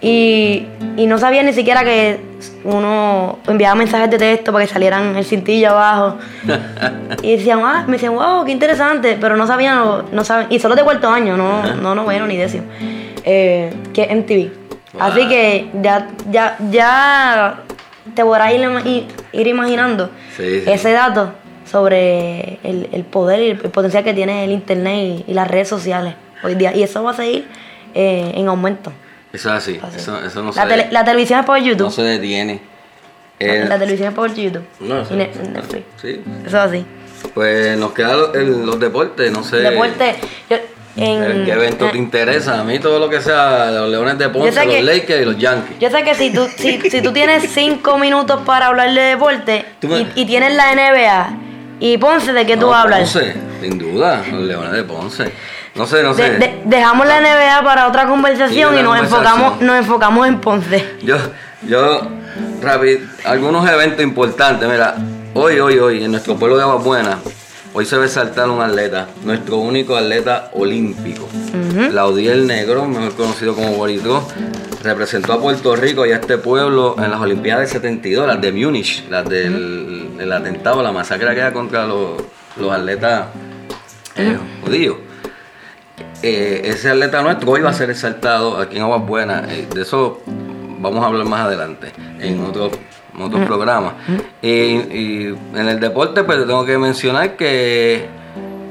y, 0.01 0.67
y 0.97 1.07
no 1.07 1.19
sabía 1.19 1.43
ni 1.43 1.53
siquiera 1.53 1.83
que 1.85 2.21
uno 2.65 3.39
enviaba 3.49 3.75
mensajes 3.75 4.11
de 4.11 4.19
texto 4.19 4.53
para 4.53 4.67
que 4.67 4.73
salieran 4.73 5.17
el 5.17 5.25
cintillo 5.25 5.71
abajo. 5.71 6.19
Y 7.23 7.37
decían, 7.37 7.61
ah, 7.65 7.85
me 7.87 7.95
decían, 7.95 8.15
wow, 8.15 8.45
qué 8.45 8.53
interesante, 8.53 9.17
pero 9.21 9.37
no 9.37 9.47
sabían, 9.47 9.77
no, 9.77 10.03
no 10.13 10.25
saben, 10.25 10.47
y 10.51 10.59
solo 10.59 10.75
de 10.75 10.83
cuarto 10.83 11.09
año, 11.09 11.37
no, 11.37 11.75
no 11.77 11.95
noveno 11.95 12.27
ni 12.27 12.37
décimo, 12.37 12.65
eh, 13.25 13.73
que 13.95 14.03
es 14.03 14.11
MTV. 14.15 14.51
Así 15.01 15.27
que 15.29 15.69
ya, 15.83 16.09
ya, 16.31 16.57
ya 16.71 17.61
te 18.15 18.23
podrás 18.23 18.53
ir, 18.55 18.61
ir- 18.61 19.07
ir 19.33 19.47
imaginando 19.47 20.11
Sí, 20.37 20.61
sí. 20.65 20.71
ese 20.71 20.93
dato 20.93 21.33
sobre 21.65 22.59
el, 22.63 22.89
el 22.93 23.05
poder 23.05 23.41
y 23.43 23.51
el, 23.51 23.57
potencial 23.59 24.05
que 24.05 24.15
tiene 24.15 24.45
el 24.45 24.53
internet 24.53 25.25
y, 25.27 25.31
y 25.31 25.35
las 25.35 25.49
redes 25.49 25.69
sociales 25.69 26.15
hoy 26.43 26.55
día. 26.55 26.75
Y 26.75 26.83
eso 26.83 27.03
va 27.03 27.11
a 27.11 27.15
seguir 27.15 27.47
eh, 27.95 28.33
en 28.35 28.49
aumento. 28.49 28.93
Eso 29.37 29.49
es 29.51 29.55
así. 29.57 29.81
Así. 29.83 29.97
Eso, 29.99 30.25
eso 30.25 30.43
no, 30.43 30.53
la, 30.53 30.63
se, 30.63 30.69
tele- 30.69 30.89
la 30.91 31.05
televisión 31.05 31.41
es 31.41 31.47
por 31.47 31.59
YouTube. 31.59 31.85
no 31.87 31.91
se 31.91 32.03
detiene. 32.03 32.61
La- 33.39 33.47
Eh, 33.47 33.65
la 33.69 33.79
televisión 33.79 34.09
es 34.09 34.15
por 34.15 34.35
YouTube. 34.35 34.65
no. 34.81 35.05
Ne- 35.11 35.31
Netflix. 35.53 35.85
sí. 36.01 36.21
Eso 36.47 36.49
es 36.49 36.55
así. 36.55 36.87
Pues 37.35 37.77
nos 37.79 37.93
quedan 37.93 38.17
los, 38.67 38.81
deportes, 38.81 39.31
no 39.33 39.43
sé. 39.43 39.57
Deporte. 39.59 40.17
Yo, 40.49 40.57
en, 40.97 41.45
¿Qué 41.45 41.53
evento 41.53 41.91
te 41.91 41.99
interesa? 41.99 42.61
A 42.61 42.65
mí 42.65 42.79
todo 42.79 42.99
lo 42.99 43.11
que 43.11 43.21
sea 43.21 43.71
los 43.71 43.91
Leones 43.91 44.17
de 44.19 44.29
Ponce, 44.31 44.65
los 44.65 44.75
que- 44.75 44.83
Lakers 44.83 45.23
y 45.23 45.25
los 45.27 45.37
Yankees. 45.37 45.79
Yo 45.79 45.91
sé 45.91 46.03
que 46.05 46.15
si 46.15 46.33
tú, 46.33 46.47
si, 46.57 46.81
si 46.91 47.03
tú 47.03 47.13
tienes 47.13 47.51
cinco 47.53 47.99
minutos 47.99 48.41
para 48.47 48.69
hablar 48.69 48.93
de 48.95 49.01
deporte 49.03 49.67
Tú 49.81 49.89
me- 49.89 50.01
y, 50.01 50.13
y 50.15 50.25
tienes 50.25 50.55
la 50.55 50.73
NBA 50.75 51.39
y 51.81 51.99
Ponce, 51.99 52.33
¿de 52.33 52.47
qué 52.47 52.57
tú 52.57 52.67
No, 52.69 52.75
hablas? 52.75 53.13
Ponce, 53.13 53.35
sin 53.61 53.77
duda, 53.79 54.23
los 54.31 54.41
Leones 54.43 54.73
de 54.73 54.85
Ponce. 54.85 55.33
No 55.77 55.87
sé, 55.87 56.03
no 56.03 56.15
sé. 56.15 56.23
De- 56.31 56.39
de- 56.39 56.63
dejamos 56.65 57.07
la 57.07 57.21
NBA 57.21 57.63
para 57.63 57.87
otra 57.89 58.07
conversación 58.07 58.79
y 58.79 58.83
nos 58.83 58.99
enfocamos, 58.99 59.61
nos 59.61 59.77
enfocamos 59.77 60.27
en 60.27 60.41
Ponce. 60.41 60.85
Yo, 61.03 61.17
yo, 61.67 62.01
rápido, 62.63 63.01
algunos 63.25 63.69
eventos 63.69 64.03
importantes. 64.03 64.69
Mira, 64.69 64.95
hoy, 65.35 65.59
hoy, 65.61 65.79
hoy, 65.79 66.05
en 66.05 66.11
nuestro 66.13 66.37
pueblo 66.37 66.57
de 66.57 66.63
Aguas 66.63 66.83
Buenas, 66.85 67.17
hoy 67.75 67.85
se 67.85 67.99
ve 67.99 68.09
saltar 68.09 68.49
un 68.49 68.63
atleta, 68.63 69.09
nuestro 69.25 69.57
único 69.59 69.97
atleta 69.97 70.51
olímpico. 70.55 71.29
Laudiel 71.93 72.47
Negro, 72.47 72.87
mejor 72.87 73.15
conocido 73.15 73.55
como 73.55 73.73
Boritro, 73.73 74.27
representó 74.83 75.35
a 75.35 75.41
Puerto 75.41 75.75
Rico 75.77 76.07
y 76.07 76.13
a 76.13 76.17
este 76.17 76.39
pueblo 76.39 76.97
en 76.99 77.11
las 77.11 77.21
Olimpiadas 77.21 77.63
del 77.65 77.69
72, 77.83 78.27
las 78.27 78.41
de 78.41 78.53
Múnich, 78.53 79.05
las 79.11 79.29
del 79.29 80.11
el 80.19 80.33
atentado, 80.33 80.83
la 80.83 80.93
masacre 80.93 81.35
que 81.35 81.41
era 81.41 81.53
contra 81.53 81.87
los, 81.87 82.23
los 82.57 82.73
atletas 82.73 83.27
eh, 84.17 84.39
judíos. 84.65 84.97
Eh, 86.23 86.63
ese 86.65 86.91
atleta 86.91 87.23
nuestro 87.23 87.51
hoy 87.51 87.61
va 87.61 87.71
a 87.71 87.75
ser 87.75 87.91
exaltado 87.91 88.59
aquí 88.59 88.77
en 88.77 88.83
Aguas 88.83 89.07
Buenas. 89.07 89.51
eh, 89.53 89.67
de 89.73 89.83
eso 89.83 90.21
vamos 90.81 91.03
a 91.05 91.09
hablar 91.09 91.27
más 91.27 91.41
adelante, 91.47 91.93
en 92.21 92.43
otro 92.45 92.71
en 93.15 93.23
otros 93.23 93.47
programas. 93.47 93.95
Y, 94.43 94.49
y 94.49 95.39
en 95.55 95.69
el 95.69 95.81
deporte, 95.81 96.23
pues 96.25 96.39
tengo 96.47 96.65
que 96.67 96.77
mencionar 96.77 97.37
que 97.37 98.07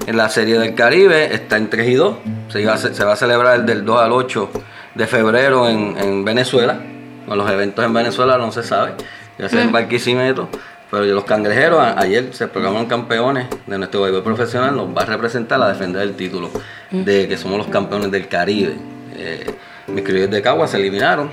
en 0.06 0.18
la 0.18 0.30
Serie 0.30 0.60
del 0.60 0.76
Caribe 0.76 1.34
está 1.34 1.58
en 1.58 1.70
3 1.70 1.90
y 1.90 1.94
2. 1.96 2.16
Se, 2.50 2.70
a 2.70 2.78
se 2.78 3.04
va 3.04 3.14
a 3.14 3.16
celebrar 3.16 3.66
del 3.66 3.84
2 3.84 4.02
al 4.02 4.12
8 4.12 4.50
de 4.94 5.08
febrero 5.08 5.68
en, 5.68 5.98
en 5.98 6.24
Venezuela. 6.24 6.80
Con 7.28 7.40
los 7.40 7.50
eventos 7.50 7.84
en 7.84 7.94
Venezuela 7.94 8.38
no 8.38 8.52
se 8.52 8.62
sabe. 8.62 8.92
Ya 9.40 9.50
sea 9.50 9.64
en 9.64 9.72
Barquisimeto. 9.72 10.48
Pero 10.92 11.04
los 11.06 11.24
cangrejeros 11.26 11.80
a- 11.80 12.00
ayer 12.00 12.30
se 12.34 12.48
proclamaron 12.48 12.86
campeones 12.88 13.48
de 13.66 13.78
nuestro 13.78 14.02
béisbol 14.04 14.24
profesional. 14.24 14.76
Nos 14.76 14.96
va 14.96 15.02
a 15.02 15.06
representar 15.06 15.62
a 15.62 15.68
defender 15.70 16.02
el 16.04 16.16
título 16.16 16.50
de 16.92 17.28
que 17.28 17.38
somos 17.38 17.58
los 17.58 17.68
campeones 17.68 18.12
del 18.12 18.28
Caribe. 18.28 18.76
Eh, 19.18 19.46
mis 19.88 20.04
criollos 20.04 20.30
de 20.32 20.42
Cagua 20.42 20.68
se 20.68 20.78
eliminaron. 20.78 21.30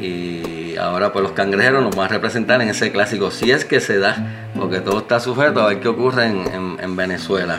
Y 0.00 0.76
ahora 0.76 1.12
pues 1.12 1.22
los 1.22 1.32
cangrejeros 1.32 1.82
nos 1.82 1.96
van 1.96 2.06
a 2.06 2.08
representar 2.08 2.60
en 2.60 2.68
ese 2.68 2.92
clásico, 2.92 3.30
si 3.30 3.50
es 3.50 3.64
que 3.64 3.80
se 3.80 3.98
da, 3.98 4.16
porque 4.56 4.80
todo 4.80 4.98
está 4.98 5.20
sujeto 5.20 5.62
a 5.62 5.68
ver 5.68 5.80
qué 5.80 5.88
ocurre 5.88 6.26
en, 6.26 6.46
en- 6.46 6.76
en 6.80 6.96
Venezuela. 6.96 7.56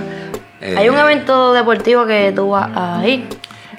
Eh, 0.61 0.75
Hay 0.77 0.89
un 0.89 0.97
evento 0.97 1.53
deportivo 1.53 2.05
que 2.05 2.31
tú 2.35 2.49
vas 2.49 2.69
a 2.75 3.07
ir. 3.07 3.25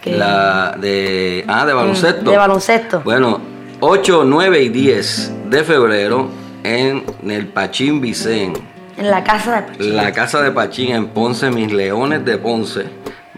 Que, 0.03 0.17
La 0.17 0.77
de, 0.79 1.45
ah, 1.49 1.67
de 1.67 1.73
baloncesto. 1.73 2.31
de 2.31 2.37
baloncesto. 2.37 3.01
Bueno, 3.01 3.41
8, 3.81 4.23
9 4.25 4.63
y 4.63 4.69
10 4.69 5.33
de 5.51 5.65
febrero 5.65 6.29
en 6.69 7.05
el 7.31 7.47
Pachín 7.47 8.01
Vicén. 8.01 8.53
En 8.97 9.11
la 9.11 9.23
casa 9.25 9.57
de 9.57 9.63
Pachín. 9.63 9.97
La 9.97 10.13
casa 10.13 10.43
de 10.43 10.51
Pachín 10.51 10.95
en 10.95 11.07
Ponce, 11.09 11.51
mis 11.51 11.73
Leones 11.73 12.25
de 12.25 12.37
Ponce, 12.37 12.85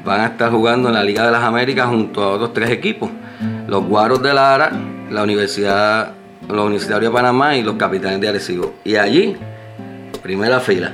van 0.04 0.20
a 0.22 0.26
estar 0.26 0.50
jugando 0.50 0.88
en 0.88 0.94
la 0.94 1.04
Liga 1.04 1.24
de 1.26 1.32
las 1.32 1.42
Américas 1.42 1.86
junto 1.86 2.22
a 2.22 2.28
otros 2.32 2.52
tres 2.54 2.70
equipos. 2.70 3.10
Los 3.66 3.84
Guaros 3.84 4.22
de 4.22 4.34
Lara, 4.34 4.72
la 5.10 5.22
Universidad, 5.22 6.12
los 6.48 6.66
Universitarios 6.66 7.12
de 7.12 7.14
Panamá 7.16 7.56
y 7.56 7.62
los 7.62 7.76
Capitanes 7.76 8.20
de 8.20 8.28
Arecibo. 8.28 8.74
Y 8.84 8.96
allí, 8.96 9.36
primera 10.22 10.60
fila. 10.60 10.92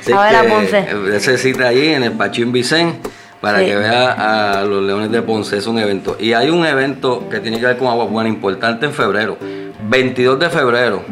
Así 0.00 0.12
A 0.12 0.20
ver 0.22 0.36
a 0.36 0.42
Ponce. 0.44 0.86
Ese 1.16 1.36
cita 1.38 1.68
allí 1.68 1.88
en 1.88 2.04
el 2.04 2.12
Pachín 2.12 2.52
Vicén 2.52 2.94
para 3.40 3.58
Sí. 3.58 3.66
que 3.66 3.76
vea 3.76 4.60
a 4.60 4.64
los 4.64 4.82
Leones 4.84 5.10
de 5.10 5.22
Ponce. 5.22 5.56
Es 5.58 5.66
un 5.66 5.78
evento. 5.78 6.16
Y 6.18 6.32
hay 6.32 6.50
un 6.50 6.64
evento 6.64 7.28
que 7.28 7.40
tiene 7.40 7.58
que 7.60 7.66
ver 7.66 7.76
con 7.76 7.88
agua 7.88 8.04
buena 8.06 8.28
importante 8.28 8.86
en 8.86 8.92
febrero. 8.92 9.36
22 9.88 10.38
de 10.38 10.50
febrero, 10.50 11.02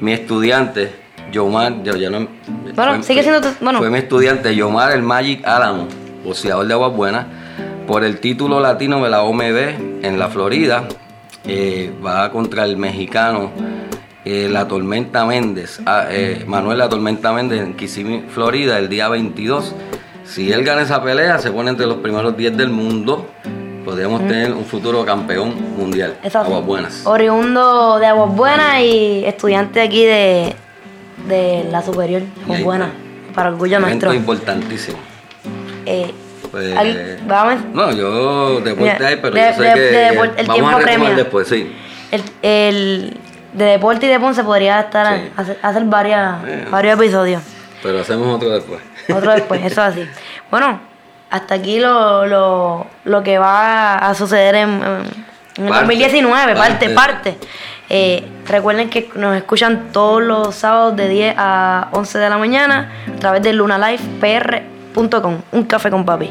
mi 0.00 0.12
estudiante, 0.12 0.92
Yomar, 1.32 1.82
yo 1.82 1.96
ya 1.96 2.10
no. 2.10 2.26
Bueno, 2.74 3.02
sigue 3.02 3.22
siendo 3.22 3.40
tu- 3.40 3.54
bueno. 3.60 3.78
Fue 3.78 3.90
mi 3.90 3.98
estudiante, 3.98 4.54
Yomar 4.54 4.92
el 4.92 5.02
Magic 5.02 5.46
Álamo, 5.46 5.88
boxeador 6.24 6.66
de 6.66 6.72
aguas 6.74 6.92
buenas, 6.92 7.26
por 7.86 8.04
el 8.04 8.18
título 8.20 8.60
latino 8.60 9.02
de 9.02 9.10
la 9.10 9.22
OMB 9.22 10.02
en 10.02 10.18
la 10.18 10.28
Florida. 10.28 10.84
eh, 11.48 11.92
va 12.04 12.32
contra 12.32 12.64
el 12.64 12.76
mexicano 12.76 13.52
eh, 14.24 14.48
La 14.50 14.66
Tormenta 14.66 15.24
Méndez, 15.24 15.78
ah, 15.86 16.06
eh, 16.10 16.42
Manuel 16.44 16.78
La 16.78 16.88
Tormenta 16.88 17.32
Méndez 17.32 17.60
en 17.60 17.74
Kissimmee, 17.74 18.24
Florida, 18.28 18.78
el 18.80 18.88
día 18.88 19.08
22. 19.08 19.72
Si 20.24 20.50
él 20.52 20.64
gana 20.64 20.82
esa 20.82 21.00
pelea, 21.04 21.38
se 21.38 21.52
pone 21.52 21.70
entre 21.70 21.86
los 21.86 21.98
primeros 21.98 22.36
10 22.36 22.56
del 22.56 22.70
mundo. 22.70 23.28
Podríamos 23.86 24.26
tener 24.26 24.52
un 24.52 24.64
futuro 24.64 25.04
campeón 25.06 25.54
mundial. 25.78 26.16
Eso. 26.22 26.40
Aguas 26.40 26.64
buenas. 26.66 27.06
Oriundo 27.06 27.98
de 28.00 28.06
Aguas 28.06 28.34
Buenas 28.34 28.80
y 28.80 29.24
estudiante 29.24 29.80
aquí 29.80 30.04
de, 30.04 30.56
de 31.28 31.68
la 31.70 31.82
superior. 31.82 32.22
Aguas 32.44 32.62
Buenas. 32.64 32.88
Para 33.32 33.50
orgullo 33.50 33.78
nuestro. 33.78 34.12
importantísimo. 34.12 34.98
Eh, 35.86 36.12
Pues, 36.50 36.76
al- 36.76 37.18
vamos 37.28 37.56
no, 37.72 37.92
yo 37.92 38.60
deporte 38.60 39.06
hay, 39.06 39.16
pero 39.16 39.34
de- 39.34 39.40
yo 39.40 39.56
sé 39.56 39.62
de- 39.62 39.74
que 39.74 39.80
de 39.80 40.08
el 40.08 40.14
vamos 40.46 40.54
tiempo 40.84 41.06
a 41.06 41.14
después, 41.14 41.48
sí. 41.48 41.72
el, 42.10 42.22
el 42.42 43.16
de 43.52 43.64
deporte 43.64 44.06
y 44.06 44.08
de 44.08 44.18
Ponce 44.18 44.42
podría 44.42 44.80
estar 44.80 45.16
Sí. 45.16 45.30
hacer, 45.36 45.58
hacer 45.62 45.84
varias, 45.84 46.44
Eh. 46.44 46.64
varios 46.70 46.98
episodios. 46.98 47.42
Pero 47.84 48.00
hacemos 48.00 48.34
otro 48.34 48.50
después. 48.50 48.80
Otro 49.14 49.32
después, 49.32 49.60
eso 49.64 49.80
así. 49.82 50.02
Bueno, 50.50 50.80
hasta 51.30 51.54
aquí 51.54 51.78
lo, 51.80 52.26
lo, 52.26 52.86
lo 53.04 53.22
que 53.22 53.38
va 53.38 53.94
a 53.96 54.14
suceder 54.14 54.54
en, 54.56 54.70
en- 54.82 55.26
el 55.58 55.68
Parte, 55.68 55.84
2019, 55.86 56.54
parte, 56.54 56.88
parte. 56.90 57.30
parte. 57.32 57.48
Eh, 57.88 58.28
recuerden 58.46 58.90
que 58.90 59.08
nos 59.14 59.34
escuchan 59.36 59.88
todos 59.90 60.22
los 60.22 60.54
sábados 60.54 60.96
de 60.96 61.08
10 61.08 61.34
a 61.38 61.88
11 61.92 62.18
de 62.18 62.28
la 62.28 62.36
mañana 62.36 62.92
a 63.14 63.18
través 63.18 63.40
de 63.42 63.54
lunalifepr.com. 63.54 65.40
Un 65.52 65.64
café 65.64 65.90
con 65.90 66.04
papi. 66.04 66.30